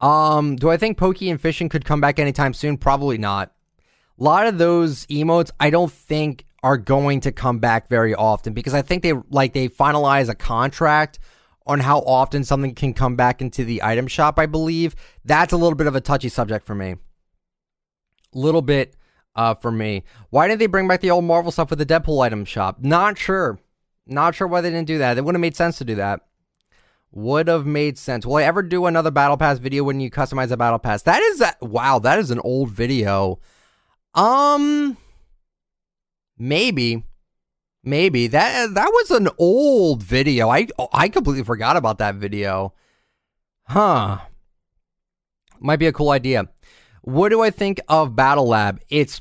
[0.00, 2.76] Um, do I think Pokey and fishing could come back anytime soon?
[2.76, 3.52] Probably not.
[4.18, 8.52] A lot of those emotes, I don't think are going to come back very often
[8.52, 11.18] because I think they like they finalize a contract
[11.66, 14.94] on how often something can come back into the item shop, I believe.
[15.24, 16.92] That's a little bit of a touchy subject for me.
[16.92, 16.98] A
[18.38, 18.96] Little bit
[19.34, 20.04] uh, for me.
[20.30, 22.78] Why didn't they bring back the old Marvel stuff with the Deadpool item shop?
[22.80, 23.58] Not sure.
[24.06, 25.18] Not sure why they didn't do that.
[25.18, 26.20] It would have made sense to do that.
[27.12, 28.24] Would have made sense.
[28.24, 31.02] Will I ever do another Battle Pass video when you customize a Battle Pass?
[31.02, 33.38] That is a, wow, that is an old video.
[34.14, 34.96] Um
[36.38, 37.04] maybe
[37.84, 40.48] Maybe that that was an old video.
[40.48, 42.74] I I completely forgot about that video.
[43.64, 44.18] Huh.
[45.58, 46.48] Might be a cool idea.
[47.02, 48.80] What do I think of Battle Lab?
[48.88, 49.20] It's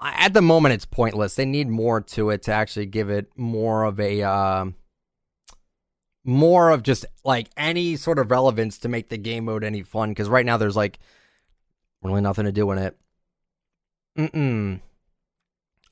[0.00, 1.34] at the moment it's pointless.
[1.34, 4.66] They need more to it to actually give it more of a uh,
[6.24, 10.10] more of just like any sort of relevance to make the game mode any fun.
[10.10, 10.98] Because right now there's like
[12.02, 12.96] really nothing to do in it.
[14.18, 14.80] Mm-mm.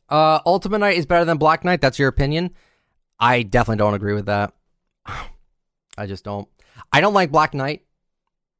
[0.08, 1.80] Uh, Ultimate Knight is better than Black Knight.
[1.80, 2.54] That's your opinion.
[3.20, 4.54] I definitely don't agree with that.
[5.98, 6.48] I just don't.
[6.92, 7.82] I don't like Black Knight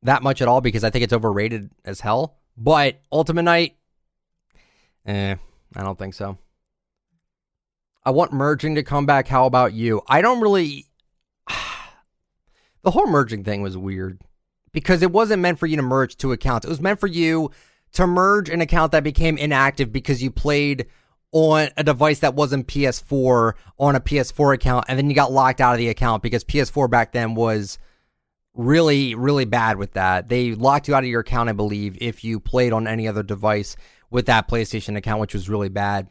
[0.03, 2.37] that much at all because I think it's overrated as hell.
[2.59, 3.77] But Ultimate Knight,
[5.07, 5.37] eh,
[5.77, 6.39] I don't think so.
[8.05, 9.29] I want merging to come back.
[9.29, 10.03] How about you?
[10.09, 10.87] I don't really.
[12.83, 14.21] the whole merging thing was weird
[14.73, 16.67] because it wasn't meant for you to merge two accounts.
[16.67, 17.53] It was meant for you
[17.93, 20.87] to merge an account that became inactive because you played
[21.31, 25.61] on a device that wasn't PS4 on a PS4 account, and then you got locked
[25.61, 27.79] out of the account because PS4 back then was
[28.59, 30.29] really, really bad with that.
[30.29, 33.23] They locked you out of your account, I believe, if you played on any other
[33.23, 33.77] device
[34.11, 36.11] with that PlayStation account, which was really bad.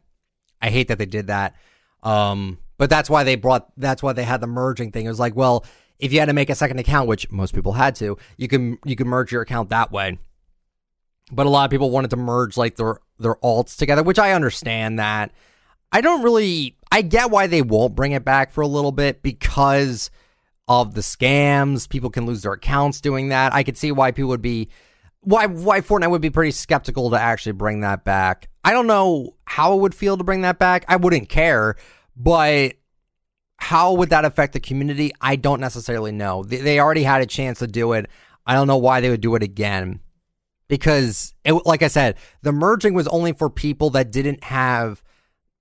[0.62, 1.56] I hate that they did that.
[2.02, 5.06] Um, but that's why they brought, that's why they had the merging thing.
[5.06, 5.66] It was like, well,
[6.00, 8.78] if you had to make a second account, which most people had to, you can
[8.86, 10.18] you can merge your account that way.
[11.32, 14.34] But a lot of people wanted to merge like their their alts together, which I
[14.34, 15.32] understand that.
[15.92, 19.22] I don't really I get why they won't bring it back for a little bit
[19.22, 20.12] because
[20.68, 21.88] of the scams.
[21.88, 23.54] People can lose their accounts doing that.
[23.54, 24.70] I could see why people would be
[25.22, 28.50] why why Fortnite would be pretty skeptical to actually bring that back.
[28.64, 30.86] I don't know how it would feel to bring that back.
[30.88, 31.76] I wouldn't care,
[32.16, 32.74] but
[33.58, 35.12] how would that affect the community?
[35.20, 36.44] I don't necessarily know.
[36.44, 38.10] They, they already had a chance to do it.
[38.46, 40.00] I don't know why they would do it again.
[40.68, 45.02] Because, it, like I said, the merging was only for people that didn't have,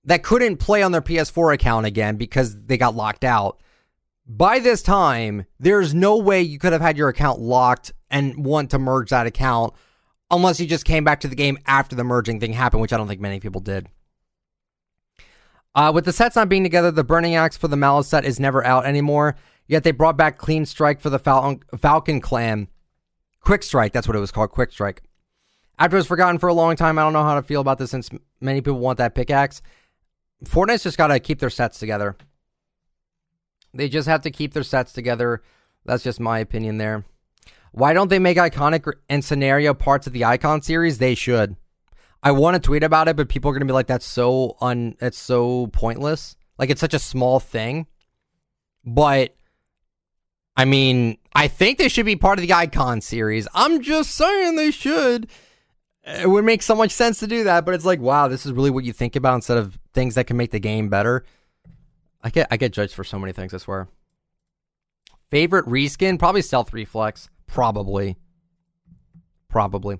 [0.03, 3.61] that couldn't play on their PS4 account again because they got locked out.
[4.27, 8.71] By this time, there's no way you could have had your account locked and want
[8.71, 9.73] to merge that account
[10.29, 12.97] unless you just came back to the game after the merging thing happened, which I
[12.97, 13.87] don't think many people did.
[15.73, 18.39] Uh, with the sets not being together, the Burning Axe for the Malice set is
[18.39, 19.35] never out anymore.
[19.67, 22.67] Yet they brought back Clean Strike for the Falcon, Falcon Clan.
[23.41, 25.03] Quick Strike, that's what it was called, Quick Strike.
[25.79, 27.77] After it was forgotten for a long time, I don't know how to feel about
[27.77, 28.09] this since
[28.41, 29.61] many people want that pickaxe.
[30.43, 32.17] Fortnite's just got to keep their sets together.
[33.73, 35.41] They just have to keep their sets together.
[35.85, 37.05] That's just my opinion there.
[37.71, 40.97] Why don't they make iconic and scenario parts of the Icon series?
[40.97, 41.55] They should.
[42.23, 44.57] I want to tweet about it, but people are going to be like, that's so
[44.59, 46.35] un, it's so pointless.
[46.57, 47.87] Like it's such a small thing.
[48.83, 49.35] But
[50.55, 53.47] I mean, I think they should be part of the Icon series.
[53.53, 55.27] I'm just saying they should.
[56.03, 58.53] It would make so much sense to do that, but it's like, wow, this is
[58.53, 61.25] really what you think about instead of things that can make the game better.
[62.27, 63.87] I get I get judged for so many things, I swear.
[65.31, 66.19] Favorite reskin?
[66.19, 67.29] Probably Stealth Reflex.
[67.45, 68.17] Probably.
[69.47, 69.99] Probably.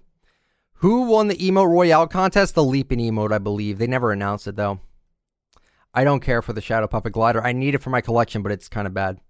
[0.79, 2.53] Who won the emote royale contest?
[2.53, 3.77] The leaping emote, I believe.
[3.77, 4.81] They never announced it though.
[5.93, 7.41] I don't care for the Shadow Puppet glider.
[7.41, 9.21] I need it for my collection, but it's kind of bad.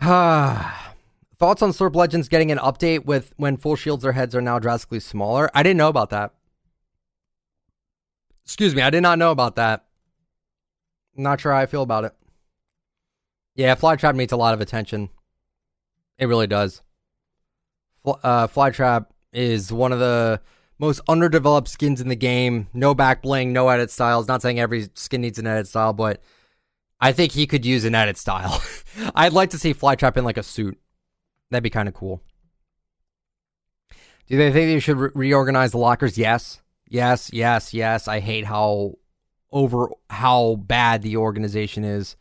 [0.00, 4.58] Thoughts on Slurp Legends getting an update with when full shields their heads are now
[4.58, 5.50] drastically smaller?
[5.52, 6.32] I didn't know about that.
[8.46, 9.83] Excuse me, I did not know about that.
[11.16, 12.12] Not sure how I feel about it.
[13.54, 15.10] Yeah, Flytrap needs a lot of attention.
[16.18, 16.82] It really does.
[18.04, 20.40] Uh, Flytrap is one of the
[20.78, 22.68] most underdeveloped skins in the game.
[22.74, 24.28] No back bling, no edit styles.
[24.28, 26.20] Not saying every skin needs an edit style, but
[27.00, 28.62] I think he could use an edit style.
[29.14, 30.78] I'd like to see Flytrap in like a suit.
[31.50, 32.22] That'd be kind of cool.
[34.26, 36.18] Do they think they should re- reorganize the lockers?
[36.18, 36.60] Yes.
[36.88, 38.08] Yes, yes, yes.
[38.08, 38.94] I hate how
[39.54, 42.16] over how bad the organization is.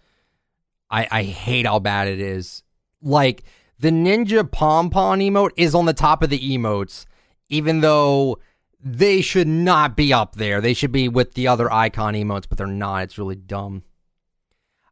[0.89, 2.63] I I hate how bad it is.
[3.01, 3.43] Like
[3.79, 7.05] the ninja pom pom emote is on the top of the emotes,
[7.49, 8.39] even though
[8.79, 10.61] they should not be up there.
[10.61, 13.03] They should be with the other icon emotes, but they're not.
[13.03, 13.83] It's really dumb.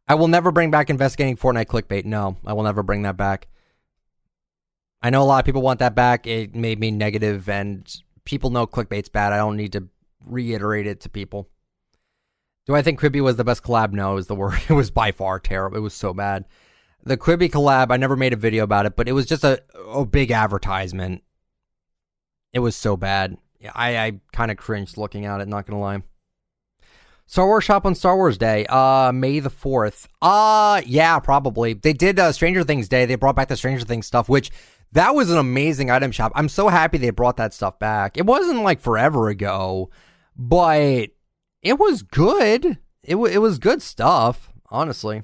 [0.08, 2.04] I will never bring back investigating Fortnite clickbait.
[2.04, 3.46] No, I will never bring that back.
[5.00, 6.26] I know a lot of people want that back.
[6.26, 7.86] It made me negative, and
[8.24, 9.32] people know clickbait's bad.
[9.32, 9.88] I don't need to
[10.24, 11.48] reiterate it to people.
[12.66, 13.92] Do I think Quibi was the best collab?
[13.92, 14.60] No, is the word.
[14.68, 15.76] It was by far terrible.
[15.76, 16.44] It was so bad
[17.04, 19.62] the Quibi collab, I never made a video about it, but it was just a,
[19.92, 21.22] a big advertisement.
[22.52, 23.36] It was so bad.
[23.74, 26.02] I, I kind of cringed looking at it, not gonna lie.
[27.26, 30.06] Star Wars shop on Star Wars Day, uh, May the 4th.
[30.20, 31.72] Uh, yeah, probably.
[31.72, 33.06] They did uh, Stranger Things Day.
[33.06, 34.50] They brought back the Stranger Things stuff, which
[34.92, 36.32] that was an amazing item shop.
[36.34, 38.18] I'm so happy they brought that stuff back.
[38.18, 39.90] It wasn't like forever ago,
[40.36, 41.10] but
[41.62, 42.78] it was good.
[43.02, 45.22] It, w- it was good stuff, honestly.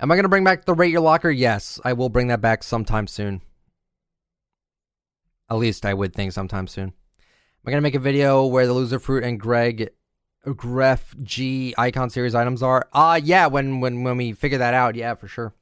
[0.00, 1.30] Am I going to bring back the Rate Your Locker?
[1.30, 3.42] Yes, I will bring that back sometime soon.
[5.50, 6.88] At least I would think sometime soon.
[6.88, 6.92] Am
[7.66, 9.90] I going to make a video where the Loser Fruit and Greg
[10.46, 12.88] Grefg icon series items are?
[12.92, 15.54] Uh yeah, when when when we figure that out, yeah, for sure.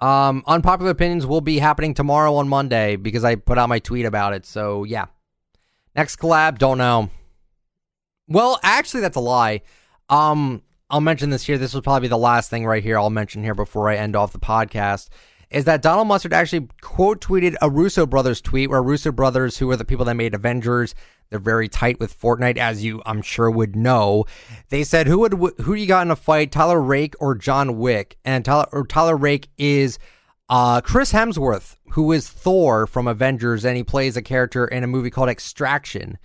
[0.00, 4.06] Um, unpopular opinions will be happening tomorrow on Monday because I put out my tweet
[4.06, 4.44] about it.
[4.46, 5.06] So yeah.
[5.96, 7.10] Next collab, don't know.
[8.28, 9.62] Well, actually, that's a lie.
[10.08, 11.58] Um, I'll mention this here.
[11.58, 14.16] This will probably be the last thing right here I'll mention here before I end
[14.16, 15.08] off the podcast.
[15.50, 19.70] Is that Donald Mustard actually quote tweeted a Russo brothers tweet where Russo brothers, who
[19.70, 20.94] are the people that made Avengers,
[21.30, 24.24] they're very tight with Fortnite, as you I'm sure would know.
[24.68, 28.16] They said, "Who would who you got in a fight, Tyler Rake or John Wick?"
[28.24, 29.98] And Tyler or Tyler Rake is
[30.48, 34.88] uh, Chris Hemsworth, who is Thor from Avengers, and he plays a character in a
[34.88, 36.18] movie called Extraction.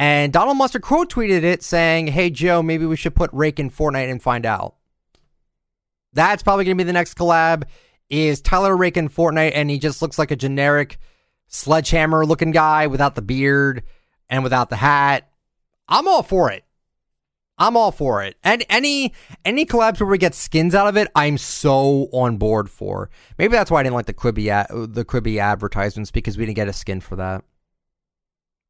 [0.00, 3.70] And Donald Mustard quote tweeted it saying, Hey, Joe, maybe we should put Rake in
[3.70, 4.76] Fortnite and find out.
[6.14, 7.64] That's probably going to be the next collab
[8.08, 10.98] is Tyler Rake in Fortnite, and he just looks like a generic
[11.48, 13.82] sledgehammer looking guy without the beard
[14.30, 15.28] and without the hat.
[15.86, 16.64] I'm all for it.
[17.58, 18.36] I'm all for it.
[18.42, 19.12] And any
[19.44, 23.10] any collabs where we get skins out of it, I'm so on board for.
[23.36, 26.56] Maybe that's why I didn't like the Quibi ad, the Quibi advertisements because we didn't
[26.56, 27.44] get a skin for that.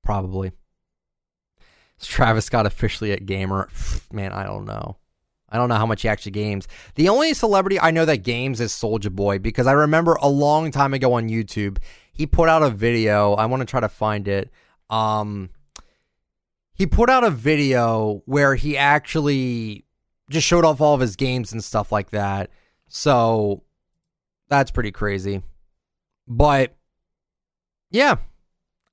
[0.02, 0.51] Probably.
[2.01, 3.68] Is Travis Scott officially at gamer?
[4.12, 4.97] Man, I don't know.
[5.52, 6.68] I don't know how much he actually games.
[6.94, 10.70] The only celebrity I know that games is Soulja Boy because I remember a long
[10.70, 11.78] time ago on YouTube
[12.20, 13.32] he put out a video.
[13.32, 14.51] I want to try to find it.
[14.90, 15.48] Um,
[16.74, 19.86] he put out a video where he actually
[20.28, 22.51] just showed off all of his games and stuff like that.
[22.89, 23.62] So
[24.51, 25.43] that's pretty crazy.
[26.28, 26.77] But
[27.90, 28.16] yeah,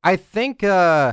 [0.03, 1.11] I think uh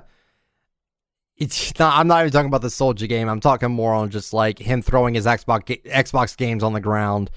[1.36, 3.28] it's not I'm not even talking about the SouljaGame.
[3.28, 7.30] I'm talking more on just like him throwing his Xbox Xbox games on the ground.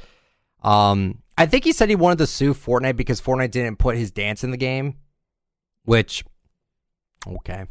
[0.64, 4.12] Um I think he said he wanted to sue Fortnite because Fortnite didn't put his
[4.12, 4.96] dance in the game,
[5.84, 6.24] which
[7.28, 7.66] okay.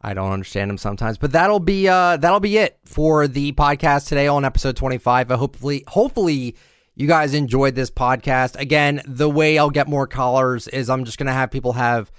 [0.00, 4.08] I don't understand him sometimes, but that'll be uh that'll be it for the podcast
[4.08, 5.30] today on episode 25.
[5.30, 6.56] I hopefully hopefully
[6.98, 8.58] you guys enjoyed this podcast.
[8.58, 12.10] Again, the way I'll get more callers is I'm just going to have people have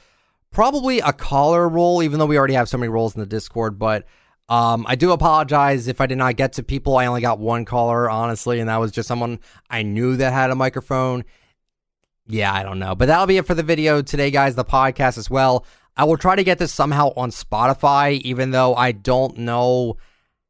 [0.51, 3.77] probably a caller role even though we already have so many roles in the Discord,
[3.79, 4.05] but
[4.49, 6.97] um, I do apologize if I did not get to people.
[6.97, 9.39] I only got one caller, honestly, and that was just someone
[9.69, 11.23] I knew that had a microphone.
[12.27, 12.95] Yeah, I don't know.
[12.95, 14.55] But that'll be it for the video today, guys.
[14.55, 15.65] The podcast as well.
[15.95, 19.97] I will try to get this somehow on Spotify, even though I don't know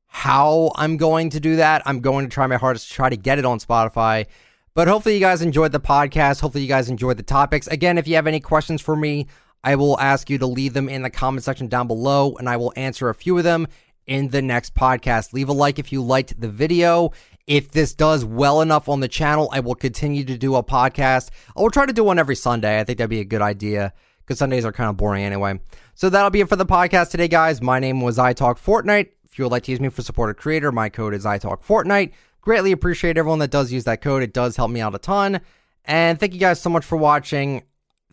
[0.07, 1.81] how I'm going to do that.
[1.85, 4.27] I'm going to try my hardest to try to get it on Spotify.
[4.75, 6.39] But hopefully, you guys enjoyed the podcast.
[6.39, 7.67] Hopefully, you guys enjoyed the topics.
[7.67, 9.27] Again, if you have any questions for me,
[9.63, 12.57] I will ask you to leave them in the comment section down below, and I
[12.57, 13.67] will answer a few of them
[14.07, 15.33] in the next podcast.
[15.33, 17.11] Leave a like if you liked the video.
[17.45, 21.29] If this does well enough on the channel, I will continue to do a podcast.
[21.57, 22.79] I will try to do one every Sunday.
[22.79, 25.59] I think that'd be a good idea because Sundays are kind of boring anyway.
[25.95, 27.61] So that'll be it for the podcast today, guys.
[27.61, 29.09] My name was I Talk Fortnite.
[29.25, 31.37] If you would like to use me for support a creator, my code is I
[31.37, 32.11] Talk Fortnite.
[32.41, 34.23] Greatly appreciate everyone that does use that code.
[34.23, 35.41] It does help me out a ton.
[35.85, 37.63] And thank you guys so much for watching.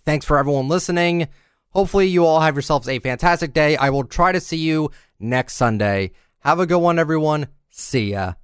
[0.07, 1.27] Thanks for everyone listening.
[1.71, 3.77] Hopefully, you all have yourselves a fantastic day.
[3.77, 6.13] I will try to see you next Sunday.
[6.39, 7.49] Have a good one, everyone.
[7.71, 8.35] See ya.